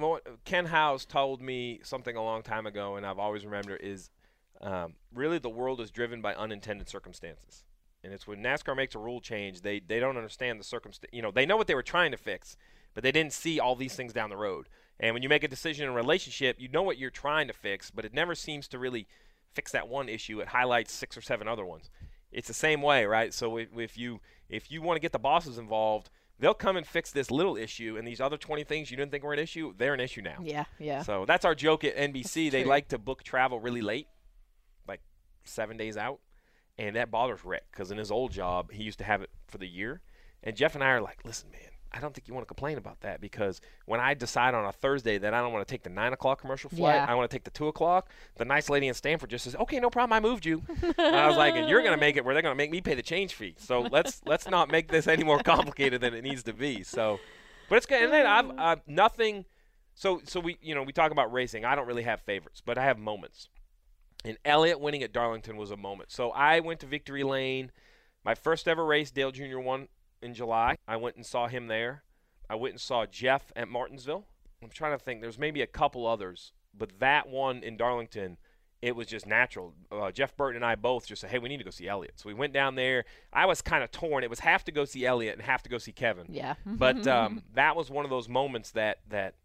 Ken 0.46 0.66
Howes 0.66 1.06
told 1.06 1.42
me 1.42 1.82
something 1.84 2.16
a 2.16 2.24
long 2.24 2.42
time 2.42 2.66
ago, 2.66 2.96
and 2.96 3.06
I've 3.06 3.20
always 3.20 3.46
remembered 3.46 3.82
is 3.82 4.10
um, 4.62 4.94
really 5.14 5.38
the 5.38 5.50
world 5.50 5.82
is 5.82 5.92
driven 5.92 6.22
by 6.22 6.34
unintended 6.34 6.88
circumstances, 6.90 7.64
and 8.06 8.14
it's 8.14 8.28
when 8.28 8.42
NASCAR 8.42 8.76
makes 8.76 8.96
a 8.96 9.00
rule 9.00 9.20
change, 9.20 9.62
they 9.62 9.80
they 9.80 10.00
don't 10.00 10.16
understand 10.16 10.60
the 10.60 10.64
circumstance. 10.64 11.10
You 11.12 11.22
know, 11.22 11.32
they 11.32 11.46
know 11.46 11.58
what 11.58 11.68
they 11.68 11.76
were 11.76 11.84
trying 11.84 12.12
to 12.12 12.18
fix, 12.18 12.56
but 12.94 13.04
they 13.04 13.12
didn't 13.12 13.34
see 13.34 13.60
all 13.60 13.76
these 13.76 13.96
things 13.96 14.14
down 14.14 14.30
the 14.30 14.38
road. 14.38 14.70
And 15.00 15.14
when 15.14 15.24
you 15.24 15.30
make 15.30 15.44
a 15.44 15.48
decision 15.48 15.86
in 15.86 15.92
a 15.92 15.96
relationship, 15.96 16.56
you 16.60 16.70
know 16.70 16.84
what 16.84 16.98
you're 16.98 17.10
trying 17.10 17.48
to 17.48 17.54
fix, 17.54 17.92
but 17.92 18.06
it 18.06 18.14
never 18.14 18.36
seems 18.36 18.68
to 18.70 18.80
really 18.80 19.08
fix 19.52 19.72
that 19.72 19.88
one 19.88 20.08
issue. 20.08 20.40
It 20.40 20.50
highlights 20.50 20.94
six 20.94 21.18
or 21.18 21.22
seven 21.22 21.48
other 21.48 21.66
ones. 21.66 21.90
It's 22.32 22.48
the 22.48 22.54
same 22.54 22.82
way, 22.82 23.06
right? 23.06 23.34
So 23.34 23.58
if, 23.58 23.70
if 23.76 23.98
you 23.98 24.22
if 24.50 24.72
you 24.72 24.82
want 24.82 24.98
to 24.98 25.02
get 25.02 25.12
the 25.12 25.20
bosses 25.20 25.58
involved, 25.58 26.12
they'll 26.40 26.54
come 26.54 26.78
and 26.78 26.86
fix 26.86 27.12
this 27.12 27.32
little 27.32 27.58
issue, 27.58 27.96
and 27.98 28.08
these 28.08 28.22
other 28.22 28.38
20 28.38 28.64
things 28.66 28.92
you 28.92 28.98
didn't 28.98 29.12
think 29.12 29.24
were 29.24 29.34
an 29.34 29.40
issue, 29.40 29.74
they're 29.78 29.94
an 29.94 30.00
issue 30.00 30.22
now. 30.22 30.38
yeah, 30.42 30.66
yeah. 30.80 31.02
So 31.02 31.26
that's 31.26 31.46
our 31.46 31.56
joke 31.56 31.84
at 31.84 31.96
NBC. 31.98 32.52
They 32.52 32.62
true. 32.62 32.70
like 32.70 32.90
to 32.90 32.98
book 32.98 33.24
travel 33.24 33.60
really 33.60 33.82
late, 33.82 34.08
like 34.88 35.02
seven 35.44 35.78
days 35.78 35.98
out, 35.98 36.20
and 36.78 36.96
that 36.96 37.12
bothers 37.12 37.44
Rick 37.46 37.64
because 37.72 37.92
in 37.92 37.98
his 37.98 38.12
old 38.12 38.32
job 38.32 38.72
he 38.72 38.84
used 38.84 38.98
to 39.00 39.04
have 39.04 39.22
it 39.22 39.30
for 39.48 39.58
the 39.58 39.68
year. 39.68 40.02
And 40.44 40.56
Jeff 40.56 40.76
and 40.76 40.84
I 40.84 40.90
are 40.90 41.02
like, 41.02 41.20
listen, 41.26 41.50
man, 41.52 41.72
I 41.92 42.00
don't 42.00 42.14
think 42.14 42.28
you 42.28 42.34
want 42.34 42.44
to 42.44 42.48
complain 42.48 42.78
about 42.78 43.00
that 43.02 43.22
because 43.22 43.62
when 43.86 44.02
I 44.02 44.14
decide 44.14 44.54
on 44.54 44.66
a 44.66 44.72
Thursday 44.72 45.18
that 45.18 45.34
I 45.34 45.42
don't 45.42 45.54
want 45.54 45.66
to 45.66 45.72
take 45.72 45.84
the 45.84 45.90
nine 45.90 46.12
o'clock 46.12 46.42
commercial 46.42 46.70
flight, 46.70 46.96
Yeah. 46.96 47.06
I 47.08 47.16
want 47.16 47.30
to 47.30 47.34
take 47.34 47.46
the 47.46 47.52
two 47.52 47.68
o'clock. 47.68 48.10
The 48.36 48.44
nice 48.44 48.70
lady 48.70 48.88
in 48.90 48.94
Stamford 48.94 49.30
just 49.30 49.46
says, 49.46 49.56
"Okay, 49.56 49.80
no 49.80 49.90
problem, 49.90 50.12
I 50.12 50.20
moved 50.20 50.46
you." 50.46 50.62
and 50.98 51.16
I 51.16 51.26
was 51.28 51.38
like, 51.38 51.56
"And 51.56 51.70
you're 51.70 51.82
going 51.82 51.94
to 51.94 52.00
make 52.00 52.18
it 52.18 52.26
where 52.26 52.34
they're 52.36 52.42
going 52.42 52.52
to 52.52 52.58
make 52.58 52.70
me 52.70 52.82
pay 52.82 52.96
the 52.96 53.02
change 53.02 53.34
fee." 53.34 53.56
So 53.58 53.82
let's 53.82 54.22
let's 54.26 54.50
not 54.50 54.70
make 54.70 54.90
this 54.90 55.08
any 55.08 55.24
more 55.24 55.40
complicated 55.40 56.02
than 56.02 56.14
it 56.14 56.24
needs 56.24 56.44
to 56.44 56.54
be. 56.54 56.84
So, 56.84 57.20
but 57.70 57.78
it's 57.78 57.86
good. 57.86 58.04
And 58.04 58.12
then 58.12 58.26
I've, 58.26 58.46
mm. 58.46 58.60
I've 58.60 58.88
nothing. 58.88 59.46
So 59.94 60.22
so 60.26 60.42
we 60.42 60.58
you 60.62 60.76
know 60.76 60.84
we 60.84 60.92
talk 60.92 61.12
about 61.12 61.32
racing. 61.32 61.64
I 61.64 61.76
don't 61.76 61.88
really 61.88 62.04
have 62.04 62.20
favorites, 62.22 62.62
but 62.64 62.78
I 62.78 62.84
have 62.84 63.00
moments. 63.00 63.48
And 64.26 64.38
Elliott 64.44 64.80
winning 64.80 65.04
at 65.04 65.14
Darlington 65.14 65.56
was 65.56 65.72
a 65.72 65.78
moment. 65.78 66.12
So 66.12 66.32
I 66.32 66.60
went 66.60 66.80
to 66.82 66.86
Victory 66.88 67.24
Lane. 67.24 67.72
My 68.24 68.34
first 68.34 68.68
ever 68.68 68.84
race, 68.84 69.12
Dale 69.12 69.32
Jr. 69.32 69.60
won 69.60 69.88
in 70.22 70.34
July. 70.34 70.78
I 70.88 70.98
went 70.98 71.16
and 71.16 71.26
saw 71.26 71.48
him 71.48 71.68
there. 71.68 72.04
I 72.50 72.56
went 72.56 72.74
and 72.74 72.82
saw 72.82 73.06
Jeff 73.06 73.52
at 73.56 73.68
Martinsville. 73.68 74.26
I'm 74.64 74.70
trying 74.70 74.98
to 74.98 75.04
think. 75.04 75.22
There's 75.22 75.40
maybe 75.40 75.62
a 75.62 75.68
couple 75.68 76.08
others, 76.08 76.54
but 76.76 77.00
that 77.00 77.28
one 77.28 77.62
in 77.64 77.78
Darlington, 77.78 78.38
it 78.82 78.96
was 78.96 79.08
just 79.08 79.28
natural. 79.28 79.74
Uh, 79.92 80.12
Jeff 80.12 80.36
Burton 80.36 80.58
and 80.58 80.66
I 80.66 80.76
both 80.76 81.08
just 81.08 81.22
said, 81.22 81.30
"Hey, 81.30 81.40
we 81.40 81.50
need 81.50 81.58
to 81.58 81.64
go 81.64 81.70
see 81.70 81.88
Elliott." 81.88 82.20
So 82.20 82.28
we 82.28 82.34
went 82.34 82.54
down 82.54 82.76
there. 82.76 83.06
I 83.32 83.46
was 83.46 83.62
kind 83.62 83.84
of 83.84 83.92
torn. 83.92 84.24
It 84.24 84.30
was 84.30 84.40
half 84.40 84.64
to 84.66 84.72
go 84.72 84.86
see 84.86 85.06
Elliott 85.06 85.36
and 85.36 85.44
half 85.44 85.62
to 85.64 85.70
go 85.70 85.78
see 85.78 85.92
Kevin. 85.92 86.26
Yeah. 86.30 86.56
But 86.66 87.06
um, 87.08 87.44
that 87.54 87.76
was 87.76 87.90
one 87.90 88.06
of 88.06 88.10
those 88.10 88.28
moments 88.28 88.72
that 88.72 89.00
that 89.10 89.36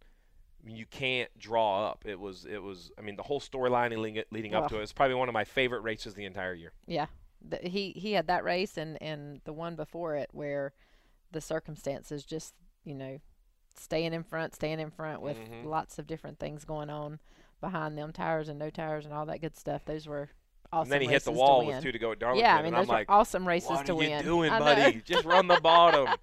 you 0.66 0.86
can't 0.86 1.30
draw 1.38 1.88
up. 1.88 2.04
It 2.06 2.18
was 2.18 2.44
it 2.44 2.62
was. 2.62 2.90
I 2.98 3.02
mean, 3.02 3.16
the 3.16 3.22
whole 3.22 3.40
storyline 3.40 3.96
leading, 3.98 4.22
leading 4.30 4.54
up 4.54 4.68
to 4.68 4.78
it. 4.78 4.82
is 4.82 4.92
probably 4.92 5.14
one 5.16 5.28
of 5.28 5.32
my 5.32 5.44
favorite 5.44 5.80
races 5.80 6.14
the 6.14 6.24
entire 6.24 6.54
year. 6.54 6.72
Yeah, 6.86 7.06
the, 7.46 7.56
he 7.62 7.92
he 7.92 8.12
had 8.12 8.26
that 8.28 8.44
race 8.44 8.76
and 8.76 9.00
and 9.02 9.40
the 9.44 9.52
one 9.52 9.76
before 9.76 10.16
it 10.16 10.28
where 10.32 10.72
the 11.32 11.40
circumstances 11.40 12.24
just 12.24 12.54
you 12.84 12.94
know 12.94 13.18
staying 13.76 14.12
in 14.12 14.22
front, 14.22 14.54
staying 14.54 14.80
in 14.80 14.90
front 14.90 15.22
with 15.22 15.38
Mhm. 15.38 15.64
lots 15.64 15.98
of 15.98 16.06
different 16.06 16.38
things 16.38 16.64
going 16.64 16.90
on 16.90 17.20
behind 17.60 17.96
them 17.96 18.12
tires 18.12 18.48
and 18.48 18.58
no 18.58 18.68
tires 18.70 19.04
and 19.04 19.14
all 19.14 19.26
that 19.26 19.40
good 19.40 19.56
stuff. 19.56 19.84
Those 19.84 20.06
were 20.08 20.28
awesome. 20.72 20.84
and 20.84 20.92
then 20.92 21.00
he 21.02 21.06
hit 21.08 21.24
the 21.24 21.30
races 21.30 21.38
wall 21.40 21.66
with 21.66 21.82
two 21.82 21.92
to 21.92 21.98
go 21.98 22.12
at 22.12 22.18
Darlington. 22.18 22.44
Yeah, 22.46 22.54
I 22.56 22.58
mean 22.62 22.66
and 22.74 22.76
those 22.76 22.88
I'm 22.90 22.94
like, 22.94 23.06
awesome 23.10 23.46
races 23.46 23.80
to 23.86 23.94
win. 23.94 24.10
what 24.10 24.14
are 24.14 24.16
you 24.18 24.22
doing, 24.22 24.50
buddy? 24.50 25.02
Just 25.04 25.24
run 25.24 25.46
the 25.46 25.60
bottom. 25.60 26.08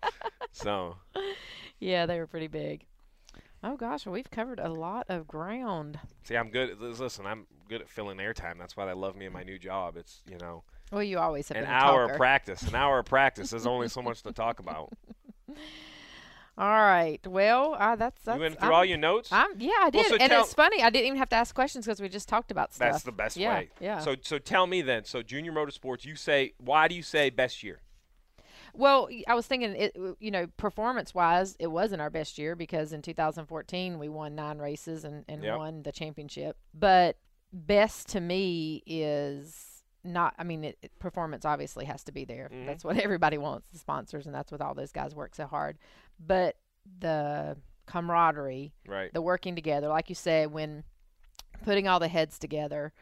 So 0.51 0.95
yeah, 1.79 2.05
they 2.07 2.17
were 2.19 2.25
pretty 2.27 2.47
big. 2.47 2.85
Oh 3.63 3.75
gosh, 3.75 4.05
well, 4.05 4.13
we've 4.13 4.29
covered 4.29 4.59
a 4.59 4.69
lot 4.69 5.05
of 5.09 5.27
ground. 5.27 5.99
see, 6.23 6.35
I'm 6.37 6.49
good. 6.49 6.69
at- 6.71 6.79
Listen, 6.79 7.25
I'm 7.25 7.47
good 7.67 7.81
at 7.81 7.89
filling 7.89 8.17
airtime. 8.17 8.57
That's 8.59 8.77
why 8.77 8.85
they 8.85 8.93
love 8.93 9.15
me 9.15 9.25
in 9.25 9.33
my 9.33 9.43
new 9.43 9.57
job. 9.57 9.97
It's 9.97 10.21
you 10.29 10.37
know 10.37 10.63
Well, 10.91 11.03
you 11.03 11.17
always 11.17 11.47
have 11.49 11.57
an 11.57 11.65
hour 11.65 12.01
talker. 12.01 12.13
of 12.13 12.17
practice. 12.17 12.61
An 12.63 12.75
hour 12.75 12.99
of 12.99 13.05
practice. 13.05 13.49
There's 13.49 13.65
only 13.67 13.87
so 13.89 14.01
much 14.01 14.21
to 14.23 14.31
talk 14.43 14.59
about. 14.59 14.93
All 16.59 16.65
right. 16.67 17.19
Well, 17.27 17.75
uh, 17.77 17.95
that's 17.95 18.19
that's. 18.23 18.35
you 18.35 18.41
went 18.41 18.57
through 18.59 18.69
I'm- 18.69 18.73
all 18.75 18.85
your 18.85 18.97
notes. 18.97 19.29
I'm, 19.31 19.59
yeah, 19.59 19.71
I 19.79 19.89
Well, 19.93 20.03
did, 20.03 20.07
so 20.07 20.15
and 20.17 20.31
it's 20.31 20.53
funny. 20.55 20.81
I 20.81 20.89
didn't 20.89 21.05
even 21.07 21.19
have 21.19 21.29
to 21.29 21.35
ask 21.35 21.53
questions 21.53 21.85
because 21.85 22.01
we 22.01 22.09
just 22.09 22.27
talked 22.27 22.49
about 22.51 22.73
stuff. 22.73 22.93
That's 22.93 23.03
the 23.03 23.11
best 23.11 23.37
yeah, 23.37 23.53
way. 23.53 23.69
Yeah. 23.79 23.99
So 23.99 24.15
so 24.21 24.39
tell 24.39 24.65
me 24.65 24.81
then. 24.81 25.05
So 25.05 25.21
Junior 25.21 25.51
Motorsports, 25.51 26.03
you 26.03 26.15
say 26.15 26.53
why 26.57 26.87
do 26.87 26.95
you 26.95 27.03
say 27.03 27.29
best 27.29 27.61
year? 27.63 27.81
Well, 28.77 29.09
I 29.27 29.33
was 29.33 29.47
thinking, 29.47 29.75
it, 29.75 29.97
you 30.19 30.29
know, 30.31 30.47
performance 30.57 31.13
wise, 31.15 31.55
it 31.59 31.67
wasn't 31.67 32.01
our 32.01 32.09
best 32.11 32.37
year 32.37 32.55
because 32.55 32.93
in 32.93 33.01
2014 33.01 33.97
we 33.99 34.07
won 34.07 34.35
nine 34.35 34.59
races 34.59 35.03
and, 35.03 35.25
and 35.27 35.43
Yep. 35.43 35.57
won 35.57 35.83
the 35.83 35.91
championship. 35.91 36.57
But 36.73 37.17
best 37.51 38.07
to 38.09 38.19
me 38.19 38.83
is 38.85 39.83
not, 40.03 40.35
I 40.37 40.43
mean, 40.43 40.63
it, 40.63 40.77
performance 40.99 41.43
obviously 41.43 41.85
has 41.85 42.03
to 42.05 42.11
be 42.11 42.23
there. 42.23 42.49
Mhm. 42.53 42.65
That's 42.67 42.83
what 42.83 42.97
everybody 43.03 43.37
wants, 43.37 43.67
the 43.69 43.79
sponsors, 43.79 44.25
and 44.27 44.35
that's 44.35 44.51
what 44.51 44.61
all 44.61 44.75
those 44.75 44.91
guys 44.91 45.15
work 45.15 45.33
so 45.33 45.47
hard. 45.47 45.77
But 46.19 46.55
the 46.99 47.57
camaraderie, 47.87 48.73
Right. 48.87 49.11
the 49.11 49.21
working 49.21 49.55
together, 49.55 49.87
like 49.87 50.09
you 50.09 50.15
said, 50.15 50.51
when 50.51 50.83
putting 51.63 51.87
all 51.87 51.99
the 51.99 52.07
heads 52.09 52.37
together, 52.37 52.93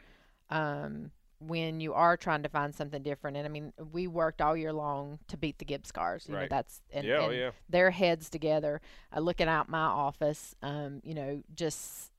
um, 0.48 1.10
when 1.38 1.80
you 1.80 1.92
are 1.92 2.16
trying 2.16 2.42
to 2.42 2.48
find 2.48 2.74
something 2.74 3.02
different. 3.02 3.36
And 3.36 3.46
I 3.46 3.50
mean, 3.50 3.72
we 3.92 4.06
worked 4.06 4.40
all 4.40 4.56
year 4.56 4.72
long 4.72 5.18
to 5.28 5.36
beat 5.36 5.58
the 5.58 5.64
Gibbs 5.64 5.92
cars. 5.92 6.24
You 6.26 6.34
know, 6.34 6.40
Right. 6.40 6.50
that's 6.50 6.80
and, 6.92 7.06
yeah, 7.06 7.18
oh, 7.20 7.28
and 7.28 7.38
yeah. 7.38 7.50
their 7.68 7.90
heads 7.90 8.30
together, 8.30 8.80
uh, 9.14 9.20
looking 9.20 9.48
out 9.48 9.68
my 9.68 9.78
office. 9.80 10.54
Um, 10.62 11.00
you 11.04 11.14
know, 11.14 11.42
just 11.54 12.10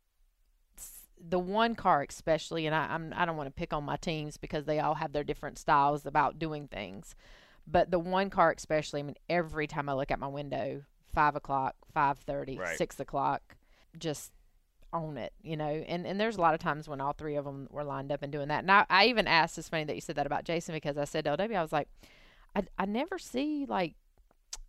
the 1.19 1.39
one 1.39 1.73
car 1.73 2.05
especially, 2.07 2.67
and 2.67 2.75
I, 2.75 2.93
I'm 2.93 3.11
I 3.15 3.25
don't 3.25 3.37
want 3.37 3.47
to 3.47 3.51
pick 3.59 3.73
on 3.73 3.83
my 3.83 3.97
teams 3.97 4.37
because 4.37 4.65
they 4.65 4.79
all 4.79 4.95
have 4.95 5.13
their 5.13 5.23
different 5.23 5.57
styles 5.57 6.05
about 6.05 6.37
doing 6.37 6.67
things, 6.67 7.15
but 7.65 7.89
the 7.89 7.99
one 7.99 8.29
car 8.29 8.53
especially. 8.55 8.99
I 8.99 9.03
mean, 9.03 9.15
every 9.29 9.65
time 9.65 9.89
I 9.89 9.93
look 9.93 10.11
out 10.11 10.19
my 10.19 10.27
window, 10.27 10.83
five 11.11 11.35
o'clock, 11.35 11.75
five 11.91 12.19
thirty, 12.19 12.59
Right. 12.59 12.77
six 12.77 12.99
o'clock, 12.99 13.57
just 13.97 14.31
own 14.93 15.17
it, 15.17 15.33
you 15.43 15.57
know. 15.57 15.67
And 15.87 16.05
and 16.07 16.19
there's 16.19 16.37
a 16.37 16.41
lot 16.41 16.53
of 16.53 16.59
times 16.59 16.87
when 16.87 17.01
all 17.01 17.13
three 17.13 17.35
of 17.35 17.45
them 17.45 17.67
were 17.71 17.83
lined 17.83 18.11
up 18.11 18.21
and 18.23 18.31
doing 18.31 18.47
that. 18.47 18.59
And 18.63 18.71
I, 18.71 18.85
I 18.89 19.05
even 19.07 19.27
asked. 19.27 19.57
It's 19.57 19.69
funny 19.69 19.83
that 19.85 19.95
you 19.95 20.01
said 20.01 20.15
that 20.15 20.25
about 20.25 20.43
Jason 20.45 20.73
because 20.73 20.97
I 20.97 21.03
said 21.05 21.25
to 21.25 21.35
LW, 21.37 21.55
I 21.55 21.61
was 21.61 21.71
like, 21.71 21.87
I 22.55 22.63
I 22.77 22.85
never 22.85 23.17
see 23.19 23.65
like 23.67 23.95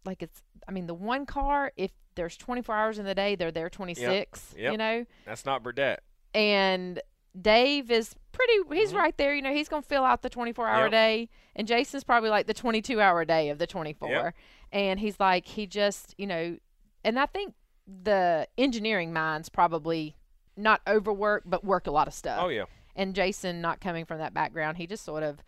like 0.05 0.23
it's. 0.23 0.43
I 0.67 0.73
mean, 0.73 0.87
the 0.87 0.95
one 0.95 1.25
car 1.27 1.73
if 1.77 1.91
there's 2.15 2.37
24 2.37 2.75
hours 2.75 2.99
in 2.99 3.05
the 3.05 3.15
day, 3.15 3.37
they're 3.37 3.53
there 3.53 3.71
26. 3.71 4.55
Yep. 4.59 4.73
You 4.73 4.77
know, 4.79 5.05
That's 5.25 5.47
not 5.47 5.63
Burdett. 5.63 6.03
and 6.35 7.01
Dave 7.41 7.91
is 7.91 8.15
pretty. 8.33 8.53
He's 8.73 8.93
right 8.93 9.17
there. 9.17 9.35
You 9.35 9.43
know, 9.43 9.53
he's 9.53 9.69
gonna 9.69 9.83
fill 9.83 10.05
out 10.05 10.23
the 10.23 10.29
24 10.31 10.67
hour 10.67 10.75
Mm-hmm. 10.77 10.83
Yep. 10.85 10.91
day, 10.93 11.29
and 11.57 11.69
Jason's 11.69 12.05
probably 12.05 12.31
like 12.31 12.47
the 12.47 12.55
22 12.55 13.01
hour 13.01 13.25
day 13.25 13.51
of 13.51 13.59
the 13.59 13.67
24. 13.67 14.09
Yep. 14.11 14.35
And 14.73 15.01
he's 15.01 15.19
like, 15.21 15.47
he 15.47 15.67
just, 15.67 16.15
you 16.19 16.27
know, 16.27 16.57
and 17.05 17.19
I 17.19 17.27
think 17.27 17.55
the 17.89 18.47
engineering 18.59 19.13
minds 19.13 19.49
probably 19.49 20.17
not 20.57 20.81
overwork, 20.87 21.45
but 21.47 21.65
work 21.65 21.87
a 21.87 21.91
lot 21.91 22.07
of 22.09 22.15
stuff. 22.15 22.41
Oh 22.43 22.49
yeah. 22.49 22.65
And 22.95 23.15
Jason, 23.15 23.61
not 23.61 23.81
coming 23.81 24.05
from 24.05 24.19
that 24.19 24.35
background, 24.35 24.77
he 24.77 24.87
just 24.87 25.05
sort 25.05 25.23
of 25.23 25.43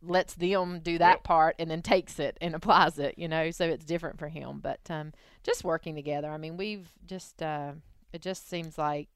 lets 0.00 0.34
them 0.34 0.78
do 0.80 0.96
that 0.98 1.14
Yep. 1.16 1.24
part 1.24 1.56
and 1.58 1.68
then 1.70 1.82
takes 1.82 2.18
it 2.20 2.38
and 2.40 2.54
applies 2.54 2.98
it, 2.98 3.16
you 3.18 3.28
know. 3.28 3.50
So 3.50 3.64
it's 3.68 3.84
different 3.84 4.18
for 4.18 4.28
him, 4.28 4.60
but 4.62 4.80
um, 4.88 5.12
just 5.42 5.64
working 5.64 5.94
together. 5.94 6.30
I 6.30 6.36
mean, 6.38 6.56
we've 6.56 6.88
just 7.06 7.42
uh, 7.42 7.72
it 8.12 8.22
just 8.22 8.48
seems 8.48 8.78
like, 8.78 9.08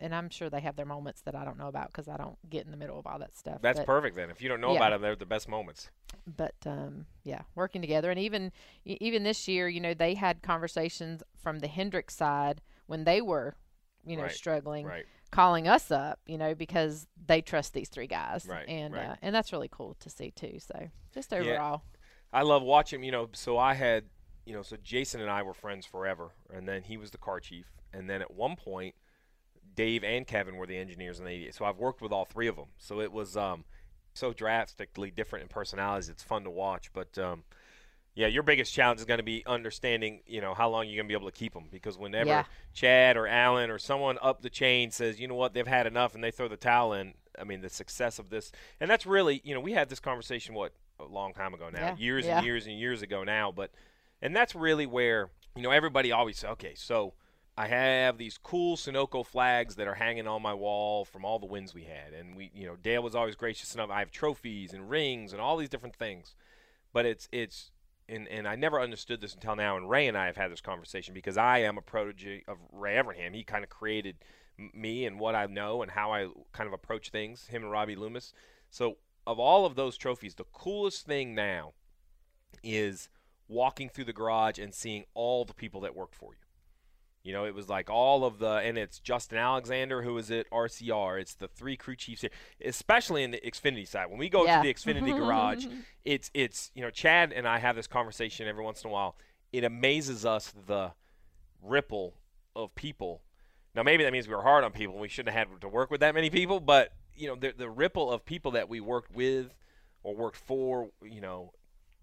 and 0.00 0.14
I'm 0.14 0.30
sure 0.30 0.48
they 0.48 0.60
have 0.60 0.76
their 0.76 0.86
moments 0.86 1.22
that 1.22 1.34
I 1.34 1.44
don't 1.44 1.58
know 1.58 1.68
about 1.68 1.88
because 1.88 2.08
I 2.08 2.16
don't 2.16 2.38
get 2.48 2.64
in 2.64 2.70
the 2.70 2.76
middle 2.76 2.98
of 2.98 3.06
all 3.06 3.18
that 3.18 3.36
stuff. 3.36 3.58
That's 3.62 3.80
but, 3.80 3.86
perfect 3.86 4.16
then. 4.16 4.30
If 4.30 4.40
you 4.40 4.48
don't 4.48 4.60
know 4.60 4.72
yeah. 4.72 4.76
about 4.76 4.90
them, 4.90 5.02
they're 5.02 5.16
the 5.16 5.26
best 5.26 5.48
moments. 5.48 5.90
but 6.36 6.54
um, 6.66 7.06
yeah, 7.24 7.42
working 7.54 7.80
together, 7.80 8.10
and 8.10 8.18
even 8.20 8.52
even 8.84 9.22
this 9.22 9.48
year, 9.48 9.68
you 9.68 9.80
know, 9.80 9.94
they 9.94 10.14
had 10.14 10.42
conversations 10.42 11.22
from 11.36 11.60
the 11.60 11.68
Hendricks 11.68 12.14
side 12.14 12.60
when 12.86 13.04
they 13.04 13.20
were, 13.20 13.56
you 14.06 14.16
know, 14.16 14.24
Right, 14.24 14.32
struggling, 14.32 14.86
Right. 14.86 15.06
calling 15.30 15.68
us 15.68 15.90
up, 15.90 16.20
you 16.26 16.38
know, 16.38 16.54
because 16.54 17.06
they 17.26 17.42
trust 17.42 17.74
these 17.74 17.88
three 17.88 18.06
guys, 18.06 18.46
Right, 18.46 18.68
and. 18.68 18.94
Uh, 18.94 19.16
and 19.22 19.34
that's 19.34 19.52
really 19.52 19.68
cool 19.70 19.96
to 20.00 20.10
see 20.10 20.30
too. 20.30 20.58
So 20.60 20.90
just 21.12 21.32
Yeah. 21.32 21.38
overall, 21.38 21.82
I 22.32 22.42
love 22.42 22.62
watching. 22.62 23.02
You 23.02 23.12
know, 23.12 23.28
so 23.32 23.58
I 23.58 23.74
had, 23.74 24.04
you 24.46 24.54
know, 24.54 24.62
so 24.62 24.76
Jason 24.82 25.20
and 25.20 25.30
I 25.30 25.42
were 25.42 25.54
friends 25.54 25.84
forever, 25.86 26.30
and 26.52 26.68
then 26.68 26.82
he 26.82 26.96
was 26.96 27.10
the 27.10 27.18
car 27.18 27.40
chief, 27.40 27.66
and 27.92 28.08
then 28.08 28.22
at 28.22 28.30
one 28.30 28.56
point, 28.56 28.94
Dave 29.78 30.02
and 30.02 30.26
Kevin 30.26 30.56
were 30.56 30.66
the 30.66 30.76
engineers 30.76 31.20
in 31.20 31.24
the 31.24 31.30
88. 31.30 31.54
So 31.54 31.64
I've 31.64 31.76
worked 31.78 32.02
with 32.02 32.10
all 32.10 32.24
three 32.24 32.48
of 32.48 32.56
them. 32.56 32.66
So 32.78 33.00
it 33.00 33.12
was 33.12 33.36
um, 33.36 33.64
so 34.12 34.32
drastically 34.32 35.12
different 35.12 35.44
in 35.44 35.48
personalities. 35.48 36.08
It's 36.08 36.22
fun 36.24 36.42
to 36.42 36.50
watch, 36.50 36.92
but 36.92 37.16
um, 37.16 37.44
yeah, 38.16 38.26
your 38.26 38.42
biggest 38.42 38.74
challenge 38.74 38.98
is 38.98 39.06
going 39.06 39.18
to 39.18 39.24
be 39.24 39.44
understanding, 39.46 40.18
you 40.26 40.40
know, 40.40 40.52
how 40.52 40.68
long 40.68 40.88
you're 40.88 40.96
going 40.96 41.06
to 41.06 41.08
be 41.08 41.16
able 41.16 41.30
to 41.30 41.38
keep 41.38 41.54
them 41.54 41.66
because 41.70 41.96
whenever 41.96 42.28
Yeah. 42.28 42.44
Chad 42.74 43.16
or 43.16 43.28
Alan 43.28 43.70
or 43.70 43.78
someone 43.78 44.18
up 44.20 44.42
the 44.42 44.50
chain 44.50 44.90
says, 44.90 45.20
you 45.20 45.28
know 45.28 45.36
what, 45.36 45.54
they've 45.54 45.64
had 45.64 45.86
enough 45.86 46.16
and 46.16 46.24
they 46.24 46.32
throw 46.32 46.48
the 46.48 46.56
towel 46.56 46.92
in. 46.92 47.14
I 47.38 47.44
mean, 47.44 47.60
the 47.60 47.68
success 47.70 48.18
of 48.18 48.30
this, 48.30 48.50
and 48.80 48.90
that's 48.90 49.06
really, 49.06 49.40
you 49.44 49.54
know, 49.54 49.60
we 49.60 49.74
had 49.74 49.88
this 49.88 50.00
conversation 50.00 50.56
what 50.56 50.72
a 50.98 51.04
long 51.04 51.34
time 51.34 51.54
ago 51.54 51.70
now, 51.72 51.80
Yeah, 51.80 51.96
years 51.96 52.26
yeah. 52.26 52.38
and 52.38 52.44
years 52.46 52.66
and 52.66 52.76
years 52.76 53.02
ago 53.02 53.22
now, 53.22 53.52
but 53.52 53.70
and 54.20 54.34
that's 54.34 54.56
really 54.56 54.86
where 54.86 55.30
you 55.54 55.62
know 55.62 55.70
everybody 55.70 56.10
always 56.10 56.36
say, 56.36 56.48
okay, 56.48 56.74
so 56.74 57.14
I 57.58 57.66
have 57.66 58.18
these 58.18 58.38
cool 58.38 58.76
Sunoco 58.76 59.26
flags 59.26 59.74
that 59.74 59.88
are 59.88 59.94
hanging 59.94 60.28
on 60.28 60.42
my 60.42 60.54
wall 60.54 61.04
from 61.04 61.24
all 61.24 61.40
the 61.40 61.46
wins 61.46 61.74
we 61.74 61.82
had, 61.82 62.12
and 62.12 62.36
we, 62.36 62.52
you 62.54 62.68
know, 62.68 62.76
Dale 62.76 63.02
was 63.02 63.16
always 63.16 63.34
gracious 63.34 63.74
enough. 63.74 63.90
I 63.90 63.98
have 63.98 64.12
trophies 64.12 64.72
and 64.72 64.88
rings 64.88 65.32
and 65.32 65.42
all 65.42 65.56
these 65.56 65.68
different 65.68 65.96
things, 65.96 66.36
but 66.92 67.04
it's 67.04 67.28
it's 67.32 67.72
and 68.08 68.28
and 68.28 68.46
I 68.46 68.54
never 68.54 68.80
understood 68.80 69.20
this 69.20 69.34
until 69.34 69.56
now. 69.56 69.76
And 69.76 69.90
Ray 69.90 70.06
and 70.06 70.16
I 70.16 70.26
have 70.26 70.36
had 70.36 70.52
this 70.52 70.60
conversation 70.60 71.14
because 71.14 71.36
I 71.36 71.58
am 71.58 71.76
a 71.76 71.82
protege 71.82 72.44
of 72.46 72.58
Ray 72.70 72.94
Evernham. 72.94 73.34
He 73.34 73.42
kind 73.42 73.64
of 73.64 73.70
created 73.70 74.18
me 74.72 75.04
and 75.04 75.18
what 75.18 75.34
I 75.34 75.46
know 75.46 75.82
and 75.82 75.90
how 75.90 76.12
I 76.12 76.28
kind 76.52 76.68
of 76.68 76.72
approach 76.72 77.10
things. 77.10 77.48
Him 77.48 77.64
and 77.64 77.72
Robbie 77.72 77.96
Loomis. 77.96 78.32
So 78.70 78.98
of 79.26 79.40
all 79.40 79.66
of 79.66 79.74
those 79.74 79.96
trophies, 79.96 80.36
the 80.36 80.44
coolest 80.52 81.06
thing 81.06 81.34
now 81.34 81.72
is 82.62 83.08
walking 83.48 83.88
through 83.88 84.04
the 84.04 84.12
garage 84.12 84.60
and 84.60 84.72
seeing 84.72 85.06
all 85.14 85.44
the 85.44 85.54
people 85.54 85.80
that 85.80 85.96
worked 85.96 86.14
for 86.14 86.34
you. 86.34 86.47
You 87.24 87.32
know, 87.32 87.44
it 87.44 87.54
was 87.54 87.68
like 87.68 87.90
all 87.90 88.24
of 88.24 88.38
the, 88.38 88.52
and 88.52 88.78
it's 88.78 89.00
Justin 89.00 89.38
Alexander 89.38 90.02
who 90.02 90.16
is 90.16 90.30
at 90.30 90.48
RCR. 90.50 91.20
It's 91.20 91.34
the 91.34 91.48
three 91.48 91.76
crew 91.76 91.96
chiefs 91.96 92.22
here, 92.22 92.30
especially 92.64 93.22
in 93.22 93.32
the 93.32 93.40
Xfinity 93.44 93.86
side. 93.86 94.08
When 94.08 94.18
we 94.18 94.28
go 94.28 94.44
Yeah. 94.44 94.62
to 94.62 94.66
the 94.66 94.72
Xfinity 94.72 95.14
garage, 95.18 95.66
it's 96.04 96.30
it's 96.32 96.70
you 96.74 96.82
know 96.82 96.90
Chad 96.90 97.32
and 97.32 97.46
I 97.46 97.58
have 97.58 97.76
this 97.76 97.86
conversation 97.86 98.46
every 98.48 98.64
once 98.64 98.82
in 98.84 98.90
a 98.90 98.92
while. 98.92 99.16
it 99.52 99.64
amazes 99.64 100.24
us 100.26 100.52
the 100.66 100.92
ripple 101.62 102.14
of 102.54 102.74
people. 102.74 103.22
Now 103.74 103.82
maybe 103.82 104.04
that 104.04 104.12
means 104.12 104.28
we 104.28 104.34
were 104.34 104.42
hard 104.42 104.64
on 104.64 104.72
people 104.72 104.94
and 104.94 105.02
we 105.02 105.08
shouldn't 105.08 105.34
have 105.34 105.48
had 105.50 105.60
to 105.60 105.68
work 105.68 105.90
with 105.90 106.00
that 106.00 106.14
many 106.14 106.30
people, 106.30 106.60
but 106.60 106.92
you 107.14 107.26
know 107.28 107.34
the 107.34 107.52
the 107.56 107.68
ripple 107.68 108.10
of 108.12 108.24
people 108.24 108.52
that 108.52 108.68
we 108.68 108.80
worked 108.80 109.14
with 109.14 109.54
or 110.04 110.14
worked 110.14 110.36
for, 110.36 110.90
you 111.02 111.20
know, 111.20 111.52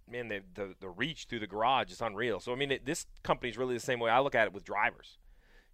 man, 0.09 0.27
the 0.27 0.41
the, 0.53 0.75
the 0.79 0.89
reach 0.89 1.25
through 1.29 1.39
the 1.39 1.47
garage 1.47 1.91
is 1.91 2.01
unreal. 2.01 2.39
So 2.39 2.51
I 2.51 2.55
mean, 2.55 2.71
it, 2.71 2.85
this 2.85 3.05
is 3.43 3.57
really 3.57 3.73
the 3.73 3.79
same 3.79 3.99
way 3.99 4.09
I 4.11 4.19
look 4.19 4.35
at 4.35 4.47
it 4.47 4.53
with 4.53 4.63
drivers. 4.63 5.17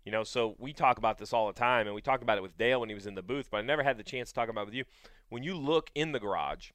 You 0.06 0.12
know, 0.12 0.24
so 0.24 0.56
we 0.58 0.74
talk 0.74 0.98
about 0.98 1.20
this 1.20 1.32
all 1.32 1.46
the 1.46 1.54
time, 1.54 1.86
and 1.86 1.94
we 1.96 2.02
talked 2.02 2.24
about 2.24 2.38
it 2.38 2.42
with 2.42 2.58
Dale 2.58 2.80
when 2.80 2.90
he 2.90 2.96
was 2.96 3.06
in 3.06 3.14
the 3.14 3.22
booth, 3.22 3.50
but 3.52 3.58
I 3.58 3.62
never 3.62 3.84
had 3.84 3.98
the 3.98 4.04
chance 4.04 4.30
to 4.30 4.36
talk 4.36 4.50
about 4.50 4.62
it 4.62 4.66
with 4.66 4.74
you. 4.74 4.86
When 5.30 5.44
you 5.44 5.56
look 5.56 5.92
in 5.94 6.12
the 6.12 6.20
garage, 6.20 6.72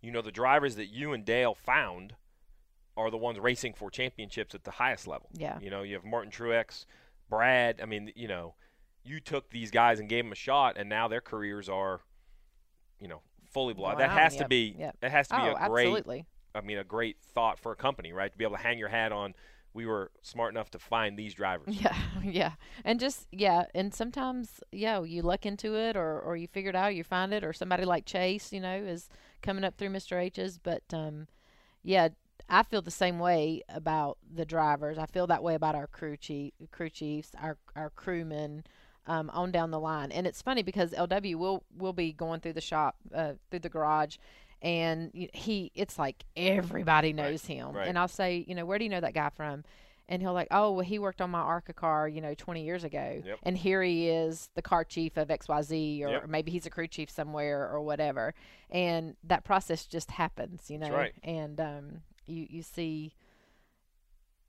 you 0.00 0.12
know 0.12 0.22
the 0.22 0.30
drivers 0.30 0.76
that 0.76 0.86
you 0.86 1.12
and 1.12 1.24
Dale 1.24 1.54
found 1.54 2.14
are 2.96 3.10
the 3.10 3.16
ones 3.16 3.40
racing 3.40 3.72
for 3.72 3.90
championships 3.90 4.54
at 4.54 4.64
the 4.64 4.70
highest 4.72 5.06
level. 5.08 5.30
Yeah. 5.32 5.58
You 5.60 5.70
know, 5.70 5.82
you 5.82 5.94
have 5.94 6.04
Martin 6.04 6.30
Truex, 6.30 6.84
Brad. 7.28 7.80
I 7.82 7.86
mean, 7.86 8.12
you 8.14 8.28
know, 8.28 8.54
you 9.04 9.18
took 9.18 9.50
these 9.50 9.70
guys 9.70 9.98
and 9.98 10.08
gave 10.08 10.24
them 10.24 10.32
a 10.32 10.36
shot, 10.36 10.76
and 10.76 10.88
now 10.88 11.08
their 11.08 11.20
careers 11.20 11.68
are, 11.68 12.00
you 13.00 13.08
know, 13.08 13.22
fully 13.50 13.74
blown. 13.74 13.98
That 13.98 14.10
Wow, 14.10 14.16
has 14.16 14.36
to 14.36 14.46
be. 14.48 14.76
yep. 14.78 14.96
That 15.00 15.10
has 15.10 15.28
to 15.28 15.36
be 15.36 15.42
oh, 15.42 15.54
a 15.54 15.68
great. 15.68 15.86
absolutely. 15.86 16.26
I 16.54 16.60
mean, 16.60 16.78
a 16.78 16.84
great 16.84 17.16
thought 17.20 17.58
for 17.58 17.72
a 17.72 17.76
company, 17.76 18.12
right? 18.12 18.30
To 18.30 18.38
be 18.38 18.44
able 18.44 18.56
to 18.56 18.62
hang 18.62 18.78
your 18.78 18.88
hat 18.88 19.12
on. 19.12 19.34
We 19.74 19.86
were 19.86 20.10
smart 20.20 20.52
enough 20.52 20.70
to 20.72 20.78
find 20.78 21.18
these 21.18 21.32
drivers. 21.32 21.74
Yeah, 21.80 21.96
yeah, 22.22 22.52
and 22.84 23.00
just 23.00 23.26
yeah, 23.32 23.64
and 23.74 23.94
sometimes 23.94 24.60
yeah, 24.70 25.02
you 25.02 25.22
look 25.22 25.46
into 25.46 25.74
it, 25.76 25.96
or 25.96 26.20
or 26.20 26.36
you 26.36 26.46
figure 26.46 26.68
it 26.70 26.76
out, 26.76 26.94
you 26.94 27.04
find 27.04 27.32
it, 27.32 27.42
or 27.42 27.54
somebody 27.54 27.86
like 27.86 28.04
Chase, 28.04 28.52
you 28.52 28.60
know, 28.60 28.76
is 28.76 29.08
coming 29.40 29.64
up 29.64 29.78
through 29.78 29.88
Mr. 29.88 30.20
H's. 30.20 30.58
But 30.58 30.82
um, 30.92 31.26
yeah, 31.82 32.08
I 32.50 32.64
feel 32.64 32.82
the 32.82 32.90
same 32.90 33.18
way 33.18 33.62
about 33.70 34.18
the 34.30 34.44
drivers. 34.44 34.98
I 34.98 35.06
feel 35.06 35.26
that 35.28 35.42
way 35.42 35.54
about 35.54 35.74
our 35.74 35.86
crew 35.86 36.18
chief, 36.18 36.52
crew 36.70 36.90
chiefs, 36.90 37.30
our 37.40 37.56
our 37.74 37.90
crewmen. 37.90 38.64
Um, 39.04 39.30
on 39.30 39.50
down 39.50 39.72
the 39.72 39.80
line, 39.80 40.12
and 40.12 40.28
it's 40.28 40.40
funny 40.40 40.62
because 40.62 40.92
LW 40.92 41.34
will 41.34 41.64
will 41.76 41.92
be 41.92 42.12
going 42.12 42.38
through 42.38 42.52
the 42.52 42.60
shop, 42.60 42.94
uh, 43.12 43.32
through 43.50 43.58
the 43.58 43.68
garage, 43.68 44.16
and 44.62 45.10
he 45.14 45.70
it's 45.74 45.98
like 45.98 46.24
everybody 46.36 47.12
knows 47.12 47.44
him, 47.44 47.72
right. 47.72 47.86
and 47.88 47.98
I'll 47.98 48.08
say, 48.08 48.44
you 48.48 48.54
know, 48.54 48.64
where 48.64 48.78
do 48.78 48.84
you 48.84 48.90
know 48.90 49.00
that 49.00 49.14
guy 49.14 49.28
from? 49.28 49.64
and 50.08 50.20
he'll 50.20 50.32
like, 50.34 50.48
oh, 50.50 50.72
well, 50.72 50.84
he 50.84 50.98
worked 50.98 51.22
on 51.22 51.30
my 51.30 51.40
ARCA 51.40 51.72
car, 51.72 52.06
you 52.08 52.20
know, 52.20 52.34
20 52.34 52.64
years 52.64 52.84
ago, 52.84 53.22
Yep. 53.24 53.38
and 53.44 53.56
here 53.56 53.82
he 53.82 54.08
is, 54.08 54.50
the 54.54 54.60
car 54.60 54.84
chief 54.84 55.16
of 55.16 55.28
XYZ, 55.28 56.02
or 56.02 56.10
Yep. 56.10 56.28
maybe 56.28 56.50
he's 56.50 56.66
a 56.66 56.70
crew 56.70 56.86
chief 56.88 57.08
somewhere 57.08 57.66
or 57.70 57.80
whatever, 57.80 58.34
and 58.68 59.16
that 59.24 59.44
process 59.44 59.86
just 59.86 60.10
happens, 60.10 60.70
you 60.70 60.76
know, 60.78 60.90
right. 60.90 61.14
and 61.22 61.58
um, 61.60 62.02
you 62.26 62.46
you 62.50 62.62
see, 62.62 63.14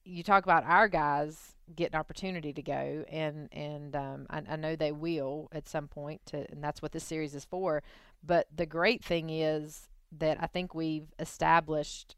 you 0.03 0.24
talk 0.24 0.43
about 0.43 0.66
our 0.66 0.88
guys 0.88 1.55
getting 1.74 1.97
opportunity 1.97 2.51
to 2.51 2.61
go, 2.61 3.05
and 3.07 3.47
and 3.53 3.95
um, 3.95 4.26
I, 4.30 4.41
I 4.49 4.55
know 4.57 4.76
they 4.76 4.91
will 4.91 5.47
at 5.53 5.70
some 5.70 5.88
point, 5.88 6.26
to, 6.28 6.45
and 6.51 6.64
that's 6.64 6.82
what 6.82 6.91
this 6.91 7.03
series 7.03 7.36
is 7.36 7.45
for. 7.45 7.84
But 8.22 8.47
the 8.53 8.66
great 8.66 9.03
thing 9.03 9.30
is 9.30 9.88
that 10.20 10.38
I 10.41 10.47
think 10.47 10.74
we've 10.76 11.07
established 11.20 12.16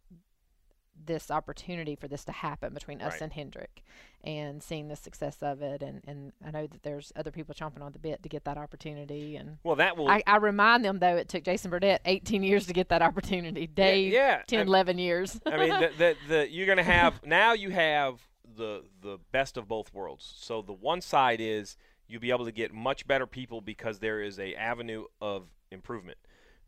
this 1.06 1.30
opportunity 1.30 1.93
for 1.96 2.08
this 2.08 2.24
to 2.24 2.32
happen 2.32 2.74
between 2.74 3.02
us 3.02 3.14
Right. 3.14 3.24
and 3.24 3.34
Hendrick 3.34 3.84
and 4.24 4.64
seeing 4.64 4.88
the 4.88 4.96
success 4.96 5.38
of 5.41 5.62
it 5.62 5.84
and, 5.84 6.02
and 6.08 6.32
I 6.43 6.52
know 6.52 6.68
that 6.68 6.84
there's 6.84 7.12
other 7.18 7.32
people 7.32 7.54
chomping 7.54 7.82
on 7.82 7.91
the 7.91 8.00
bit 8.00 8.24
to 8.24 8.30
get 8.30 8.46
that 8.46 8.58
opportunity 8.58 9.36
and 9.36 9.58
Well, 9.64 9.76
that 9.76 9.98
will. 9.98 10.08
I, 10.08 10.24
I 10.26 10.38
remind 10.38 10.86
them 10.86 11.00
though 11.00 11.18
it 11.18 11.28
took 11.28 11.43
Jason 11.43 11.70
Burdett 11.70 12.02
18 12.06 12.43
years 12.43 12.66
to 12.68 12.74
get 12.74 12.89
that 12.89 13.02
opportunity 13.02 13.68
Dave 13.68 14.14
yeah, 14.14 14.41
10 14.48 14.60
I- 14.60 14.64
11 14.64 14.98
years 14.98 15.39
I 15.46 15.58
mean, 15.58 15.70
the, 15.70 15.91
the, 15.98 16.16
the, 16.30 16.50
you're 16.50 16.66
going 16.66 16.78
to 16.78 16.84
have 16.84 17.26
now 17.26 17.52
you 17.54 17.72
have 17.72 18.22
the 18.56 18.84
the 19.02 19.18
best 19.32 19.58
of 19.58 19.68
both 19.68 19.93
worlds. 19.93 20.34
So 20.38 20.62
the 20.62 20.72
one 20.72 21.02
side 21.02 21.41
is 21.41 21.76
you'll 22.08 22.22
be 22.22 22.32
able 22.32 22.46
to 22.46 22.52
get 22.52 22.74
much 22.74 23.06
better 23.08 23.28
people 23.28 23.60
because 23.60 24.00
there 24.00 24.22
is 24.22 24.39
a 24.39 24.54
avenue 24.56 25.06
of 25.20 25.48
improvement. 25.72 26.18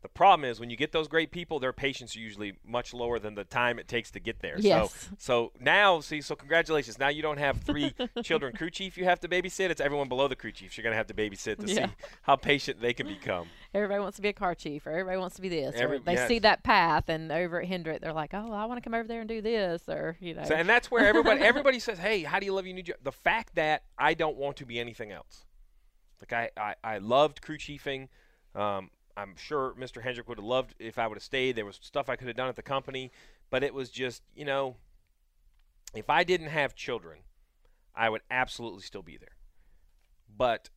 The 0.00 0.08
problem 0.08 0.48
is 0.48 0.60
when 0.60 0.70
you 0.70 0.76
get 0.76 0.92
those 0.92 1.08
great 1.08 1.32
people, 1.32 1.58
their 1.58 1.72
patience 1.72 2.14
are 2.14 2.20
usually 2.20 2.52
much 2.64 2.94
lower 2.94 3.18
than 3.18 3.34
the 3.34 3.42
time 3.42 3.80
it 3.80 3.88
takes 3.88 4.12
to 4.12 4.20
get 4.20 4.38
there. 4.38 4.54
Yes. 4.56 4.92
So 4.92 5.16
so 5.18 5.52
now 5.60 5.98
see 5.98 6.20
so 6.20 6.36
congratulations. 6.36 7.00
Now 7.00 7.08
you 7.08 7.20
don't 7.20 7.38
have 7.38 7.60
three 7.62 7.92
children 8.22 8.54
crew 8.54 8.70
chief 8.70 8.96
you 8.96 9.04
have 9.06 9.18
to 9.20 9.28
babysit. 9.28 9.70
It's 9.70 9.80
everyone 9.80 10.08
below 10.08 10.28
the 10.28 10.36
crew 10.36 10.52
chiefs 10.52 10.76
you're 10.78 10.84
going 10.84 10.92
to 10.92 10.96
have 10.96 11.08
to 11.08 11.14
babysit 11.14 11.58
to 11.66 11.66
Yeah. 11.72 11.86
see 11.86 11.92
how 12.22 12.36
patient 12.36 12.80
they 12.80 12.92
can 12.94 13.08
become. 13.08 13.48
everybody 13.74 13.98
wants 14.00 14.14
to 14.16 14.22
be 14.22 14.28
a 14.28 14.32
car 14.32 14.54
chief 14.54 14.86
or 14.86 14.90
everybody 14.90 15.18
wants 15.18 15.34
to 15.34 15.42
be 15.42 15.48
this 15.48 15.74
Every- 15.76 15.96
or 15.96 16.00
they 16.00 16.16
see 16.28 16.38
that 16.40 16.62
path 16.62 17.08
and 17.08 17.32
over 17.32 17.60
at 17.60 17.66
Hendrick 17.66 18.00
they're 18.00 18.12
like 18.12 18.32
oh 18.34 18.52
I 18.52 18.66
want 18.66 18.78
to 18.78 18.82
come 18.88 18.94
over 18.94 19.08
there 19.08 19.18
and 19.20 19.28
do 19.28 19.42
this 19.42 19.82
or 19.88 20.16
you 20.20 20.32
know 20.34 20.44
So, 20.44 20.54
and 20.54 20.68
that's 20.68 20.92
where 20.92 21.06
everybody 21.06 21.40
everybody 21.52 21.80
says, 21.80 21.98
"Hey, 21.98 22.22
how 22.22 22.38
do 22.38 22.46
you 22.46 22.54
love 22.54 22.66
your 22.66 22.74
new 22.76 22.84
job?" 22.84 22.96
The 23.02 23.10
fact 23.12 23.56
that 23.56 23.82
I 23.98 24.14
don't 24.14 24.36
want 24.36 24.58
to 24.58 24.64
be 24.66 24.78
anything 24.78 25.10
else. 25.10 25.44
Like 26.20 26.32
I, 26.32 26.50
I, 26.60 26.74
I 26.94 26.98
loved 26.98 27.42
crew 27.42 27.58
chiefing. 27.58 28.08
Um, 28.54 28.90
I'm 29.18 29.34
sure 29.36 29.74
Mr. 29.76 30.00
Hendrick 30.00 30.28
would 30.28 30.38
have 30.38 30.44
loved 30.44 30.74
if 30.78 30.96
I 30.96 31.08
would 31.08 31.16
have 31.16 31.24
stayed. 31.24 31.56
There 31.56 31.66
was 31.66 31.80
stuff 31.82 32.08
I 32.08 32.14
could 32.14 32.28
have 32.28 32.36
done 32.36 32.48
at 32.48 32.54
the 32.54 32.62
company, 32.62 33.10
but 33.50 33.64
it 33.64 33.74
was 33.74 33.90
just, 33.90 34.22
you 34.36 34.44
know, 34.44 34.76
if 35.92 36.08
I 36.08 36.22
didn't 36.22 36.48
have 36.48 36.76
children, 36.76 37.18
I 37.96 38.10
would 38.10 38.22
absolutely 38.30 38.82
still 38.82 39.02
be 39.02 39.16
there. 39.16 39.34
But 40.34 40.70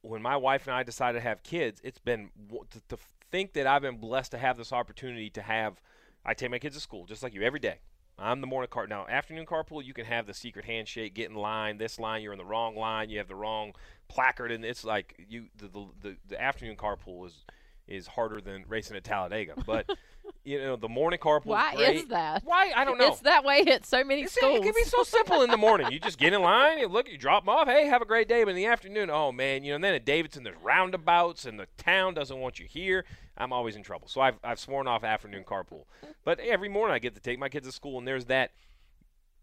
when 0.00 0.22
my 0.22 0.34
wife 0.34 0.66
and 0.66 0.74
I 0.74 0.82
decided 0.82 1.18
to 1.18 1.22
have 1.22 1.42
kids, 1.42 1.78
it's 1.84 1.98
been 1.98 2.30
to, 2.70 2.80
to 2.88 2.96
think 3.30 3.52
that 3.52 3.66
I've 3.66 3.82
been 3.82 3.98
blessed 3.98 4.30
to 4.30 4.38
have 4.38 4.56
this 4.56 4.72
opportunity 4.72 5.28
to 5.30 5.42
have. 5.42 5.82
I 6.24 6.32
take 6.32 6.50
my 6.50 6.58
kids 6.58 6.76
to 6.76 6.80
school 6.80 7.04
just 7.04 7.22
like 7.22 7.34
you 7.34 7.42
every 7.42 7.60
day. 7.60 7.80
I'm 8.18 8.40
the 8.40 8.46
morning 8.46 8.70
car. 8.70 8.86
Now, 8.86 9.06
afternoon 9.08 9.44
carpool, 9.44 9.84
you 9.84 9.92
can 9.92 10.06
have 10.06 10.26
the 10.26 10.32
secret 10.32 10.64
handshake, 10.64 11.14
get 11.14 11.28
in 11.28 11.36
line. 11.36 11.76
This 11.76 11.98
line, 11.98 12.22
you're 12.22 12.32
in 12.32 12.38
the 12.38 12.44
wrong 12.46 12.76
line. 12.76 13.10
You 13.10 13.18
have 13.18 13.28
the 13.28 13.34
wrong 13.34 13.74
placard, 14.08 14.52
and 14.52 14.64
it's 14.64 14.84
like 14.84 15.26
you. 15.28 15.48
The 15.58 15.66
the, 15.66 15.86
the, 16.00 16.16
the 16.28 16.40
afternoon 16.40 16.76
carpool 16.76 17.26
is 17.26 17.44
is 17.86 18.06
harder 18.06 18.40
than 18.40 18.64
racing 18.68 18.96
at 18.96 19.04
Talladega. 19.04 19.54
But 19.66 19.86
you 20.44 20.58
know, 20.58 20.76
the 20.76 20.88
morning 20.88 21.18
carpool. 21.18 21.46
why 21.46 21.74
is, 21.74 22.02
is 22.02 22.08
that 22.08 22.42
Why 22.44 22.72
I 22.74 22.84
don't 22.84 22.96
know. 22.98 23.08
it's 23.08 23.20
that 23.20 23.44
way 23.44 23.60
at 23.66 23.84
so 23.84 24.02
many 24.04 24.22
It's- 24.22 24.34
schools 24.34 24.58
It 24.58 24.62
can 24.62 24.72
be 24.74 24.84
so 24.84 25.02
simple 25.02 25.42
in 25.42 25.50
the 25.50 25.56
morning. 25.56 25.90
You 25.92 26.00
just 26.00 26.18
get 26.18 26.32
in 26.32 26.40
line, 26.42 26.78
you 26.78 26.88
look, 26.88 27.08
you 27.10 27.18
drop 27.18 27.44
them 27.44 27.50
off. 27.54 27.68
Hey, 27.68 27.86
have 27.86 28.00
a 28.02 28.06
great 28.06 28.28
day. 28.28 28.42
But 28.44 28.50
in 28.50 28.56
the 28.56 28.66
afternoon, 28.66 29.10
oh 29.10 29.32
man, 29.32 29.64
you 29.64 29.72
know. 29.72 29.74
And 29.76 29.84
then 29.84 29.94
at 29.94 30.04
Davidson, 30.04 30.44
there's 30.44 30.56
roundabouts, 30.62 31.44
and 31.44 31.58
the 31.60 31.66
town 31.76 32.14
doesn't 32.14 32.38
want 32.38 32.58
you 32.58 32.66
here. 32.66 33.04
I'm 33.36 33.52
always 33.52 33.76
in 33.76 33.82
trouble. 33.82 34.08
So 34.08 34.20
I've 34.20 34.38
I've 34.42 34.58
sworn 34.60 34.86
off 34.86 35.04
afternoon 35.04 35.44
carpool. 35.44 35.84
But 36.24 36.40
every 36.40 36.68
morning 36.68 36.94
I 36.94 36.98
get 37.00 37.14
to 37.16 37.20
take 37.20 37.38
my 37.38 37.48
kids 37.48 37.66
to 37.66 37.72
school, 37.72 37.98
and 37.98 38.06
there's 38.08 38.26
that 38.26 38.52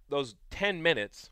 those 0.10 0.36
10 0.50 0.82
minutes 0.82 1.30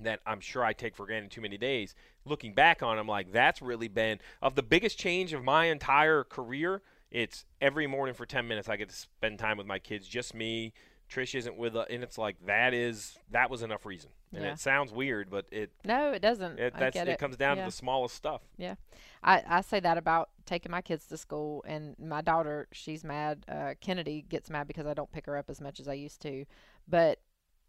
that 0.00 0.20
I'm 0.26 0.40
sure 0.40 0.64
I 0.64 0.72
take 0.72 0.96
for 0.96 1.06
granted 1.06 1.30
too 1.30 1.40
many 1.40 1.56
days. 1.56 1.94
Looking 2.24 2.54
back 2.54 2.82
on, 2.82 2.96
them, 2.96 3.08
like 3.08 3.32
that's 3.32 3.60
really 3.60 3.88
been 3.88 4.20
of 4.40 4.54
the 4.54 4.62
biggest 4.62 4.98
change 4.98 5.32
of 5.32 5.42
my 5.42 5.66
entire 5.66 6.22
career. 6.22 6.82
It's 7.10 7.44
every 7.60 7.86
morning 7.86 8.14
for 8.14 8.26
10 8.26 8.46
minutes 8.46 8.68
I 8.68 8.76
get 8.76 8.88
to 8.90 8.94
spend 8.94 9.38
time 9.38 9.58
with 9.58 9.66
my 9.66 9.78
kids, 9.78 10.06
just 10.06 10.34
me. 10.34 10.72
Trish 11.10 11.34
isn't 11.34 11.56
with, 11.58 11.76
uh, 11.76 11.84
and 11.90 12.02
it's 12.02 12.16
like 12.16 12.36
that 12.46 12.72
is 12.72 13.18
that 13.32 13.50
was 13.50 13.62
enough 13.62 13.84
reason. 13.84 14.10
And 14.32 14.44
Yeah. 14.44 14.52
it 14.52 14.60
sounds 14.60 14.92
weird, 14.92 15.28
but 15.30 15.46
it 15.50 15.70
no 15.84 16.12
it 16.12 16.20
doesn't 16.22 16.58
it 16.58 16.72
I 16.74 16.78
that's 16.78 16.94
get 16.94 17.06
it, 17.08 17.12
it 17.12 17.18
comes 17.18 17.36
down 17.36 17.56
Yeah. 17.58 17.64
to 17.64 17.68
the 17.70 17.76
smallest 17.76 18.14
stuff. 18.14 18.40
Yeah, 18.56 18.76
I, 19.22 19.42
I 19.46 19.60
say 19.60 19.78
that 19.80 19.98
about 19.98 20.30
taking 20.46 20.70
my 20.72 20.80
kids 20.80 21.06
to 21.08 21.18
school, 21.18 21.62
and 21.66 21.96
my 21.98 22.22
daughter, 22.22 22.66
she's 22.72 23.04
mad. 23.04 23.44
Uh, 23.48 23.74
Kennedy 23.80 24.24
gets 24.26 24.48
mad 24.48 24.66
because 24.68 24.86
I 24.86 24.94
don't 24.94 25.10
pick 25.12 25.26
her 25.26 25.36
up 25.36 25.50
as 25.50 25.60
much 25.60 25.80
as 25.80 25.88
I 25.88 25.94
used 25.94 26.22
to. 26.22 26.46
But 26.88 27.18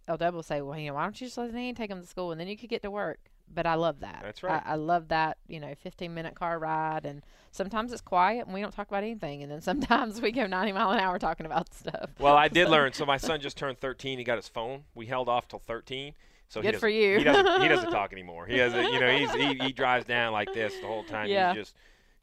LW 0.07 0.31
will 0.33 0.43
say, 0.43 0.61
well, 0.61 0.77
you 0.79 0.87
know, 0.89 0.93
why 0.93 1.03
don't 1.03 1.19
you 1.19 1.27
just 1.27 1.37
let 1.37 1.51
Nanny 1.51 1.73
take 1.73 1.89
them 1.89 2.01
to 2.01 2.07
school, 2.07 2.31
and 2.31 2.39
then 2.39 2.47
you 2.47 2.55
could 2.57 2.69
get 2.69 2.81
to 2.83 2.91
work. 2.91 3.19
But 3.53 3.65
I 3.65 3.75
love 3.75 3.99
that. 3.99 4.21
That's 4.23 4.41
right. 4.43 4.61
I, 4.65 4.71
I 4.71 4.75
love 4.75 5.09
that, 5.09 5.37
you 5.47 5.59
know, 5.59 5.73
15 5.81 6.13
minute 6.13 6.35
car 6.35 6.57
ride, 6.59 7.05
and 7.05 7.21
sometimes 7.51 7.91
it's 7.91 8.01
quiet 8.01 8.45
and 8.45 8.53
we 8.53 8.61
don't 8.61 8.71
talk 8.73 8.87
about 8.87 9.03
anything, 9.03 9.43
and 9.43 9.51
then 9.51 9.61
sometimes 9.69 10.21
we 10.21 10.31
go 10.31 10.45
90 10.47 10.71
mile 10.71 10.91
an 10.91 10.99
hour 10.99 11.19
talking 11.19 11.45
about 11.45 11.73
stuff. 11.73 12.09
Well, 12.19 12.35
I 12.35 12.47
did 12.47 12.67
So- 12.67 12.71
learn. 12.71 12.93
So 12.93 13.05
my 13.05 13.17
son 13.17 13.39
just 13.41 13.57
turned 13.57 13.79
13. 13.79 14.17
He 14.17 14.23
got 14.23 14.37
his 14.37 14.47
phone. 14.47 14.83
We 14.95 15.05
held 15.05 15.29
off 15.29 15.47
till 15.47 15.59
13. 15.59 16.13
So 16.49 16.61
he 16.61 16.69
Good 16.71 16.79
for 16.79 16.89
you. 16.89 17.17
He 17.17 17.23
doesn't. 17.23 17.61
He 17.61 17.67
doesn't 17.67 17.89
talk 17.99 18.11
anymore. 18.11 18.45
He 18.45 18.57
has. 18.59 18.73
A, 18.73 18.81
you 18.83 18.99
know, 18.99 19.09
he's 19.09 19.33
he, 19.33 19.55
he 19.55 19.71
drives 19.71 20.05
down 20.05 20.33
like 20.33 20.53
this 20.53 20.73
the 20.81 20.85
whole 20.87 21.03
time. 21.03 21.27
Yeah. 21.27 21.53
He's 21.53 21.63
just, 21.63 21.75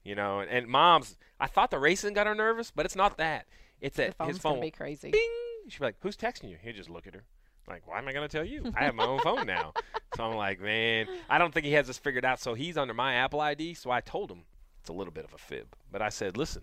you 0.05 0.15
know, 0.15 0.39
and, 0.41 0.49
and 0.51 0.67
mom's. 0.69 1.17
I 1.41 1.47
thought 1.49 1.71
the 1.73 1.79
racing 1.81 2.13
got 2.15 2.27
her 2.29 2.35
nervous, 2.35 2.71
but 2.71 2.87
it's 2.87 2.95
not 2.95 3.17
that. 3.19 3.47
It's 3.81 3.97
that 3.97 4.15
his 4.27 4.39
phone. 4.39 4.61
be 4.61 4.71
crazy. 4.71 5.11
Bing. 5.11 5.21
She'd 5.69 5.81
be 5.81 5.87
like, 5.87 5.97
"Who's 6.01 6.17
texting 6.17 6.49
you?" 6.51 6.59
He'd 6.63 6.77
just 6.77 6.91
look 6.91 7.07
at 7.09 7.15
her. 7.15 7.25
Like, 7.71 7.87
why 7.87 7.99
am 7.99 8.09
I 8.09 8.13
going 8.13 8.29
to 8.29 8.37
tell 8.37 8.45
you? 8.45 8.73
I 8.77 8.85
have 8.85 8.95
my 8.95 9.07
own 9.07 9.21
phone 9.21 9.47
now. 9.47 9.73
So 10.17 10.25
I'm 10.25 10.37
like, 10.37 10.61
man, 10.61 11.07
I 11.29 11.39
don't 11.39 11.55
think 11.55 11.67
he 11.67 11.73
has 11.73 11.87
this 11.87 11.99
figured 11.99 12.25
out. 12.25 12.41
So 12.41 12.55
he's 12.55 12.77
under 12.77 12.95
my 12.95 13.15
Apple 13.15 13.41
ID. 13.41 13.75
So 13.75 13.91
I 13.91 14.01
told 14.01 14.31
him 14.31 14.43
it's 14.81 14.89
a 14.89 14.93
little 14.93 15.13
bit 15.13 15.25
of 15.25 15.33
a 15.33 15.39
fib, 15.39 15.77
but 15.91 16.03
I 16.03 16.09
said, 16.09 16.37
listen, 16.37 16.63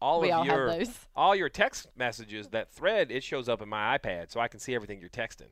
all 0.00 0.20
we 0.20 0.30
of 0.30 0.38
all 0.40 0.46
your 0.46 0.84
all 1.14 1.36
your 1.36 1.48
text 1.48 1.88
messages, 1.96 2.48
that 2.48 2.72
thread, 2.72 3.10
it 3.10 3.22
shows 3.22 3.48
up 3.48 3.60
in 3.60 3.68
my 3.68 3.98
iPad, 3.98 4.30
so 4.30 4.40
I 4.40 4.48
can 4.48 4.60
see 4.60 4.74
everything 4.74 5.00
you're 5.00 5.10
texting. 5.10 5.50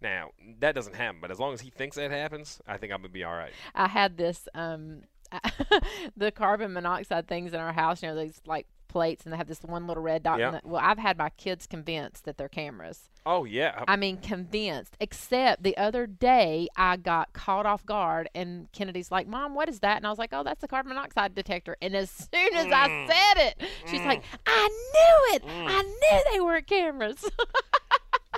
Now 0.00 0.30
that 0.60 0.74
doesn't 0.74 0.94
happen, 0.94 1.18
but 1.20 1.30
as 1.30 1.38
long 1.38 1.52
as 1.52 1.60
he 1.60 1.70
thinks 1.70 1.96
that 1.96 2.10
happens, 2.10 2.60
I 2.66 2.76
think 2.76 2.92
I'm 2.92 3.00
gonna 3.00 3.08
be 3.10 3.24
all 3.24 3.34
right. 3.34 3.52
I 3.74 3.88
had 3.88 4.16
this 4.16 4.48
um 4.54 5.02
the 6.16 6.30
carbon 6.30 6.72
monoxide 6.72 7.26
things 7.26 7.52
in 7.52 7.60
our 7.60 7.72
house, 7.72 8.02
you 8.02 8.08
know, 8.08 8.16
these 8.16 8.40
like 8.46 8.66
plates 8.94 9.24
and 9.24 9.32
they 9.32 9.36
have 9.36 9.48
this 9.48 9.60
one 9.62 9.86
little 9.86 10.02
red 10.02 10.22
dot. 10.22 10.38
Yeah. 10.38 10.52
the- 10.52 10.60
well, 10.64 10.80
I've 10.82 10.98
had 10.98 11.18
my 11.18 11.28
kids 11.30 11.66
convinced 11.66 12.24
that 12.24 12.38
they're 12.38 12.48
cameras. 12.48 13.10
Oh 13.26 13.44
yeah. 13.44 13.82
I 13.88 13.96
mean, 13.96 14.18
convinced. 14.18 14.96
Except 15.00 15.62
the 15.62 15.76
other 15.76 16.06
day, 16.06 16.68
I 16.76 16.96
got 16.96 17.32
caught 17.32 17.66
off 17.66 17.84
guard, 17.84 18.28
and 18.34 18.70
Kennedy's 18.72 19.10
like, 19.10 19.26
"Mom, 19.26 19.54
what 19.54 19.68
is 19.68 19.80
that?" 19.80 19.96
And 19.96 20.06
I 20.06 20.10
was 20.10 20.18
like, 20.18 20.30
"Oh, 20.32 20.42
that's 20.44 20.60
the 20.60 20.68
carbon 20.68 20.90
monoxide 20.90 21.34
detector." 21.34 21.76
And 21.82 21.96
as 21.96 22.10
soon 22.32 22.54
as 22.54 22.66
Mm. 22.66 22.72
I 22.72 23.06
said 23.08 23.46
it, 23.48 23.62
she's 23.86 24.02
like, 24.04 24.22
"I 24.46 24.68
knew 24.68 25.36
it! 25.36 25.42
I 25.46 25.82
knew 25.82 26.32
they 26.32 26.40
weren't 26.40 26.66
cameras." 26.66 27.28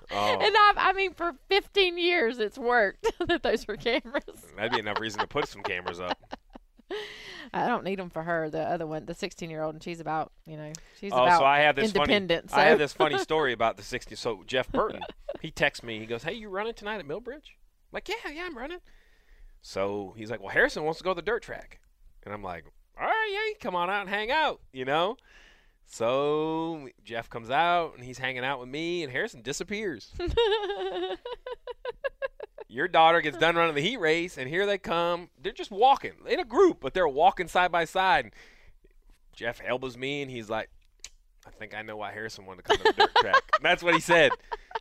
Oh, 0.08 0.38
and 0.40 0.54
I've, 0.68 0.78
I 0.78 0.92
mean, 0.92 1.14
for 1.14 1.32
15 1.48 1.98
years, 1.98 2.38
it's 2.38 2.56
worked 2.56 3.10
that 3.26 3.42
those 3.42 3.66
were 3.66 3.76
cameras. 3.76 4.22
that'd 4.56 4.70
be 4.70 4.78
enough 4.78 5.00
reason 5.00 5.20
to 5.20 5.26
put 5.26 5.48
some 5.48 5.62
cameras 5.62 5.98
up. 5.98 6.38
I 7.54 7.66
don't 7.68 7.84
need 7.84 7.98
them 7.98 8.10
for 8.10 8.22
her. 8.22 8.50
The 8.50 8.60
other 8.62 8.86
one, 8.86 9.06
the 9.06 9.14
16 9.14 9.48
year 9.50 9.62
old, 9.62 9.74
and 9.74 9.82
she's 9.82 10.00
about, 10.00 10.32
you 10.46 10.56
know, 10.56 10.72
she's 11.00 11.12
Oh, 11.12 11.22
about 11.24 11.38
so 11.38 11.44
I 11.44 11.60
have 11.60 11.76
this 11.76 11.92
funny. 11.92 12.14
independent. 12.14 12.50
I 12.52 12.64
have 12.64 12.78
this 12.78 12.92
funny 12.92 13.18
story 13.18 13.52
about 13.52 13.76
the 13.76 13.82
60. 13.82 14.14
So 14.16 14.42
Jeff 14.46 14.68
Burton, 14.72 15.00
he 15.40 15.50
texts 15.50 15.82
me. 15.84 15.98
He 15.98 16.06
goes, 16.06 16.22
"Hey, 16.24 16.34
you 16.34 16.48
running 16.48 16.74
tonight 16.74 16.98
at 16.98 17.06
Millbridge?" 17.06 17.52
I'm 17.54 17.92
like, 17.92 18.08
"Yeah, 18.08 18.30
yeah, 18.32 18.44
I'm 18.46 18.56
running." 18.58 18.78
So 19.62 20.14
he's 20.16 20.30
like, 20.30 20.40
"Well, 20.40 20.50
Harrison 20.50 20.84
wants 20.84 20.98
to 20.98 21.04
go 21.04 21.10
to 21.10 21.14
the 21.16 21.22
dirt 21.22 21.42
track," 21.42 21.80
and 22.24 22.34
I'm 22.34 22.42
like, 22.42 22.64
"All 23.00 23.06
right, 23.06 23.30
yeah, 23.32 23.58
come 23.60 23.74
on 23.76 23.90
out 23.90 24.00
and 24.02 24.10
hang 24.10 24.30
out," 24.30 24.60
you 24.72 24.84
know. 24.84 25.16
So 25.88 26.88
Jeff 27.04 27.30
comes 27.30 27.48
out 27.48 27.94
and 27.94 28.04
he's 28.04 28.18
hanging 28.18 28.44
out 28.44 28.58
with 28.58 28.68
me, 28.68 29.04
and 29.04 29.12
Harrison 29.12 29.40
disappears. 29.42 30.12
Your 32.76 32.88
daughter 32.88 33.22
gets 33.22 33.38
done 33.38 33.56
running 33.56 33.74
the 33.74 33.80
heat 33.80 33.96
race, 33.96 34.36
and 34.36 34.50
here 34.50 34.66
they 34.66 34.76
come. 34.76 35.30
They're 35.42 35.52
just 35.52 35.70
walking 35.70 36.12
in 36.28 36.38
a 36.38 36.44
group, 36.44 36.76
but 36.80 36.92
they're 36.92 37.08
walking 37.08 37.48
side 37.48 37.72
by 37.72 37.86
side. 37.86 38.26
And 38.26 38.34
Jeff 39.32 39.62
elbows 39.66 39.96
me, 39.96 40.20
and 40.20 40.30
he's 40.30 40.50
like, 40.50 40.68
I 41.46 41.50
think 41.52 41.74
I 41.74 41.80
know 41.80 41.96
why 41.96 42.12
Harrison 42.12 42.44
wanted 42.44 42.66
to 42.66 42.68
come 42.68 42.76
to 42.76 42.82
the 42.84 42.92
dirt 42.92 43.14
track. 43.16 43.42
That's 43.62 43.82
what 43.82 43.94
he 43.94 44.00
said. 44.00 44.32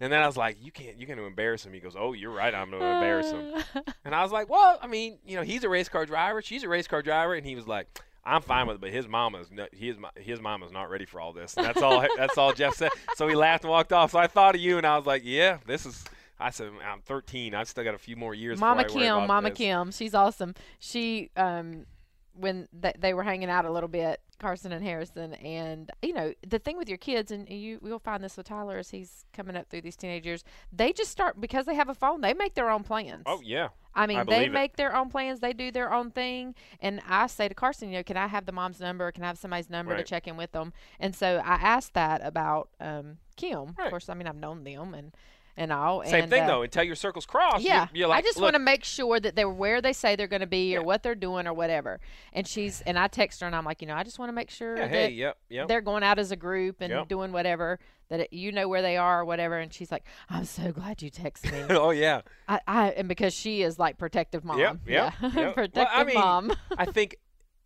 And 0.02 0.12
then 0.12 0.22
I 0.22 0.28
was 0.28 0.36
like, 0.36 0.58
you 0.62 0.74
can't, 0.74 0.98
you're 0.98 1.08
going 1.08 1.20
to 1.20 1.26
embarrass 1.26 1.66
him. 1.66 1.72
He 1.72 1.80
goes, 1.80 1.96
oh, 1.98 2.12
you're 2.12 2.34
right. 2.34 2.54
I'm 2.54 2.70
going 2.70 2.82
to 2.82 2.88
embarrass 2.88 3.32
him. 3.32 3.64
And 4.04 4.14
I 4.14 4.24
was 4.24 4.32
like, 4.34 4.50
well, 4.50 4.78
I 4.82 4.88
mean, 4.88 5.20
you 5.26 5.38
know, 5.38 5.44
he's 5.44 5.64
a 5.64 5.70
race 5.70 5.88
car 5.88 6.06
driver. 6.06 6.42
She's 6.42 6.64
a 6.64 6.68
race 6.68 6.88
car 6.88 7.02
driver. 7.02 7.34
And 7.34 7.46
he 7.46 7.56
was 7.56 7.66
like, 7.66 7.88
I'm 8.26 8.42
fine 8.42 8.68
with 8.68 8.76
it, 8.76 8.82
but 8.82 8.90
his 8.90 9.08
mama's 9.08 9.52
no, 9.52 9.68
his 9.72 9.98
his 10.16 10.42
mama's 10.42 10.72
not 10.72 10.90
ready 10.90 11.06
for 11.06 11.22
all 11.22 11.32
this. 11.32 11.56
And 11.56 11.66
that's 11.66 11.82
all. 11.82 12.06
that's 12.18 12.38
all 12.38 12.52
Jeff 12.54 12.74
said. 12.74 12.90
So 13.16 13.28
he 13.28 13.36
laughed 13.36 13.64
and 13.64 13.72
walked 13.72 13.94
off. 13.94 14.12
So 14.12 14.20
I 14.20 14.26
thought 14.28 14.56
of 14.56 14.62
you, 14.62 14.78
and 14.78 14.86
I 14.86 14.98
was 14.98 15.06
like, 15.06 15.22
yeah, 15.24 15.60
this 15.66 15.86
is. 15.86 16.04
I 16.40 16.50
said, 16.50 16.72
I'm 16.86 17.02
13. 17.02 17.56
I've 17.56 17.68
still 17.70 17.84
got 17.84 17.94
a 17.96 17.98
few 18.00 18.16
more 18.16 18.34
years. 18.34 18.60
Mama 18.60 18.84
before 18.84 19.02
I 19.02 19.04
worry 19.12 19.20
Kim, 19.22 19.28
Mama 19.28 19.50
this." 19.50 19.58
Kim, 19.58 19.92
she's 19.92 20.14
awesome. 20.14 20.54
She, 20.80 21.32
um, 21.38 21.86
when 22.34 22.68
th- 22.82 22.96
they 23.00 23.14
were 23.14 23.24
hanging 23.24 23.50
out 23.50 23.64
a 23.64 23.72
little 23.72 23.88
bit, 23.88 24.20
Carson 24.38 24.74
and 24.74 24.84
Harrison, 24.84 25.34
and 25.36 25.90
you 26.02 26.12
know 26.14 26.34
the 26.46 26.60
thing 26.60 26.76
with 26.78 26.90
your 26.90 26.98
kids, 26.98 27.32
and 27.32 27.48
you 27.48 27.80
you'll 27.82 28.00
find 28.00 28.22
this 28.22 28.36
with 28.36 28.46
Tyler 28.48 28.78
as 28.78 28.90
he's 28.90 29.24
coming 29.32 29.56
up 29.56 29.70
through 29.70 29.80
these 29.80 29.96
teenage 29.96 30.26
years. 30.26 30.44
They 30.74 30.92
just 30.92 31.10
start 31.10 31.40
because 31.40 31.66
they 31.66 31.76
have 31.76 31.88
a 31.88 31.94
phone. 31.94 32.20
They 32.20 32.34
make 32.34 32.54
their 32.54 32.70
own 32.70 32.84
plans. 32.84 33.24
Oh 33.26 33.40
yeah. 33.42 33.70
I 33.98 34.08
mean, 34.08 34.18
I 34.18 34.24
they 34.26 34.32
believe 34.36 34.50
it. 34.50 34.54
make 34.54 34.76
their 34.76 34.94
own 34.94 35.10
plans. 35.10 35.40
They 35.40 35.54
do 35.54 35.72
their 35.72 35.94
own 35.94 36.12
thing. 36.12 36.54
And 36.82 37.00
I 37.08 37.28
say 37.28 37.48
to 37.48 37.56
Carson, 37.56 37.88
you 37.90 37.96
know, 38.00 38.04
can 38.04 38.18
I 38.18 38.28
have 38.28 38.46
the 38.46 38.52
mom's 38.52 38.82
number? 38.82 39.10
Can 39.14 39.24
I 39.24 39.28
have 39.28 39.38
somebody's 39.38 39.70
number 39.70 39.94
Right. 39.94 40.00
to 40.00 40.04
check 40.04 40.28
in 40.28 40.36
with 40.36 40.52
them? 40.52 40.74
And 41.00 41.16
so 41.16 41.38
I 41.46 41.54
asked 41.54 41.94
that 41.94 42.20
about 42.22 42.68
um, 42.82 43.20
Kim. 43.38 43.74
Right. 43.78 43.86
Of 43.86 43.90
course, 43.92 44.10
I 44.10 44.14
mean, 44.16 44.28
I've 44.28 44.36
known 44.36 44.66
them 44.66 44.94
and 44.94 45.16
and 45.58 45.72
all. 45.72 46.04
Same 46.04 46.24
and, 46.24 46.30
thing 46.30 46.44
uh, 46.44 46.48
though. 46.48 46.62
Until 46.64 46.84
your 46.84 46.96
circles 46.96 47.26
cross. 47.26 47.62
you're- 47.62 47.68
yeah, 47.74 47.88
You're, 47.94 48.08
like, 48.08 48.24
I 48.24 48.28
just 48.28 48.40
want 48.42 48.54
to 48.56 48.60
make 48.60 48.84
sure 48.84 49.20
that 49.20 49.36
they're 49.36 49.50
where 49.50 49.82
they 49.82 49.94
say 49.94 50.16
they're 50.16 50.28
going 50.28 50.42
to 50.42 50.48
be 50.48 50.76
or 50.76 50.80
Yeah. 50.82 50.86
what 50.86 51.04
they're 51.04 51.16
doing 51.16 51.48
or 51.48 51.54
whatever. 51.54 52.00
And 52.34 52.48
she's 52.48 52.82
and 52.82 52.98
I 53.00 53.08
text 53.08 53.42
her 53.42 53.48
and 53.48 53.56
I'm 53.56 53.66
like, 53.66 53.82
you 53.82 53.88
know, 53.88 53.96
I 53.96 54.04
just 54.04 54.20
want 54.20 54.30
to 54.30 54.34
make 54.34 54.50
sure 54.50 54.76
Yeah, 54.76 54.84
that 54.84 54.90
hey, 54.92 55.10
yep, 55.10 55.38
yep. 55.50 55.68
they're 55.68 55.82
going 55.82 56.04
out 56.04 56.20
as 56.20 56.32
a 56.32 56.36
group 56.36 56.82
and 56.82 56.92
Yep. 56.92 57.08
doing 57.08 57.32
whatever 57.32 57.80
that 58.10 58.20
it, 58.20 58.34
you 58.34 58.52
know 58.52 58.68
where 58.68 58.82
they 58.82 58.98
are 58.98 59.22
or 59.22 59.26
whatever. 59.26 59.58
And 59.58 59.74
she's 59.74 59.92
like, 59.92 60.04
I'm 60.30 60.46
so 60.46 60.72
glad 60.72 61.02
you 61.02 61.10
texted 61.10 61.52
me. 61.52 61.66
oh 61.76 61.90
yeah. 61.92 62.22
I, 62.48 62.60
I 62.68 62.90
and 62.92 63.08
because 63.08 63.34
she 63.34 63.62
is 63.64 63.80
like 63.80 63.98
protective 63.98 64.44
mom. 64.44 64.60
Yep, 64.60 64.80
yep, 64.88 65.14
yeah. 65.22 65.28
yep. 65.28 65.36
Well, 65.36 65.54
protective 65.54 65.88
I 65.94 66.04
mean, 66.04 66.16
mom. 66.16 66.54
I 66.78 66.86
think 66.92 67.16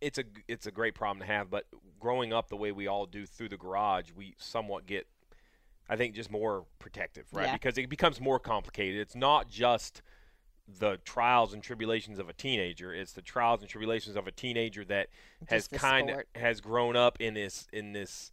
it's 0.00 0.18
a 0.18 0.24
it's 0.48 0.66
a 0.66 0.70
great 0.70 0.94
problem 0.94 1.20
to 1.26 1.26
have, 1.32 1.50
but 1.50 1.66
growing 1.98 2.32
up 2.32 2.48
the 2.48 2.56
way 2.56 2.72
we 2.72 2.86
all 2.86 3.04
do 3.04 3.26
through 3.26 3.50
the 3.50 3.58
garage, 3.58 4.06
we 4.16 4.34
somewhat 4.38 4.86
get, 4.86 5.06
I 5.90 5.96
think, 5.96 6.14
just 6.14 6.30
more 6.30 6.64
protective, 6.78 7.26
right? 7.32 7.46
Yeah. 7.46 7.52
Because 7.54 7.76
it 7.76 7.90
becomes 7.90 8.20
more 8.20 8.38
complicated. 8.38 9.00
It's 9.00 9.16
not 9.16 9.50
just 9.50 10.00
the 10.78 10.98
trials 11.04 11.52
and 11.52 11.62
tribulations 11.62 12.18
of 12.18 12.28
a 12.28 12.32
teenager; 12.32 12.94
it's 12.94 13.12
the 13.12 13.22
trials 13.22 13.60
and 13.60 13.68
tribulations 13.68 14.16
of 14.16 14.26
a 14.26 14.32
teenager 14.32 14.84
that 14.86 15.08
has 15.48 15.68
kind 15.68 16.08
of 16.10 16.22
has 16.34 16.60
grown 16.62 16.96
up 16.96 17.20
in 17.20 17.34
this 17.34 17.66
in 17.72 17.92
this, 17.92 18.32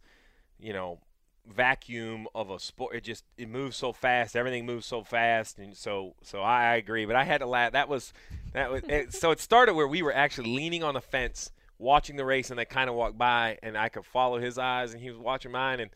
you 0.58 0.72
know. 0.72 1.00
vacuum 1.46 2.28
of 2.34 2.50
a 2.50 2.58
sport 2.58 2.94
it 2.94 3.02
just 3.02 3.24
it 3.38 3.48
moves 3.48 3.74
so 3.74 3.90
fast 3.90 4.36
everything 4.36 4.66
moves 4.66 4.84
so 4.84 5.02
fast 5.02 5.58
and 5.58 5.74
so 5.74 6.14
so 6.22 6.42
i, 6.42 6.72
I 6.72 6.76
agree 6.76 7.06
but 7.06 7.16
i 7.16 7.24
had 7.24 7.38
to 7.38 7.46
laugh 7.46 7.72
that 7.72 7.88
was 7.88 8.12
that 8.52 8.70
was 8.70 8.82
it, 8.86 9.14
so 9.14 9.30
it 9.30 9.40
started 9.40 9.72
where 9.72 9.88
we 9.88 10.02
were 10.02 10.14
actually 10.14 10.54
leaning 10.54 10.84
on 10.84 10.92
the 10.92 11.00
fence 11.00 11.50
watching 11.78 12.16
the 12.16 12.24
race 12.26 12.50
and 12.50 12.58
they 12.58 12.66
kind 12.66 12.90
of 12.90 12.96
walked 12.96 13.16
by 13.16 13.56
and 13.62 13.78
i 13.78 13.88
could 13.88 14.04
follow 14.04 14.38
his 14.38 14.58
eyes 14.58 14.92
and 14.92 15.02
he 15.02 15.08
was 15.08 15.18
watching 15.18 15.50
mine 15.50 15.80
and 15.80 15.90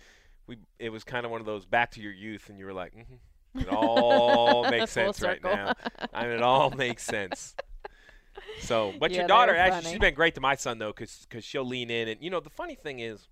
we 0.46 0.58
it 0.78 0.90
was 0.90 1.04
kind 1.04 1.24
of 1.24 1.30
one 1.30 1.40
of 1.40 1.46
those 1.46 1.64
back 1.64 1.90
to 1.92 2.00
your 2.00 2.12
youth 2.12 2.48
and 2.48 2.58
you 2.58 2.66
were 2.66 2.72
like 2.72 2.94
mm-hmm. 2.94 3.58
it 3.60 3.68
all 3.68 4.64
makes 4.70 4.90
sense 4.90 5.20
right 5.20 5.42
now 5.42 5.72
I 6.14 6.24
mean, 6.24 6.32
it 6.32 6.42
all 6.42 6.70
makes 6.70 7.02
sense 7.02 7.54
so 8.60 8.94
but 8.98 9.10
Yeah, 9.10 9.18
your 9.18 9.28
daughter 9.28 9.54
actually 9.54 9.82
funny. 9.82 9.92
she's 9.92 10.00
been 10.00 10.14
great 10.14 10.34
to 10.34 10.40
my 10.40 10.54
son 10.54 10.78
though 10.78 10.92
because 10.92 11.26
because 11.28 11.44
she'll 11.44 11.66
lean 11.66 11.90
in 11.90 12.08
and 12.08 12.22
you 12.22 12.30
know 12.30 12.40
the 12.40 12.50
funny 12.50 12.74
thing 12.74 13.00
is 13.00 13.28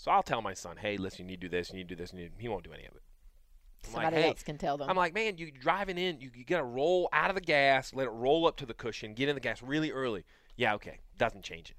so 0.00 0.10
I'll 0.10 0.22
tell 0.22 0.40
my 0.40 0.54
son, 0.54 0.78
"Hey, 0.78 0.96
listen, 0.96 1.26
you 1.26 1.32
need 1.32 1.42
to 1.42 1.48
do 1.48 1.54
this, 1.54 1.70
you 1.70 1.76
need 1.76 1.88
to 1.90 1.94
do 1.94 2.02
this." 2.02 2.12
And 2.12 2.30
he 2.38 2.48
won't 2.48 2.64
do 2.64 2.72
any 2.72 2.86
of 2.86 2.94
it. 2.94 3.02
I'm 3.86 3.92
like, 3.92 4.02
Somebody 4.04 4.22
"Hey," 4.22 4.28
else 4.28 4.42
can 4.42 4.56
tell 4.56 4.78
them. 4.78 4.88
I'm 4.88 4.96
like, 4.96 5.12
"Man, 5.12 5.36
you're 5.36 5.50
driving 5.50 5.98
in, 5.98 6.22
you, 6.22 6.30
you 6.34 6.42
got 6.42 6.56
to 6.56 6.64
roll 6.64 7.10
out 7.12 7.28
of 7.28 7.34
the 7.34 7.42
gas, 7.42 7.92
let 7.92 8.06
it 8.06 8.10
roll 8.10 8.46
up 8.46 8.56
to 8.58 8.66
the 8.66 8.72
cushion, 8.72 9.12
get 9.12 9.28
in 9.28 9.34
the 9.34 9.42
gas 9.42 9.62
really 9.62 9.90
early." 9.90 10.24
Yeah, 10.56 10.72
okay, 10.76 11.00
doesn't 11.18 11.44
change 11.44 11.68
it. 11.68 11.76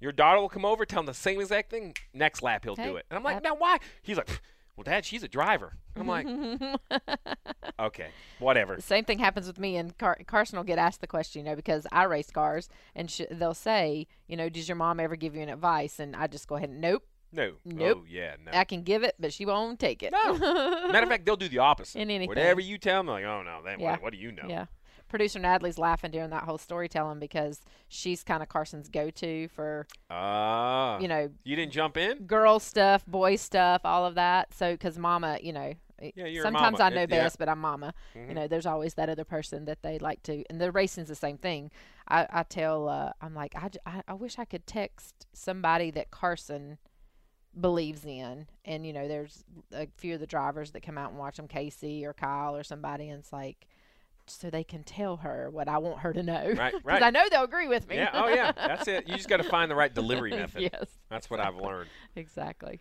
Your 0.00 0.12
daughter 0.12 0.40
will 0.40 0.48
come 0.48 0.64
over, 0.64 0.84
tell 0.86 1.00
him 1.00 1.06
the 1.06 1.14
same 1.14 1.40
exact 1.40 1.70
thing. 1.70 1.94
Next 2.14 2.42
lap, 2.42 2.64
he'll 2.64 2.74
do 2.76 2.96
it. 2.96 3.06
And 3.10 3.16
I'm 3.18 3.22
like, 3.24 3.36
ab- 3.36 3.44
"Now 3.44 3.54
why?" 3.54 3.78
He's 4.02 4.16
like, 4.16 4.40
"Well, 4.76 4.84
Dad, 4.84 5.04
she's 5.04 5.22
a 5.22 5.28
driver." 5.28 5.76
And 5.94 6.02
I'm 6.02 6.08
like, 6.08 6.78
"Okay, 7.78 8.08
whatever." 8.38 8.76
The 8.76 8.82
same 8.82 9.04
thing 9.04 9.18
happens 9.18 9.46
with 9.46 9.58
me, 9.58 9.76
and 9.76 9.96
Car- 9.98 10.18
Carson 10.26 10.56
will 10.56 10.64
get 10.64 10.78
asked 10.78 11.00
the 11.00 11.06
question, 11.06 11.44
you 11.44 11.50
know, 11.50 11.56
because 11.56 11.86
I 11.92 12.04
race 12.04 12.30
cars, 12.30 12.68
and 12.94 13.10
sh- 13.10 13.22
they'll 13.30 13.54
say, 13.54 14.06
you 14.26 14.36
know, 14.36 14.48
does 14.48 14.68
your 14.68 14.76
mom 14.76 15.00
ever 15.00 15.16
give 15.16 15.34
you 15.34 15.42
an 15.42 15.48
advice? 15.48 15.98
And 15.98 16.16
I 16.16 16.26
just 16.26 16.48
go 16.48 16.56
ahead 16.56 16.70
and 16.70 16.80
nope, 16.80 17.04
No. 17.32 17.52
Oh, 17.54 17.58
nope. 17.64 17.98
Oh 18.02 18.04
yeah, 18.08 18.36
no. 18.44 18.52
I 18.58 18.64
can 18.64 18.82
give 18.82 19.02
it, 19.02 19.14
but 19.18 19.32
she 19.32 19.44
won't 19.46 19.78
take 19.78 20.02
it. 20.02 20.12
No. 20.12 20.36
Matter 20.38 21.02
of 21.04 21.08
fact, 21.08 21.26
they'll 21.26 21.36
do 21.36 21.48
the 21.48 21.58
opposite. 21.58 21.98
In 22.00 22.10
anything. 22.10 22.28
Whatever 22.28 22.60
you 22.60 22.78
tell 22.78 23.00
them, 23.00 23.06
like, 23.08 23.24
"Oh 23.24 23.42
no, 23.42 23.60
then 23.64 23.80
Yeah. 23.80 23.92
what, 23.92 24.02
what 24.02 24.12
do 24.12 24.18
you 24.18 24.32
know?" 24.32 24.46
Yeah. 24.48 24.66
Producer 25.10 25.38
Natalie's 25.38 25.76
laughing 25.78 26.10
during 26.10 26.30
that 26.30 26.44
whole 26.44 26.56
storytelling 26.58 27.18
because 27.18 27.60
she's 27.88 28.22
kind 28.24 28.42
of 28.42 28.48
Carson's 28.48 28.88
go-to 28.88 29.48
for 29.48 29.86
Ah. 30.08 30.98
you 31.00 31.08
know 31.08 31.30
you 31.44 31.56
didn't 31.56 31.72
jump 31.72 31.96
in. 31.98 32.24
girl 32.26 32.58
stuff, 32.58 33.04
boy 33.06 33.36
stuff, 33.36 33.82
all 33.84 34.06
of 34.06 34.14
that. 34.14 34.54
So 34.54 34.72
because 34.72 34.96
Mama, 34.96 35.38
you 35.42 35.52
know, 35.52 35.74
Yeah, 36.14 36.24
you're 36.24 36.42
a 36.42 36.46
sometimes 36.46 36.78
mama. 36.78 36.84
I 36.84 36.94
know 36.94 37.02
It- 37.02 37.10
yeah. 37.10 37.24
best, 37.24 37.38
but 37.38 37.48
I'm 37.50 37.58
Mama. 37.60 37.92
Mhm. 38.14 38.28
You 38.28 38.34
know, 38.34 38.48
there's 38.48 38.64
always 38.64 38.94
that 38.94 39.10
other 39.10 39.24
person 39.24 39.66
that 39.66 39.82
they 39.82 39.98
like 39.98 40.22
to, 40.22 40.42
and 40.48 40.58
the 40.58 40.72
racing's 40.72 41.08
the 41.08 41.14
same 41.14 41.36
thing. 41.36 41.70
I, 42.08 42.26
I 42.30 42.42
tell, 42.44 42.88
uh, 42.88 43.12
I'm 43.20 43.34
like, 43.34 43.54
I 43.54 43.68
I 44.08 44.14
wish 44.14 44.38
I 44.38 44.46
could 44.46 44.66
text 44.66 45.26
somebody 45.34 45.90
that 45.90 46.10
Carson 46.10 46.78
believes 47.60 48.04
in, 48.06 48.46
and 48.64 48.86
you 48.86 48.92
know, 48.92 49.08
there's 49.08 49.44
a 49.72 49.88
few 49.98 50.14
of 50.14 50.20
the 50.20 50.26
drivers 50.26 50.70
that 50.70 50.82
come 50.82 50.96
out 50.96 51.10
and 51.10 51.18
watch 51.18 51.36
them, 51.36 51.48
Casey 51.48 52.06
or 52.06 52.14
Kyle 52.14 52.56
or 52.56 52.62
somebody, 52.62 53.08
and 53.10 53.18
it's 53.20 53.32
like. 53.32 53.66
So 54.30 54.50
they 54.50 54.64
can 54.64 54.82
tell 54.84 55.16
her 55.18 55.50
what 55.50 55.68
I 55.68 55.78
want 55.78 56.00
her 56.00 56.12
to 56.12 56.22
know, 56.22 56.52
Right, 56.56 56.56
right. 56.58 56.82
Because. 56.84 57.02
I 57.02 57.10
know 57.10 57.24
they'll 57.30 57.44
agree 57.44 57.68
with 57.68 57.88
me. 57.88 57.96
Yeah. 57.96 58.10
Oh 58.12 58.28
yeah. 58.28 58.52
That's 58.52 58.86
it. 58.88 59.08
You 59.08 59.14
just 59.16 59.28
got 59.28 59.38
to 59.38 59.44
find 59.44 59.70
the 59.70 59.74
right 59.74 59.92
delivery 59.92 60.30
method. 60.36 60.62
yes, 60.62 60.86
That's 61.08 61.28
what 61.30 61.40
I've 61.40 61.56
learned. 61.56 61.90
exactly. 62.16 62.80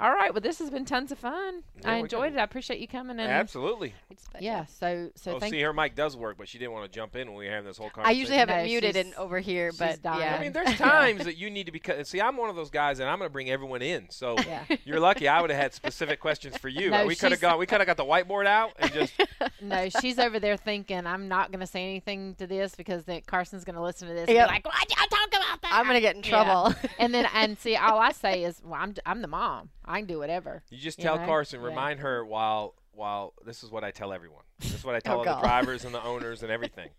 All 0.00 0.12
right. 0.12 0.32
Well, 0.32 0.40
this 0.40 0.60
has 0.60 0.70
been 0.70 0.84
tons 0.84 1.10
of 1.10 1.18
fun. 1.18 1.64
Yeah, 1.82 1.90
I 1.90 1.96
enjoyed 1.96 2.30
can- 2.30 2.38
it. 2.38 2.40
I 2.40 2.44
appreciate 2.44 2.78
you 2.78 2.86
coming 2.86 3.18
and 3.18 3.28
Absolutely. 3.30 3.94
yeah. 4.40 4.64
So 4.66 5.10
so 5.16 5.34
Oh, 5.36 5.38
thank 5.40 5.52
see, 5.52 5.60
her 5.62 5.72
mic 5.72 5.96
does 5.96 6.16
work, 6.16 6.36
but 6.38 6.46
she 6.48 6.56
didn't 6.58 6.70
want 6.72 6.90
to 6.90 6.96
jump 6.96 7.16
in 7.16 7.26
when 7.28 7.36
we 7.38 7.46
were 7.46 7.50
having 7.50 7.66
this 7.66 7.78
whole 7.78 7.90
conversation. 7.90 8.16
I 8.16 8.20
usually 8.20 8.38
have 8.38 8.48
No, 8.48 8.58
it 8.58 8.64
muted 8.66 8.94
and 8.96 9.12
over 9.14 9.40
here, 9.40 9.72
but 9.76 10.00
dying. 10.02 10.20
yeah. 10.20 10.36
I 10.36 10.40
mean, 10.40 10.52
there's 10.52 10.74
times 10.78 11.24
that 11.24 11.36
you 11.36 11.50
need 11.50 11.66
to 11.66 11.72
be. 11.72 11.80
cut- 11.80 12.06
See, 12.06 12.20
I'm 12.20 12.36
one 12.36 12.48
of 12.48 12.54
those 12.54 12.70
guys, 12.70 13.00
and 13.00 13.08
I'm 13.10 13.18
going 13.18 13.28
to 13.28 13.32
bring 13.32 13.50
everyone 13.50 13.82
in. 13.82 14.08
So 14.10 14.36
Yeah. 14.46 14.62
you're 14.84 15.00
lucky. 15.00 15.26
I 15.26 15.40
would 15.40 15.50
have 15.50 15.60
had 15.60 15.74
specific 15.74 16.20
questions 16.20 16.56
for 16.56 16.68
you. 16.68 16.90
No, 16.98 17.04
we 17.04 17.14
could 17.16 17.32
have 17.32 17.40
she's- 17.40 17.50
gone. 17.50 17.58
We 17.58 17.66
could 17.66 17.80
have 17.80 17.86
got 17.88 17.96
the 17.96 18.04
whiteboard 18.04 18.46
out 18.46 18.72
and 18.78 18.92
just. 18.92 19.12
no, 19.60 19.88
she's 20.00 20.18
over 20.20 20.38
there 20.38 20.56
thinking 20.56 21.06
I'm 21.06 21.26
not 21.26 21.50
going 21.50 21.60
to 21.60 21.66
say 21.66 21.82
anything 21.82 22.36
to 22.36 22.46
this 22.46 22.76
because 22.76 23.02
then 23.04 23.22
Carson's 23.26 23.64
going 23.64 23.74
to 23.76 23.82
listen 23.82 24.06
to 24.06 24.14
this 24.14 24.28
Yep. 24.28 24.48
and 24.48 24.48
be 24.48 24.54
like, 24.54 24.64
"Why'd 24.64 24.90
y'all 24.96 25.08
talk 25.08 25.28
about 25.28 25.62
that?" 25.62 25.72
I'm 25.72 25.86
gonna 25.86 26.00
get 26.00 26.14
in 26.16 26.22
Yeah. 26.22 26.28
trouble. 26.30 26.74
and 27.00 27.12
then 27.12 27.26
and 27.34 27.58
see, 27.58 27.74
all 27.76 27.98
I 27.98 28.12
say 28.12 28.44
is, 28.44 28.60
"Well, 28.64 28.80
I'm 28.80 28.94
I'm 29.04 29.22
the 29.22 29.28
mom. 29.28 29.70
I 29.88 29.98
can 30.00 30.06
do 30.06 30.18
whatever." 30.18 30.62
You 30.70 30.78
just 30.78 30.98
You 30.98 31.04
tell 31.04 31.18
know? 31.18 31.26
Carson, 31.26 31.60
Yeah. 31.60 31.66
remind 31.68 32.00
her 32.00 32.24
while 32.24 32.74
while 32.92 33.32
this 33.44 33.62
is 33.62 33.70
what 33.70 33.84
I 33.84 33.90
tell 33.92 34.12
everyone. 34.12 34.42
This 34.58 34.74
is 34.74 34.84
what 34.84 34.94
I 34.94 35.00
tell 35.04 35.16
Oh, 35.16 35.18
all 35.18 35.24
the 35.36 35.40
drivers 35.40 35.84
and 35.84 35.94
the 35.94 36.02
owners 36.12 36.42
and 36.42 36.50
everything. 36.52 36.90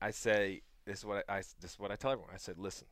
I 0.00 0.10
say 0.10 0.62
this 0.84 0.98
is 0.98 1.04
what 1.04 1.24
I, 1.28 1.36
I 1.36 1.42
this 1.60 1.72
is 1.72 1.78
what 1.78 1.90
I 1.90 1.96
tell 1.96 2.10
everyone. 2.12 2.32
I 2.34 2.38
said, 2.38 2.58
listen, 2.58 2.86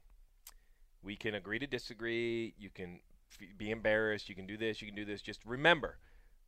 we 1.03 1.17
can 1.17 1.35
agree 1.35 1.59
to 1.59 1.67
disagree. 1.67 2.55
You 2.59 2.71
can 2.71 3.01
f- 3.31 3.49
be 3.59 3.71
embarrassed. 3.71 4.29
You 4.29 4.35
can 4.35 4.47
do 4.47 4.57
this. 4.57 4.81
You 4.81 4.87
can 4.89 4.97
do 4.97 5.05
this. 5.05 5.21
Just 5.23 5.41
remember 5.45 5.99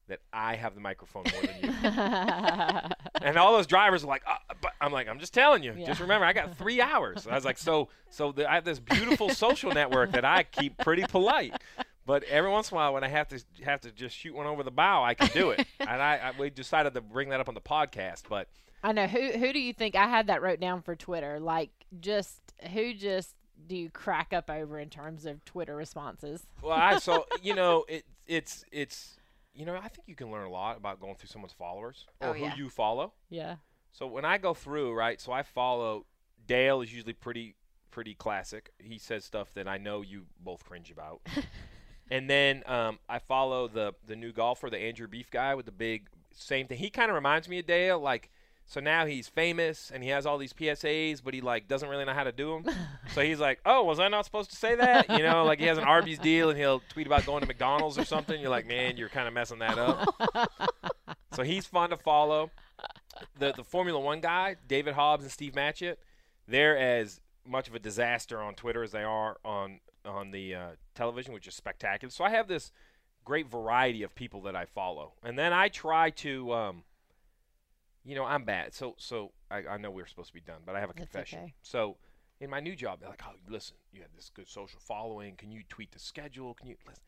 that 0.09 0.19
I 0.33 0.57
have 0.57 0.75
the 0.75 0.81
microphone 0.81 1.25
more 1.33 1.43
than 1.43 1.57
you. 1.63 1.91
and 3.23 3.37
all 3.37 3.53
those 3.53 3.67
drivers 3.69 4.03
are 4.03 4.09
like, 4.09 4.23
uh, 4.29 4.35
but 4.61 4.73
I'm 4.81 4.93
like, 4.93 5.09
I'm 5.09 5.19
just 5.21 5.33
telling 5.33 5.63
you. 5.63 5.75
Just 5.87 6.01
remember, 6.01 6.27
I 6.27 6.33
got 6.33 6.57
three 6.57 6.81
hours. 6.81 7.27
I 7.27 7.35
was 7.35 7.45
like, 7.45 7.57
so, 7.57 7.89
so 8.11 8.33
the, 8.33 8.51
I 8.51 8.55
have 8.57 8.65
this 8.65 8.81
beautiful 8.81 9.29
social 9.31 9.71
network 9.73 10.11
that 10.13 10.25
I 10.25 10.43
keep 10.43 10.77
pretty 10.79 11.05
polite. 11.05 11.55
But 12.05 12.25
every 12.25 12.51
once 12.51 12.71
in 12.71 12.75
a 12.75 12.81
while, 12.81 12.95
when 12.95 13.05
I 13.05 13.09
have 13.09 13.29
to 13.29 13.41
have 13.65 13.81
to 13.83 13.93
just 13.93 14.17
shoot 14.17 14.35
one 14.35 14.47
over 14.47 14.63
the 14.63 14.71
bow, 14.71 15.05
I 15.05 15.15
can 15.15 15.29
do 15.33 15.51
it. 15.51 15.67
and 15.81 15.89
I, 16.03 16.17
I 16.17 16.33
we 16.39 16.51
decided 16.51 16.95
to 16.95 17.01
bring 17.01 17.29
that 17.31 17.41
up 17.41 17.49
on 17.49 17.55
the 17.55 17.61
podcast. 17.61 18.23
But 18.29 18.49
I 18.83 18.93
know 18.93 19.07
who 19.07 19.33
who 19.33 19.53
do 19.53 19.61
you 19.61 19.73
think 19.73 19.95
I 19.95 20.09
had 20.09 20.27
that 20.27 20.43
wrote 20.43 20.61
down 20.61 20.83
for 20.83 20.97
Twitter? 20.97 21.39
Like 21.39 21.71
just 22.01 22.41
who 22.73 22.93
just 22.95 23.35
do 23.69 23.77
you 23.77 23.91
crack 23.91 24.33
up 24.33 24.51
over 24.51 24.79
in 24.81 24.91
terms 24.91 25.25
of 25.27 25.45
Twitter 25.45 25.77
responses? 25.77 26.45
well, 26.63 26.73
I 26.73 26.99
so 26.99 27.27
you 27.43 27.55
know 27.55 27.85
it 27.89 28.05
it's 28.27 28.65
it's 28.73 29.17
you 29.55 29.65
know 29.65 29.77
I 29.77 29.89
think 29.89 30.07
you 30.07 30.17
can 30.17 30.33
learn 30.33 30.47
a 30.47 30.51
lot 30.51 30.77
about 30.77 31.01
going 31.01 31.15
through 31.15 31.29
someone's 31.29 31.53
followers 31.53 32.07
oh, 32.21 32.29
or 32.29 32.31
Oh, 32.31 32.33
who 32.35 32.45
yeah. 32.45 32.57
you 32.57 32.69
follow. 32.69 33.13
Yeah. 33.31 33.57
So 33.93 34.07
when 34.07 34.25
I 34.25 34.39
go 34.39 34.55
through, 34.55 34.95
right, 34.95 35.21
so 35.21 35.31
I 35.33 35.43
follow 35.43 36.07
Dale 36.47 36.81
is 36.81 36.93
usually 36.93 37.13
pretty 37.13 37.55
pretty 37.93 38.15
classic. 38.15 38.71
He 38.79 38.99
says 38.99 39.25
stuff 39.25 39.53
that 39.55 39.69
I 39.69 39.79
know 39.79 40.01
you 40.01 40.25
both 40.41 40.65
cringe 40.65 40.91
about. 40.91 41.21
and 42.13 42.29
then 42.29 42.63
um, 42.67 42.99
I 43.09 43.19
follow 43.19 43.69
the 43.69 43.95
the 44.07 44.15
new 44.15 44.33
golfer, 44.33 44.69
the 44.69 44.79
Andrew 44.79 45.09
Beef 45.09 45.31
guy 45.31 45.55
with 45.55 45.65
the 45.65 45.73
big 45.73 46.09
same 46.35 46.67
thing. 46.67 46.77
He 46.77 46.91
kind 46.91 47.11
of 47.11 47.15
reminds 47.15 47.49
me 47.49 47.59
of 47.59 47.67
Dale, 47.67 47.99
like 47.99 48.31
so 48.67 48.81
now 48.81 49.07
he's 49.07 49.29
famous 49.29 49.91
and 49.93 50.03
he 50.05 50.11
has 50.11 50.27
all 50.27 50.37
these 50.37 50.53
PSAs, 50.53 51.23
but 51.25 51.33
he 51.33 51.41
like 51.41 51.69
doesn't 51.69 51.89
really 51.89 52.05
know 52.05 52.13
how 52.13 52.25
to 52.25 52.31
do 52.31 52.63
them. 52.63 52.75
so 53.15 53.23
he's 53.23 53.41
like, 53.41 53.61
"Oh, 53.65 53.85
was 53.85 53.99
I 53.99 54.09
not 54.09 54.27
supposed 54.27 54.51
to 54.51 54.57
say 54.57 54.75
that?" 54.75 55.09
You 55.09 55.23
know, 55.23 55.45
like 55.45 55.59
he 55.59 55.65
has 55.67 55.79
an 55.79 55.85
Arby's 55.85 56.19
deal 56.19 56.51
and 56.51 56.59
he'll 56.59 56.83
tweet 56.91 57.07
about 57.07 57.25
going 57.25 57.41
to 57.41 57.47
McDonald's 57.47 57.97
or 57.97 58.05
something. 58.05 58.39
You're 58.39 58.51
like, 58.51 58.67
"Man, 58.67 58.99
you're 58.99 59.09
kind 59.09 59.27
of 59.27 59.33
messing 59.33 59.61
that 59.61 59.79
up." 59.79 60.15
so 61.33 61.43
he's 61.43 61.65
fun 61.65 61.91
to 61.91 61.97
follow 61.97 62.51
the 63.39 63.53
the 63.53 63.65
Formula 63.65 63.99
One 63.99 64.21
guy, 64.21 64.57
David 64.69 64.95
Hobbs 64.95 65.25
and 65.25 65.33
Steve 65.33 65.55
Matchett, 65.55 65.97
they're 66.47 66.77
as 66.77 67.21
much 67.47 67.69
of 67.69 67.75
a 67.75 67.79
disaster 67.79 68.41
on 68.41 68.55
Twitter 68.55 68.83
as 68.83 68.93
they 68.93 69.03
are 69.03 69.39
on 69.45 69.81
on 70.05 70.31
the 70.31 70.55
uh, 70.55 70.69
television, 70.95 71.33
which 71.35 71.47
is 71.47 71.55
spectacular. 71.55 72.11
So 72.11 72.25
I 72.25 72.31
have 72.31 72.49
this 72.49 72.73
great 73.25 73.49
variety 73.51 74.03
of 74.03 74.15
people 74.15 74.43
that 74.43 74.57
I 74.57 74.65
follow, 74.65 75.13
and 75.23 75.39
then 75.39 75.53
I 75.53 75.69
try 75.69 76.11
to, 76.11 76.53
um, 76.53 76.85
you 78.05 78.15
know, 78.15 78.25
I'm 78.25 78.45
bad. 78.45 78.75
So 78.75 78.95
so 78.99 79.33
I, 79.51 79.65
I 79.71 79.77
know 79.77 79.91
we're 79.91 80.07
supposed 80.07 80.29
to 80.29 80.35
be 80.35 80.41
done, 80.41 80.63
but 80.67 80.75
I 80.77 80.81
have 80.81 80.91
a 80.91 80.95
That's 80.95 81.11
confession. 81.11 81.39
okay. 81.41 81.55
So 81.63 81.97
in 82.41 82.51
my 82.51 82.61
new 82.61 82.75
job, 82.75 83.01
they're 83.01 83.09
like, 83.11 83.23
"Oh, 83.27 83.35
listen, 83.49 83.77
you 83.93 84.03
have 84.03 84.11
this 84.17 84.31
good 84.35 84.49
social 84.49 84.81
following. 84.81 85.37
Can 85.37 85.53
you 85.53 85.63
tweet 85.69 85.93
the 85.93 85.99
schedule? 85.99 86.55
Can 86.55 86.69
you?" 86.69 86.77
Listen? 86.87 87.03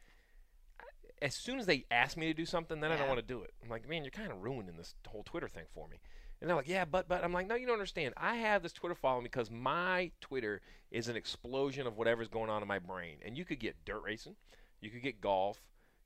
As 1.22 1.34
soon 1.34 1.58
as 1.58 1.66
they 1.66 1.86
ask 1.90 2.16
me 2.16 2.26
to 2.26 2.34
do 2.34 2.44
something, 2.44 2.80
then 2.80 2.92
I 2.92 2.96
don't 2.96 3.08
want 3.08 3.20
to 3.20 3.26
do 3.26 3.42
it. 3.42 3.54
I'm 3.62 3.70
like, 3.70 3.88
man, 3.88 4.04
you're 4.04 4.10
kind 4.10 4.30
of 4.30 4.42
ruining 4.42 4.76
this 4.76 4.94
whole 5.08 5.22
Twitter 5.22 5.48
thing 5.48 5.64
for 5.72 5.88
me. 5.88 6.00
And 6.40 6.48
they're 6.48 6.56
like, 6.56 6.68
yeah, 6.68 6.84
but, 6.84 7.08
but. 7.08 7.24
I'm 7.24 7.32
like, 7.32 7.46
no, 7.46 7.54
you 7.54 7.66
don't 7.66 7.74
understand. 7.74 8.14
I 8.16 8.36
have 8.36 8.62
this 8.62 8.72
Twitter 8.72 8.94
following 8.94 9.22
because 9.22 9.50
my 9.50 10.10
Twitter 10.20 10.60
is 10.90 11.08
an 11.08 11.16
explosion 11.16 11.86
of 11.86 11.96
whatever's 11.96 12.28
going 12.28 12.50
on 12.50 12.62
in 12.62 12.68
my 12.68 12.78
brain. 12.78 13.16
And 13.24 13.36
you 13.36 13.44
could 13.44 13.58
get 13.58 13.76
dirt 13.84 14.02
racing, 14.04 14.36
you 14.80 14.90
could 14.90 15.02
get 15.02 15.20
golf, 15.20 15.58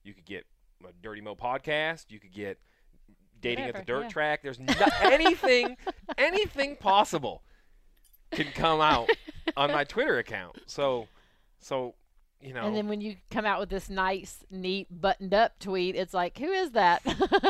you 0.05 0.15
could 0.15 0.25
get 0.25 0.47
a 0.85 0.93
Dirty 1.03 1.21
Mo 1.21 1.35
podcast, 1.35 2.07
you 2.09 2.21
could 2.21 2.33
get 2.33 2.59
dating 3.41 3.67
at 3.67 3.75
the 3.75 3.83
dirt 3.83 4.05
yeah. 4.05 4.09
track. 4.09 4.43
There's 4.43 4.61
no, 4.61 4.73
anything, 5.03 5.77
anything 6.19 6.77
possible 6.77 7.43
can 8.31 8.47
come 8.55 8.81
out 8.81 9.09
on 9.57 9.73
my 9.73 9.85
Twitter 9.85 10.19
account. 10.19 10.57
So, 10.67 11.09
so, 11.61 11.95
you 12.41 12.53
know, 12.55 12.67
And 12.67 12.75
then 12.77 12.89
when 12.89 13.01
you 13.01 13.17
come 13.31 13.45
out 13.45 13.59
with 13.61 13.69
this 13.69 13.91
nice, 13.91 14.39
neat, 14.51 14.87
buttoned 14.91 15.35
up 15.35 15.59
tweet, 15.59 15.97
it's 15.97 16.15
like, 16.15 16.39
who 16.39 16.51
is 16.51 16.71
that? 16.73 17.03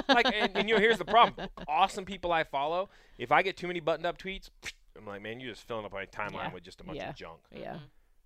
like, 0.09 0.27
and, 0.35 0.57
and 0.57 0.69
you 0.69 0.75
know, 0.77 0.81
here's 0.81 0.99
the 0.99 1.05
problem: 1.05 1.49
awesome 1.69 2.05
people 2.05 2.33
I 2.33 2.45
follow. 2.45 2.89
If 3.19 3.31
I 3.33 3.43
get 3.43 3.57
too 3.57 3.67
many 3.67 3.81
buttoned 3.81 4.07
up 4.07 4.19
tweets, 4.19 4.51
I'm 4.97 5.07
like, 5.07 5.23
man, 5.23 5.41
you're 5.41 5.53
just 5.53 5.67
filling 5.69 5.85
up 5.85 5.93
my 5.93 6.07
timeline 6.07 6.33
Yeah. 6.33 6.53
with 6.55 6.63
just 6.65 6.81
a 6.81 6.85
bunch 6.85 6.97
Yeah. 6.99 7.11
of 7.11 7.17
junk. 7.17 7.39
yeah, 7.53 7.75
mm-hmm. 7.75 7.85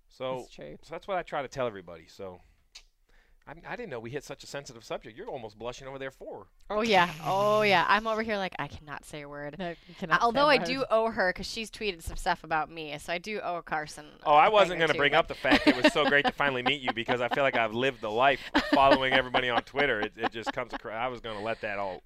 So, 0.09 0.37
that's 0.39 0.51
true. 0.53 0.77
so 0.83 0.93
that's 0.93 1.07
what 1.07 1.17
I 1.17 1.21
try 1.23 1.41
to 1.41 1.47
tell 1.47 1.67
everybody. 1.67 2.05
So, 2.07 2.39
I, 3.45 3.51
I 3.67 3.75
didn't 3.75 3.89
know 3.89 3.99
we 3.99 4.09
hit 4.09 4.23
such 4.23 4.43
a 4.43 4.47
sensitive 4.47 4.85
subject. 4.85 5.17
You're 5.17 5.27
almost 5.29 5.59
blushing 5.59 5.87
over 5.87 5.99
there 5.99 6.11
for. 6.11 6.47
Oh 6.69 6.81
yeah, 6.81 7.09
oh 7.25 7.61
yeah. 7.63 7.85
I'm 7.89 8.07
over 8.07 8.21
here 8.23 8.37
like 8.37 8.55
I 8.57 8.67
cannot 8.67 9.03
say 9.05 9.21
a 9.21 9.27
word. 9.29 9.57
No, 9.59 9.69
you 9.69 9.75
Although 10.21 10.47
I 10.47 10.57
word. 10.57 10.65
do 10.65 10.85
owe 10.89 11.09
her 11.11 11.31
because 11.33 11.45
she's 11.47 11.69
tweeted 11.69 12.01
some 12.03 12.15
stuff 12.15 12.43
about 12.45 12.71
me, 12.71 12.95
so 12.99 13.11
I 13.11 13.17
do 13.17 13.41
owe 13.41 13.61
Carson. 13.61 14.05
Oh, 14.25 14.33
I 14.33 14.45
I 14.45 14.49
wasn't 14.49 14.77
going 14.79 14.91
to 14.91 14.97
bring 14.97 15.13
up 15.13 15.27
the 15.27 15.33
fact 15.35 15.67
it 15.67 15.75
was 15.75 15.91
so 15.91 16.05
great 16.05 16.25
to 16.25 16.31
finally 16.31 16.61
meet 16.63 16.79
you 16.81 16.93
because 16.93 17.21
I 17.21 17.27
feel 17.29 17.43
like 17.43 17.57
I've 17.57 17.73
lived 17.73 18.01
the 18.01 18.11
life 18.11 18.39
following 18.73 19.13
everybody 19.13 19.49
on 19.49 19.61
Twitter. 19.63 19.99
It, 20.01 20.13
it 20.15 20.31
just 20.31 20.53
comes 20.53 20.73
across. 20.73 20.93
I 20.93 21.07
was 21.07 21.19
going 21.21 21.37
to 21.37 21.43
let 21.43 21.59
that 21.61 21.79
all. 21.79 22.01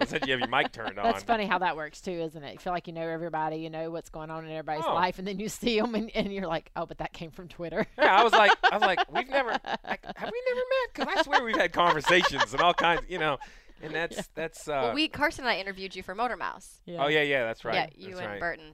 I 0.00 0.04
said 0.04 0.26
you 0.26 0.32
have 0.32 0.40
your 0.40 0.48
mic 0.48 0.72
turned 0.72 0.98
on. 0.98 1.04
That's 1.04 1.22
funny 1.22 1.46
how 1.46 1.58
that 1.58 1.76
works 1.76 2.00
too, 2.00 2.10
isn't 2.12 2.42
it? 2.42 2.52
You 2.54 2.58
feel 2.58 2.72
like 2.72 2.86
you 2.86 2.92
know 2.92 3.06
everybody, 3.06 3.56
you 3.56 3.70
know 3.70 3.90
what's 3.90 4.10
going 4.10 4.30
on 4.30 4.44
in 4.44 4.50
everybody's 4.50 4.84
Oh. 4.86 4.94
life, 4.94 5.18
and 5.18 5.26
then 5.26 5.38
you 5.40 5.48
see 5.48 5.78
them, 5.80 5.94
and, 5.94 6.10
and 6.14 6.32
you're 6.32 6.46
like, 6.46 6.70
oh, 6.76 6.86
but 6.86 6.98
that 6.98 7.12
came 7.12 7.30
from 7.30 7.48
Twitter. 7.48 7.86
Yeah, 7.98 8.14
I 8.20 8.22
was 8.24 8.32
like, 8.32 8.52
I 8.70 8.76
was 8.76 8.82
like, 8.82 9.10
we've 9.12 9.28
never, 9.28 9.50
like, 9.86 10.04
have 10.16 10.30
we 10.30 10.42
never 10.54 10.55
met? 10.56 10.94
Because 10.94 11.14
I 11.18 11.22
swear 11.24 11.44
we've 11.44 11.56
had 11.56 11.72
conversations 11.72 12.52
and 12.52 12.60
all 12.62 12.74
kinds, 12.74 13.02
you 13.08 13.18
know. 13.18 13.38
And 13.82 13.94
that's 13.94 14.26
that's. 14.34 14.68
Uh, 14.68 14.80
well, 14.84 14.94
we 14.94 15.08
Carson 15.08 15.44
and 15.44 15.50
I 15.50 15.58
interviewed 15.58 15.94
you 15.94 16.02
for 16.02 16.14
Motor 16.14 16.36
Mouse. 16.36 16.80
Oh 16.88 17.08
yeah, 17.08 17.22
yeah, 17.22 17.44
that's 17.44 17.64
right. 17.64 17.74
Yeah, 17.74 17.86
you 17.94 18.08
that's 18.14 18.20
and 18.20 18.30
right. 18.32 18.40
Burton 18.40 18.72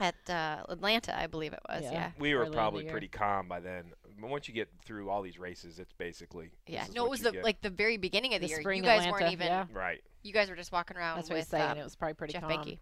at 0.00 0.14
uh, 0.28 0.64
Atlanta, 0.68 1.18
I 1.18 1.26
believe 1.26 1.52
it 1.52 1.60
was. 1.68 1.82
Yeah. 1.84 1.92
Yeah. 1.92 2.10
We 2.18 2.34
were 2.34 2.42
early 2.42 2.52
probably 2.52 2.84
pretty 2.84 3.08
calm 3.08 3.48
by 3.48 3.60
then. 3.60 3.84
But 4.20 4.30
once 4.30 4.48
you 4.48 4.54
get 4.54 4.68
through 4.84 5.10
all 5.10 5.22
these 5.22 5.38
races, 5.38 5.78
it's 5.78 5.92
basically. 5.92 6.50
Yeah. 6.66 6.86
No, 6.94 7.04
it 7.04 7.10
was 7.10 7.20
the 7.20 7.32
like 7.42 7.60
the 7.60 7.70
very 7.70 7.96
beginning 7.96 8.34
of 8.34 8.40
the, 8.40 8.46
The 8.46 8.50
year. 8.50 8.60
spring 8.60 8.78
You 8.78 8.84
guys 8.84 9.04
Atlanta, 9.06 9.22
weren't 9.24 9.32
even. 9.32 9.46
yeah. 9.46 9.66
Right. 9.72 10.02
You 10.24 10.32
guys 10.32 10.50
were 10.50 10.56
just 10.56 10.72
walking 10.72 10.96
around 10.96 11.16
That's 11.16 11.30
what 11.30 11.36
he's 11.36 11.44
with 11.44 11.50
saying. 11.50 11.70
um, 11.70 11.78
it 11.78 11.84
was 11.84 11.94
probably 11.96 12.14
pretty 12.14 12.32
Jeff 12.32 12.42
calm. 12.42 12.50
Benke. 12.52 12.78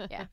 Yeah. 0.10 0.26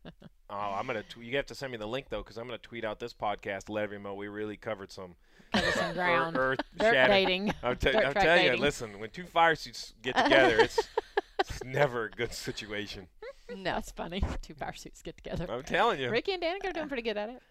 Oh, 0.49 0.55
I'm 0.75 0.85
gonna. 0.87 1.03
T- 1.03 1.21
you 1.23 1.37
have 1.37 1.45
to 1.47 1.55
send 1.55 1.71
me 1.71 1.77
the 1.77 1.87
link 1.87 2.07
though, 2.09 2.21
because 2.21 2.37
I'm 2.37 2.45
gonna 2.45 2.57
tweet 2.57 2.83
out 2.83 2.99
this 2.99 3.13
podcast. 3.13 3.65
to 3.65 3.73
Let 3.73 3.83
everyone 3.85 4.03
know 4.03 4.13
we 4.15 4.27
really 4.27 4.57
covered 4.57 4.91
some 4.91 5.15
Covered 5.55 5.73
some 5.73 5.93
ground. 5.93 6.37
earth 6.37 6.59
Dirt 6.77 6.93
shattering. 6.93 7.25
dating. 7.25 7.53
I'm, 7.63 7.75
t- 7.77 7.91
Dirt 7.91 8.05
I'm 8.05 8.11
track 8.13 8.23
telling 8.25 8.45
you, 8.45 8.57
listen. 8.57 8.99
When 8.99 9.09
two 9.09 9.25
fire 9.25 9.55
suits 9.55 9.93
get 10.01 10.15
together, 10.23 10.59
it's, 10.59 10.79
it's 11.39 11.63
never 11.63 12.05
a 12.05 12.09
good 12.11 12.33
situation. 12.33 13.07
No. 13.49 13.63
That's 13.63 13.91
funny. 13.91 14.23
Two 14.41 14.55
fire 14.55 14.73
suits 14.73 15.01
get 15.03 15.15
together. 15.17 15.45
I'm 15.49 15.61
telling 15.61 15.99
you. 15.99 16.09
Ricky 16.09 16.33
and 16.33 16.41
Danica 16.41 16.69
are 16.69 16.73
doing 16.73 16.87
pretty 16.87 17.03
good 17.03 17.15
at 17.17 17.29
it. 17.29 17.41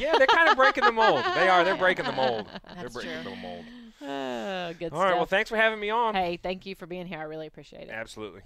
Yeah, 0.00 0.14
they're 0.18 0.26
kind 0.26 0.48
of 0.48 0.56
breaking 0.56 0.82
the 0.84 0.90
mold. 0.90 1.22
They 1.36 1.48
are. 1.48 1.62
They're 1.62 1.76
breaking 1.76 2.06
the 2.06 2.12
mold. 2.12 2.46
they're 2.74 2.82
That's 2.82 2.94
breaking 2.94 3.22
true. 3.22 3.30
the 3.30 3.36
mold. 3.36 3.64
Oh, 4.06 4.72
good 4.78 4.92
All 4.92 4.98
stuff. 4.98 5.08
right. 5.10 5.14
Well, 5.16 5.24
thanks 5.26 5.48
for 5.48 5.56
having 5.56 5.78
me 5.78 5.88
on. 5.88 6.14
hey, 6.16 6.36
thank 6.42 6.66
you 6.66 6.74
for 6.74 6.84
being 6.86 7.06
here. 7.06 7.20
I 7.20 7.22
really 7.22 7.46
appreciate 7.46 7.82
it. 7.84 7.90
Absolutely. 7.90 8.42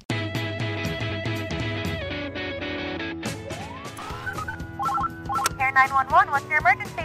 Hair 5.59 5.73
911, 5.73 6.31
what's 6.31 6.49
your 6.49 6.59
emergency? 6.59 7.03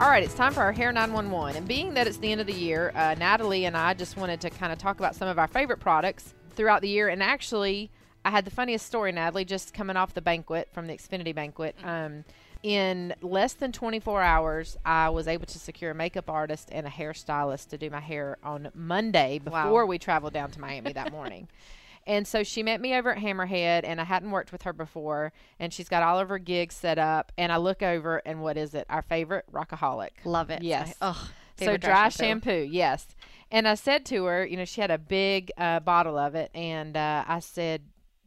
All 0.00 0.10
right, 0.10 0.24
it's 0.24 0.34
time 0.34 0.52
for 0.52 0.60
our 0.60 0.72
Hair 0.72 0.92
911. 0.92 1.56
And 1.56 1.68
being 1.68 1.94
that 1.94 2.06
it's 2.08 2.16
the 2.18 2.30
end 2.32 2.40
of 2.40 2.46
the 2.48 2.52
year, 2.52 2.92
uh, 2.96 3.14
Natalie 3.16 3.64
and 3.64 3.76
I 3.76 3.94
just 3.94 4.16
wanted 4.16 4.40
to 4.40 4.50
kind 4.50 4.72
of 4.72 4.78
talk 4.78 4.98
about 4.98 5.14
some 5.14 5.28
of 5.28 5.38
our 5.38 5.46
favorite 5.46 5.78
products 5.78 6.34
throughout 6.56 6.82
the 6.82 6.88
year. 6.88 7.08
And 7.08 7.22
actually, 7.22 7.90
I 8.24 8.30
had 8.30 8.44
the 8.44 8.50
funniest 8.50 8.86
story, 8.86 9.12
Natalie, 9.12 9.44
just 9.44 9.72
coming 9.72 9.96
off 9.96 10.12
the 10.12 10.20
banquet 10.20 10.68
from 10.72 10.88
the 10.88 10.94
Xfinity 10.94 11.32
banquet. 11.34 11.76
Um, 11.84 12.24
in 12.64 13.14
less 13.22 13.52
than 13.52 13.70
24 13.70 14.20
hours, 14.20 14.76
I 14.84 15.10
was 15.10 15.28
able 15.28 15.46
to 15.46 15.58
secure 15.60 15.92
a 15.92 15.94
makeup 15.94 16.28
artist 16.28 16.70
and 16.72 16.86
a 16.86 16.90
hairstylist 16.90 17.68
to 17.68 17.78
do 17.78 17.88
my 17.88 18.00
hair 18.00 18.36
on 18.42 18.70
Monday 18.74 19.40
Wow. 19.44 19.64
before 19.64 19.86
we 19.86 19.98
traveled 19.98 20.32
down 20.32 20.50
to 20.52 20.60
Miami 20.60 20.92
that 20.92 21.12
morning. 21.12 21.46
And 22.06 22.26
so 22.26 22.42
she 22.42 22.62
met 22.62 22.80
me 22.80 22.94
over 22.94 23.12
at 23.14 23.18
Hammerhead, 23.22 23.80
and 23.84 24.00
I 24.00 24.04
hadn't 24.04 24.30
worked 24.30 24.52
with 24.52 24.62
her 24.62 24.72
before. 24.72 25.32
And 25.58 25.72
she's 25.72 25.88
got 25.88 26.02
all 26.02 26.18
of 26.18 26.28
her 26.28 26.38
gigs 26.38 26.74
set 26.74 26.98
up. 26.98 27.32
And 27.38 27.50
I 27.50 27.56
look 27.56 27.82
over, 27.82 28.18
and 28.26 28.42
what 28.42 28.56
is 28.56 28.74
it? 28.74 28.86
Our 28.90 29.02
favorite 29.02 29.44
Rockaholic. 29.50 30.10
Love 30.24 30.50
it. 30.50 30.62
Yes. 30.62 30.94
Oh, 31.00 31.30
So 31.58 31.76
dry, 31.76 32.08
shampoo. 32.10 32.66
yes. 32.70 33.06
And 33.50 33.66
I 33.68 33.74
said 33.74 34.04
to 34.06 34.24
her, 34.24 34.44
you 34.44 34.56
know, 34.56 34.64
she 34.64 34.80
had 34.80 34.90
a 34.90 34.98
big 34.98 35.50
uh, 35.56 35.80
bottle 35.80 36.18
of 36.18 36.34
it, 36.34 36.50
and 36.54 36.96
uh, 36.96 37.24
I 37.26 37.38
said, 37.38 37.82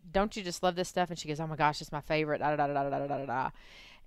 "Don't 0.10 0.36
you 0.38 0.44
just 0.44 0.64
love 0.64 0.76
this 0.76 0.88
stuff?" 0.88 1.10
And 1.10 1.20
she 1.20 1.28
goes, 1.28 1.40
"Oh 1.40 1.48
my 1.48 1.58
gosh, 1.58 1.82
it's 1.82 1.92
my 1.92 2.00
favorite." 2.02 2.40
Da 2.40 2.56
da 2.56 2.68
da 2.68 2.74
da 2.74 2.90
da 2.90 3.00
da 3.08 3.18
da. 3.18 3.26
da. 3.26 3.50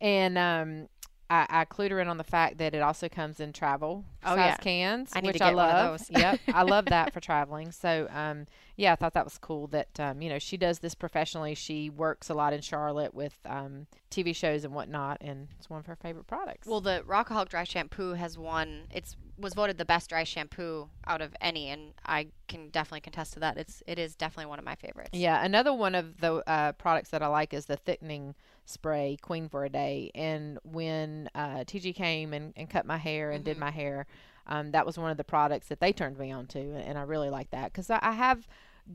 And 0.00 0.38
um, 0.38 0.88
I, 1.30 1.46
I 1.48 1.64
clued 1.64 1.90
her 1.92 2.00
in 2.00 2.08
on 2.08 2.16
the 2.16 2.24
fact 2.24 2.58
that 2.58 2.74
it 2.74 2.82
also 2.82 3.08
comes 3.08 3.38
in 3.38 3.52
travel 3.52 4.04
Oh, 4.24 4.34
size 4.34 4.38
yeah. 4.38 4.56
cans, 4.56 5.10
I 5.14 5.20
which 5.20 5.40
I 5.40 5.50
love. 5.50 6.02
yep, 6.10 6.40
I 6.52 6.62
love 6.62 6.86
that 6.86 7.12
for 7.14 7.20
traveling. 7.20 7.70
So 7.72 8.08
um, 8.10 8.46
yeah, 8.76 8.92
I 8.92 8.96
thought 8.96 9.14
that 9.14 9.24
was 9.24 9.38
cool 9.38 9.68
that 9.68 9.98
um, 10.00 10.20
you 10.20 10.28
know 10.28 10.38
she 10.38 10.56
does 10.56 10.80
this 10.80 10.94
professionally. 10.94 11.54
She 11.54 11.88
works 11.88 12.28
a 12.28 12.34
lot 12.34 12.52
in 12.52 12.60
Charlotte 12.60 13.14
with 13.14 13.38
um, 13.46 13.86
TV 14.10 14.34
shows 14.34 14.64
and 14.64 14.74
whatnot, 14.74 15.18
and 15.20 15.48
it's 15.58 15.70
one 15.70 15.78
of 15.78 15.86
her 15.86 15.96
favorite 15.96 16.26
products. 16.26 16.66
Well, 16.66 16.80
the 16.80 17.02
Rockaholic 17.06 17.48
dry 17.48 17.64
shampoo 17.64 18.14
has 18.14 18.36
won. 18.36 18.88
It's 18.92 19.16
was 19.38 19.54
voted 19.54 19.78
the 19.78 19.86
best 19.86 20.10
dry 20.10 20.24
shampoo 20.24 20.90
out 21.06 21.22
of 21.22 21.34
any, 21.40 21.68
and 21.68 21.94
I 22.04 22.26
can 22.48 22.68
definitely 22.68 23.00
contest 23.00 23.34
to 23.34 23.40
that. 23.40 23.56
It's 23.56 23.82
it 23.86 23.98
is 23.98 24.16
definitely 24.16 24.46
one 24.50 24.58
of 24.58 24.64
my 24.64 24.74
favorites. 24.74 25.10
Yeah, 25.12 25.42
another 25.44 25.72
one 25.72 25.94
of 25.94 26.20
the 26.20 26.42
uh, 26.46 26.72
products 26.72 27.10
that 27.10 27.22
I 27.22 27.28
like 27.28 27.54
is 27.54 27.66
the 27.66 27.76
thickening 27.76 28.34
spray, 28.64 29.16
Queen 29.20 29.48
for 29.48 29.64
a 29.64 29.68
Day. 29.68 30.10
And 30.14 30.58
when 30.64 31.28
uh, 31.34 31.64
TIGI 31.64 31.94
came 31.94 32.32
and, 32.32 32.52
and 32.56 32.68
cut 32.70 32.86
my 32.86 32.98
hair 32.98 33.30
and 33.30 33.44
did 33.44 33.52
Mm-hmm. 33.56 33.60
my 33.60 33.70
hair, 33.70 34.06
um, 34.46 34.72
that 34.72 34.86
was 34.86 34.98
one 34.98 35.10
of 35.10 35.16
the 35.16 35.24
products 35.24 35.68
that 35.68 35.80
they 35.80 35.92
turned 35.92 36.18
me 36.18 36.30
on 36.32 36.46
to, 36.48 36.58
and, 36.58 36.76
and 36.82 36.98
I 36.98 37.02
really 37.02 37.30
like 37.30 37.50
that 37.50 37.72
because 37.72 37.90
I, 37.90 37.98
I 38.02 38.12
have 38.12 38.48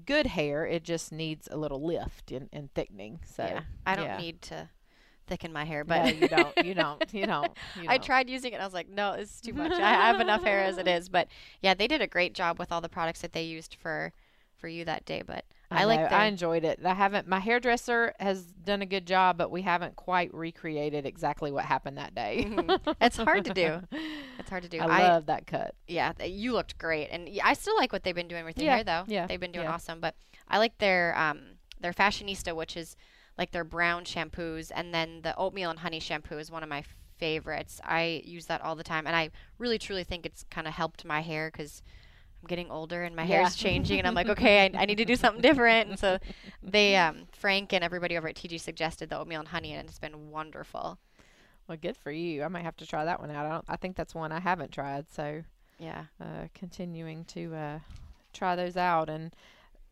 good 0.05 0.27
hair. 0.27 0.65
It 0.65 0.83
just 0.83 1.11
needs 1.11 1.47
a 1.51 1.57
little 1.57 1.81
lift 1.85 2.31
and, 2.31 2.49
and 2.51 2.73
thickening. 2.73 3.19
So 3.25 3.43
yeah, 3.43 3.61
I 3.85 3.95
don't 3.95 4.05
yeah. 4.05 4.17
need 4.17 4.41
to 4.43 4.69
thicken 5.27 5.53
my 5.53 5.63
hair, 5.65 5.83
No, 5.87 6.03
but 6.03 6.17
you 6.17 6.27
don't. 6.27 6.53
You 6.65 6.73
don't. 6.75 7.13
You 7.13 7.25
don't. 7.25 7.53
You 7.75 7.83
I 7.87 7.97
don't. 7.97 8.03
tried 8.03 8.29
using 8.29 8.51
it. 8.51 8.55
and 8.55 8.63
I 8.63 8.65
was 8.65 8.73
like, 8.73 8.89
no, 8.89 9.13
it's 9.13 9.39
too 9.41 9.53
much. 9.53 9.71
I 9.73 9.91
have 9.93 10.19
enough 10.19 10.43
hair 10.43 10.61
as 10.63 10.77
it 10.77 10.87
is. 10.87 11.09
But 11.09 11.27
yeah, 11.61 11.73
they 11.73 11.87
did 11.87 12.01
a 12.01 12.07
great 12.07 12.33
job 12.33 12.59
with 12.59 12.71
all 12.71 12.81
the 12.81 12.89
products 12.89 13.21
that 13.21 13.33
they 13.33 13.43
used 13.43 13.75
for 13.75 14.11
for 14.57 14.67
you 14.67 14.85
that 14.85 15.05
day. 15.05 15.21
But 15.25 15.45
I, 15.71 15.83
like 15.85 15.99
know, 15.99 16.07
the, 16.07 16.15
I 16.15 16.25
enjoyed 16.25 16.63
it. 16.63 16.79
I 16.85 16.93
haven't. 16.93 17.27
My 17.27 17.39
hairdresser 17.39 18.13
has 18.19 18.43
done 18.43 18.81
a 18.81 18.85
good 18.85 19.05
job, 19.05 19.37
but 19.37 19.51
we 19.51 19.61
haven't 19.63 19.95
quite 19.95 20.33
recreated 20.33 21.05
exactly 21.05 21.51
what 21.51 21.65
happened 21.65 21.97
that 21.97 22.13
day. 22.15 22.45
Mhm. 22.47 22.95
It's 23.01 23.17
hard 23.17 23.45
to 23.45 23.53
do. 23.53 23.81
It's 24.37 24.49
hard 24.49 24.63
to 24.63 24.69
do. 24.69 24.79
I 24.79 25.01
love 25.07 25.25
that 25.27 25.47
cut. 25.47 25.73
yeah, 25.87 26.11
you 26.23 26.51
looked 26.53 26.77
great, 26.77 27.07
and 27.07 27.27
I 27.43 27.53
still 27.53 27.75
like 27.77 27.91
what 27.93 28.03
they've 28.03 28.13
been 28.13 28.27
doing 28.27 28.45
with 28.45 28.57
your 28.57 28.65
Yeah, 28.67 28.75
hair, 28.75 28.83
though. 28.83 29.03
yeah, 29.07 29.25
they've 29.27 29.39
been 29.39 29.53
doing 29.53 29.65
yeah. 29.65 29.73
awesome. 29.73 29.99
But 30.01 30.15
I 30.47 30.57
like 30.59 30.77
their 30.77 31.17
um 31.17 31.41
their 31.79 31.93
fashionista, 31.93 32.53
which 32.55 32.75
is 32.77 32.95
like 33.37 33.51
their 33.51 33.63
brown 33.63 34.03
shampoos, 34.03 34.71
and 34.75 34.93
then 34.93 35.21
the 35.23 35.35
oatmeal 35.37 35.69
and 35.71 35.79
honey 35.79 35.99
shampoo 35.99 36.37
is 36.37 36.51
one 36.51 36.63
of 36.63 36.69
my 36.69 36.83
favorites. 37.17 37.79
I 37.83 38.21
use 38.25 38.45
that 38.47 38.61
all 38.61 38.75
the 38.75 38.83
time, 38.83 39.07
and 39.07 39.15
I 39.15 39.31
really 39.57 39.79
truly 39.79 40.03
think 40.03 40.25
it's 40.25 40.43
kind 40.51 40.67
of 40.67 40.73
helped 40.73 41.05
my 41.05 41.21
hair 41.21 41.49
because. 41.51 41.81
I'm 42.41 42.47
getting 42.47 42.69
older 42.71 43.03
and 43.03 43.15
my 43.15 43.23
Yeah. 43.23 43.39
hair's 43.39 43.55
changing, 43.55 43.99
and 43.99 44.07
I'm 44.07 44.13
like, 44.13 44.27
okay, 44.35 44.65
I, 44.73 44.81
I 44.81 44.85
need 44.85 44.97
to 44.97 45.05
do 45.05 45.15
something 45.15 45.41
different. 45.41 45.89
And 45.89 45.99
so, 45.99 46.19
they, 46.61 46.95
um, 46.95 47.27
Frank 47.31 47.73
and 47.73 47.83
everybody 47.83 48.17
over 48.17 48.27
at 48.27 48.35
TIGI 48.35 48.59
suggested 48.59 49.09
the 49.09 49.17
oatmeal 49.17 49.39
and 49.39 49.49
honey, 49.49 49.73
and 49.73 49.87
it's 49.89 49.99
been 49.99 50.29
wonderful. 50.31 50.97
Well, 51.67 51.77
good 51.81 51.97
for 51.97 52.11
you. 52.11 52.43
I 52.43 52.47
might 52.47 52.63
have 52.63 52.77
to 52.77 52.85
try 52.85 53.05
that 53.05 53.19
one 53.19 53.31
out. 53.31 53.45
I 53.45 53.49
don't. 53.49 53.65
I 53.67 53.75
think 53.75 53.95
that's 53.95 54.13
one 54.13 54.31
I 54.31 54.39
haven't 54.39 54.71
tried. 54.71 55.09
So 55.11 55.43
Yeah, 55.79 56.05
uh, 56.21 56.47
continuing 56.53 57.25
to 57.25 57.55
uh, 57.55 57.79
try 58.33 58.55
those 58.55 58.77
out. 58.77 59.09
And 59.09 59.33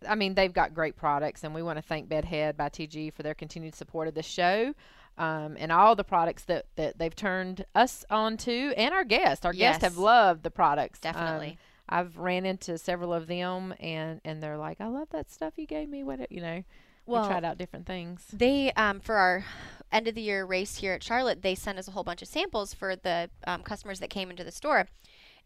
I 0.07 0.13
mean, 0.15 0.35
they've 0.35 0.53
got 0.53 0.75
great 0.75 0.95
products, 0.95 1.43
and 1.43 1.53
we 1.55 1.63
want 1.63 1.77
to 1.77 1.81
thank 1.81 2.07
Bedhead 2.09 2.57
by 2.57 2.69
TIGI 2.69 3.11
for 3.11 3.23
their 3.23 3.33
continued 3.33 3.73
support 3.73 4.07
of 4.07 4.13
the 4.13 4.21
show. 4.21 4.73
Um, 5.17 5.57
and 5.59 5.71
all 5.71 5.95
the 5.95 6.03
products 6.03 6.43
that, 6.45 6.65
that 6.75 6.97
they've 6.97 7.15
turned 7.15 7.65
us 7.75 8.03
on 8.09 8.35
to, 8.37 8.73
and 8.75 8.93
our 8.93 9.03
guests. 9.03 9.45
Our 9.45 9.53
guests 9.53 9.83
have 9.83 9.97
loved 9.97 10.41
the 10.43 10.49
products. 10.51 10.99
Um, 11.03 11.13
definitely. 11.13 11.57
I've 11.93 12.17
ran 12.17 12.43
into 12.47 12.79
several 12.79 13.13
of 13.13 13.27
them, 13.27 13.75
and, 13.79 14.19
and 14.25 14.41
they're 14.41 14.57
like, 14.57 14.81
"I 14.81 14.87
love 14.87 15.09
that 15.11 15.29
stuff 15.29 15.53
you 15.57 15.67
gave 15.67 15.87
me." 15.87 16.03
What 16.03 16.31
you 16.31 16.41
know, 16.41 16.63
Well, 17.05 17.21
we 17.21 17.27
tried 17.27 17.45
out 17.45 17.59
different 17.59 17.85
things. 17.85 18.25
They 18.33 18.71
um, 18.73 18.99
for 18.99 19.15
our 19.15 19.45
end 19.91 20.07
of 20.07 20.15
the 20.15 20.21
year 20.21 20.43
race 20.43 20.77
here 20.77 20.93
at 20.93 21.03
Charlotte, 21.03 21.43
they 21.43 21.53
sent 21.53 21.77
us 21.77 21.87
a 21.87 21.91
whole 21.91 22.03
bunch 22.03 22.23
of 22.23 22.27
samples 22.27 22.73
for 22.73 22.95
the 22.95 23.29
um, 23.45 23.61
customers 23.61 23.99
that 23.99 24.09
came 24.09 24.31
into 24.31 24.43
the 24.43 24.51
store, 24.51 24.87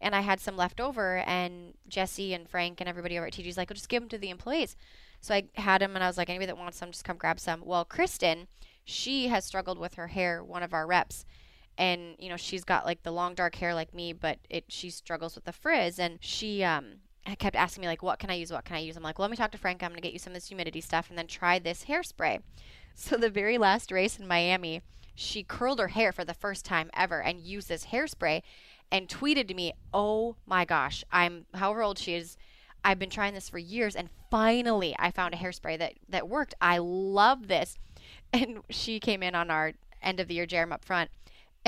and 0.00 0.14
I 0.14 0.22
had 0.22 0.40
some 0.40 0.56
left 0.56 0.80
over. 0.80 1.18
And 1.18 1.74
Jesse 1.86 2.32
and 2.32 2.48
Frank 2.48 2.80
and 2.80 2.88
everybody 2.88 3.18
over 3.18 3.26
at 3.26 3.34
TIGI's 3.34 3.58
like, 3.58 3.68
"Well, 3.68 3.74
just 3.74 3.90
give 3.90 4.02
them 4.02 4.08
to 4.08 4.18
the 4.18 4.30
employees." 4.30 4.74
So 5.20 5.34
I 5.34 5.48
had 5.56 5.82
them, 5.82 5.96
and 5.96 6.02
I 6.02 6.06
was 6.06 6.16
like, 6.16 6.30
"Anybody 6.30 6.46
that 6.46 6.56
wants 6.56 6.78
some, 6.78 6.92
just 6.92 7.04
come 7.04 7.18
grab 7.18 7.38
some." 7.38 7.62
Well, 7.62 7.84
Kristen, 7.84 8.48
she 8.84 9.28
has 9.28 9.44
struggled 9.44 9.78
with 9.78 9.94
her 9.94 10.08
hair. 10.08 10.42
One 10.42 10.62
of 10.62 10.72
our 10.72 10.86
reps. 10.86 11.26
And 11.78 12.16
you 12.18 12.28
know 12.28 12.36
she's 12.36 12.64
got 12.64 12.84
like 12.84 13.04
the 13.04 13.12
long 13.12 13.34
dark 13.34 13.54
hair 13.54 13.72
like 13.72 13.94
me, 13.94 14.12
but 14.12 14.38
it 14.50 14.64
she 14.68 14.90
struggles 14.90 15.36
with 15.36 15.44
the 15.44 15.52
frizz, 15.52 15.98
and 15.98 16.18
she 16.20 16.62
um 16.64 16.96
kept 17.38 17.56
asking 17.56 17.82
me 17.82 17.86
like, 17.86 18.02
"What 18.02 18.18
can 18.18 18.30
I 18.30 18.34
use? 18.34 18.52
What 18.52 18.64
can 18.64 18.76
I 18.76 18.80
use?" 18.80 18.96
I'm 18.96 19.02
like, 19.02 19.18
well, 19.18 19.24
"Let 19.24 19.30
me 19.30 19.36
talk 19.36 19.52
to 19.52 19.58
Frank. 19.58 19.82
I'm 19.82 19.90
gonna 19.90 20.00
get 20.00 20.12
you 20.12 20.18
some 20.18 20.32
of 20.32 20.34
this 20.34 20.48
humidity 20.48 20.80
stuff, 20.80 21.08
and 21.08 21.16
then 21.16 21.26
try 21.26 21.58
this 21.58 21.84
hairspray." 21.84 22.42
So 23.00 23.16
the 23.16 23.30
very 23.30 23.58
last 23.58 23.92
race 23.92 24.18
in 24.18 24.26
Miami, 24.26 24.82
she 25.14 25.44
curled 25.44 25.78
her 25.78 25.86
hair 25.86 26.10
for 26.10 26.24
the 26.24 26.34
first 26.34 26.64
time 26.64 26.90
ever 26.94 27.22
and 27.22 27.40
used 27.40 27.68
this 27.68 27.86
hairspray 27.86 28.42
and 28.90 29.08
tweeted 29.08 29.46
to 29.46 29.54
me, 29.54 29.72
"Oh 29.94 30.34
my 30.46 30.64
gosh, 30.64 31.04
I'm 31.12 31.46
however 31.54 31.82
old 31.82 32.00
she 32.00 32.14
is, 32.14 32.36
I've 32.82 32.98
been 32.98 33.08
trying 33.08 33.34
this 33.34 33.48
for 33.48 33.58
years 33.58 33.94
and 33.94 34.10
finally 34.32 34.96
I 34.98 35.12
found 35.12 35.32
a 35.32 35.36
hairspray 35.36 35.78
that 35.78 35.94
that 36.08 36.28
worked. 36.28 36.54
I 36.60 36.78
love 36.78 37.46
this." 37.46 37.78
And 38.32 38.62
she 38.68 39.00
came 39.00 39.22
in 39.22 39.34
on 39.34 39.50
our 39.50 39.72
end 40.02 40.20
of 40.20 40.28
the 40.28 40.34
year 40.34 40.46
Jerem 40.46 40.72
up 40.72 40.84
front 40.84 41.10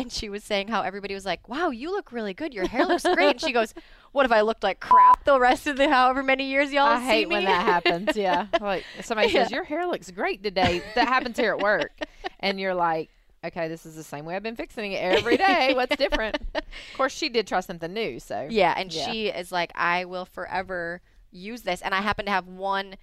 and 0.01 0.13
she 0.13 0.29
was 0.29 0.43
saying 0.45 0.69
how 0.69 0.83
everybody 0.83 1.15
was 1.15 1.25
like, 1.25 1.49
"Wow, 1.49 1.71
you 1.71 1.91
look 1.91 2.13
really 2.13 2.35
good. 2.35 2.53
Your 2.55 2.67
hair 2.67 2.85
looks 2.87 3.03
great." 3.15 3.31
and 3.31 3.41
she 3.41 3.53
goes, 3.53 3.75
"What 4.13 4.27
if 4.27 4.33
I 4.33 4.41
looked 4.41 4.63
like 4.63 4.81
crap 4.81 5.25
the 5.25 5.39
rest 5.39 5.67
of 5.67 5.77
the 5.77 5.89
however 5.89 6.23
many 6.23 6.45
years 6.51 6.73
y'all 6.73 6.87
I 6.87 7.01
see 7.01 7.07
hate 7.07 7.29
me?" 7.29 7.35
when 7.37 7.45
that 7.45 7.65
happens. 7.65 8.17
Yeah, 8.17 8.47
like 8.61 8.85
somebody 9.03 9.29
Yeah. 9.33 9.43
says 9.45 9.53
your 9.53 9.65
hair 9.65 9.87
looks 9.87 10.11
great 10.11 10.43
today. 10.43 10.83
That 10.95 11.09
happens 11.09 11.39
here 11.39 11.53
at 11.53 11.61
work, 11.61 11.93
and 12.41 12.59
you're 12.61 12.75
like, 12.75 13.11
okay, 13.45 13.69
this 13.69 13.87
is 13.87 13.95
the 13.97 14.03
same 14.05 14.25
way 14.25 14.37
I've 14.37 14.43
been 14.43 14.57
fixing 14.57 14.93
it 14.93 14.97
every 15.03 15.37
day. 15.37 15.73
What's 15.75 15.97
different? 15.97 16.37
Of 16.55 16.93
course, 16.93 17.13
she 17.13 17.29
did 17.29 17.47
try 17.47 17.61
something 17.61 17.93
new, 17.93 18.21
so 18.21 18.49
Yeah, 18.51 18.75
and 18.77 18.93
Yeah. 18.93 19.11
she 19.11 19.29
is 19.29 19.51
like, 19.53 19.73
I 19.75 20.05
will 20.05 20.25
forever 20.27 21.01
use 21.33 21.63
this. 21.63 21.81
And 21.81 21.95
I 21.95 22.01
happen 22.01 22.25
to 22.27 22.31
have 22.33 22.47
one 22.49 22.97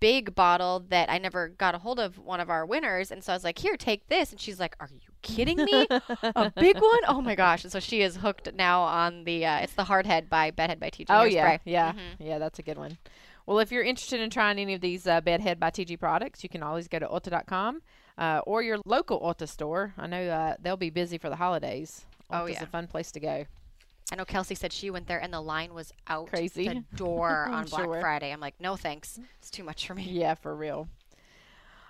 big 0.00 0.34
bottle 0.34 0.84
that 0.90 1.10
I 1.10 1.18
never 1.18 1.48
got 1.48 1.74
a 1.74 1.78
hold 1.78 1.98
of 1.98 2.18
one 2.18 2.40
of 2.40 2.48
our 2.50 2.64
winners. 2.64 3.10
And 3.10 3.22
so 3.22 3.32
I 3.32 3.36
was 3.36 3.44
like, 3.44 3.58
here, 3.58 3.76
take 3.76 4.08
this. 4.08 4.30
And 4.32 4.40
she's 4.40 4.60
like, 4.60 4.76
are 4.80 4.88
you 4.92 5.00
kidding 5.22 5.56
me? 5.56 5.86
a 5.90 6.52
big 6.56 6.76
one? 6.80 7.00
Oh 7.08 7.20
my 7.20 7.34
gosh. 7.34 7.64
And 7.64 7.72
so 7.72 7.80
she 7.80 8.02
is 8.02 8.16
hooked 8.16 8.52
now 8.54 8.82
on 8.82 9.24
the, 9.24 9.44
uh, 9.44 9.58
it's 9.58 9.74
the 9.74 9.84
Hardhead 9.84 10.28
by 10.28 10.50
Bedhead 10.50 10.78
by 10.80 10.90
TIGI. 10.90 11.06
Oh 11.10 11.24
yeah, 11.24 11.56
hairspray. 11.56 11.60
yeah, 11.64 11.92
Mhm. 11.92 11.98
yeah. 12.20 12.38
That's 12.38 12.58
a 12.58 12.62
good 12.62 12.78
one. 12.78 12.98
Well, 13.44 13.58
if 13.58 13.72
you're 13.72 13.82
interested 13.82 14.20
in 14.20 14.30
trying 14.30 14.58
any 14.60 14.74
of 14.74 14.80
these 14.80 15.06
uh, 15.06 15.20
Bedhead 15.20 15.58
by 15.58 15.70
TIGI 15.70 15.98
products, 15.98 16.42
you 16.44 16.48
can 16.48 16.62
always 16.62 16.86
go 16.86 17.00
to 17.00 17.06
Ulta.com 17.08 17.82
uh, 18.16 18.40
or 18.46 18.62
your 18.62 18.78
local 18.86 19.20
Ulta 19.20 19.48
store. 19.48 19.94
I 19.98 20.06
know 20.06 20.28
uh, 20.28 20.54
they'll 20.60 20.76
be 20.76 20.90
busy 20.90 21.18
for 21.18 21.28
the 21.28 21.36
holidays. 21.36 22.06
Oh, 22.30 22.42
Ulta's 22.44 22.52
yeah. 22.54 22.62
a 22.62 22.66
fun 22.66 22.86
place 22.86 23.10
to 23.12 23.20
go. 23.20 23.46
I 24.12 24.14
know 24.14 24.26
Kelsey 24.26 24.54
said 24.54 24.74
she 24.74 24.90
went 24.90 25.06
there 25.06 25.22
and 25.22 25.32
the 25.32 25.40
line 25.40 25.72
was 25.72 25.90
out 26.06 26.26
Crazy. 26.28 26.68
the 26.68 26.84
door 26.94 27.46
on 27.50 27.64
Black 27.64 27.84
sure. 27.84 27.98
Friday. 27.98 28.30
I'm 28.30 28.40
like, 28.40 28.54
no 28.60 28.76
thanks. 28.76 29.18
It's 29.38 29.50
too 29.50 29.64
much 29.64 29.86
for 29.86 29.94
me. 29.94 30.06
Yeah, 30.06 30.34
for 30.34 30.54
real. 30.54 30.88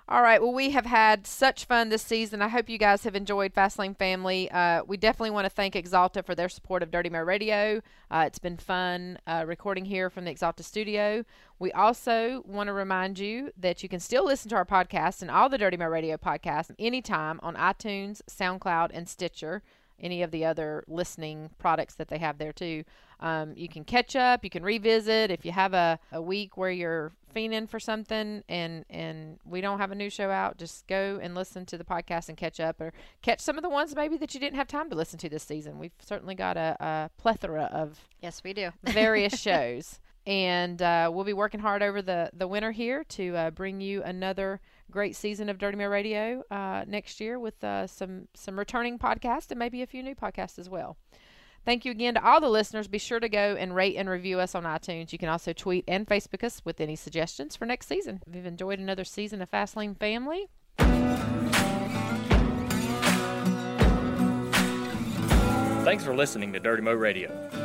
All 0.09 0.23
right. 0.23 0.41
Well, 0.41 0.53
we 0.53 0.71
have 0.71 0.87
had 0.87 1.27
such 1.27 1.65
fun 1.65 1.89
this 1.89 2.03
season. 2.03 2.41
I 2.41 2.49
hope 2.49 2.69
you 2.69 2.79
guys 2.79 3.03
have 3.05 3.17
enjoyed 3.17 3.55
Fastlane 3.55 3.97
Family. 3.97 4.49
Uh, 4.53 4.85
we 4.85 4.97
definitely 4.97 5.31
want 5.31 5.47
to 5.47 5.51
thank 5.51 5.75
Axalta 5.75 6.25
for 6.25 6.37
their 6.37 6.49
support 6.49 6.85
of 6.85 6.93
Dirty 6.93 7.11
Mo 7.11 7.21
Radio. 7.21 7.81
Uh, 8.09 8.25
it's 8.27 8.39
been 8.39 8.57
fun 8.57 9.19
uh, 9.27 9.45
recording 9.45 9.85
here 9.85 10.09
from 10.09 10.25
the 10.25 10.33
Axalta 10.33 10.63
studio. 10.63 11.25
We 11.59 11.73
also 11.73 12.45
want 12.47 12.69
to 12.69 12.73
remind 12.73 13.19
you 13.19 13.51
that 13.57 13.83
you 13.83 13.89
can 13.89 14.01
still 14.01 14.25
listen 14.25 14.49
to 14.51 14.57
our 14.57 14.65
podcast 14.65 15.23
and 15.23 15.31
all 15.31 15.49
the 15.49 15.59
Dirty 15.59 15.77
Mo 15.77 15.87
Radio 15.87 16.17
podcasts 16.17 16.73
anytime 16.79 17.41
on 17.43 17.57
iTunes, 17.57 18.23
SoundCloud, 18.31 18.91
and 18.93 19.09
Stitcher. 19.09 19.63
Any 20.01 20.23
of 20.23 20.31
the 20.31 20.45
other 20.45 20.85
listening 20.89 21.51
products 21.59 21.95
that 21.95 22.09
they 22.09 22.19
have 22.19 22.39
there 22.39 22.53
too. 22.53 22.85
Um, 23.21 23.53
you 23.57 23.69
can 23.69 23.85
catch 23.85 24.17
up. 24.17 24.43
You 24.43 24.51
can 24.51 24.65
revisit 24.65 25.31
if 25.31 25.45
you 25.45 25.53
have 25.53 25.75
a, 25.75 25.99
a 26.11 26.21
week 26.21 26.57
where 26.57 26.71
you're 26.71 27.13
fiending 27.35 27.69
for 27.69 27.81
something 27.81 28.43
and 28.49 28.85
and 28.91 29.39
we 29.45 29.61
don't 29.61 29.79
have 29.79 29.93
a 29.93 29.95
new 29.95 30.11
show 30.11 30.31
out. 30.31 30.59
Just 30.59 30.87
go 30.89 31.21
and 31.23 31.35
listen 31.35 31.65
to 31.67 31.79
the 31.79 31.85
podcast 31.85 32.29
and 32.29 32.37
catch 32.37 32.59
up, 32.59 32.81
or 32.81 32.93
catch 33.23 33.41
some 33.41 33.57
of 33.57 33.63
the 33.63 33.69
ones 33.69 33.95
maybe 33.95 34.17
that 34.19 34.35
you 34.35 34.41
didn't 34.41 34.57
have 34.57 34.67
time 34.69 34.91
to 34.91 34.97
listen 34.97 35.19
to 35.21 35.29
this 35.29 35.45
season. 35.45 35.79
We've 35.79 35.93
certainly 36.05 36.35
got 36.35 36.57
a, 36.57 36.77
a 36.81 37.11
plethora 37.17 37.69
of 37.73 38.09
Yes, 38.21 38.43
we 38.45 38.53
do. 38.53 38.71
various 38.85 39.39
shows. 39.39 40.01
And 40.27 40.81
uh, 40.81 41.11
we'll 41.13 41.25
be 41.25 41.33
working 41.33 41.61
hard 41.61 41.83
over 41.83 42.01
the, 42.01 42.31
the 42.33 42.47
winter 42.47 42.71
here 42.71 43.03
to 43.05 43.37
uh, 43.37 43.51
bring 43.51 43.81
you 43.81 44.05
another 44.05 44.61
great 44.93 45.17
season 45.17 45.49
of 45.49 45.59
Dirty 45.59 45.77
Mo 45.77 45.87
Radio 45.87 46.45
uh, 46.51 46.85
next 46.87 47.21
year 47.21 47.39
with 47.39 47.63
uh, 47.65 47.87
some 47.89 48.29
some 48.35 48.59
returning 48.59 48.99
podcasts 48.99 49.51
and 49.51 49.59
maybe 49.59 49.83
a 49.83 49.87
few 49.87 50.03
new 50.03 50.15
podcasts 50.15 50.59
as 50.59 50.71
well. 50.71 50.97
Thank 51.65 51.85
you 51.85 51.93
again 51.93 52.15
to 52.15 52.25
all 52.25 52.41
the 52.41 52.49
listeners. 52.49 52.89
Be 52.89 52.99
sure 52.99 53.21
to 53.21 53.29
go 53.29 53.57
and 53.59 53.75
rate 53.75 53.97
and 53.97 54.09
review 54.09 54.41
us 54.41 54.55
on 54.55 54.65
iTunes. 54.65 55.13
You 55.13 55.19
can 55.19 55.29
also 55.29 55.53
tweet 55.53 55.85
and 55.87 56.07
Facebook 56.07 56.43
us 56.45 56.61
with 56.65 56.81
any 56.81 56.97
suggestions 56.97 57.57
for 57.57 57.67
next 57.67 57.87
season. 57.87 58.21
If 58.27 58.35
you've 58.35 58.47
enjoyed 58.47 58.79
another 58.79 59.05
season 59.05 59.41
of 59.43 59.51
Fastlane 59.51 59.99
Family, 59.99 60.49
Thanks 65.85 66.05
for 66.05 66.15
listening 66.15 66.53
to 66.53 66.61
Dirty 66.61 66.81
Mo 66.81 66.95
Radio. 66.95 67.62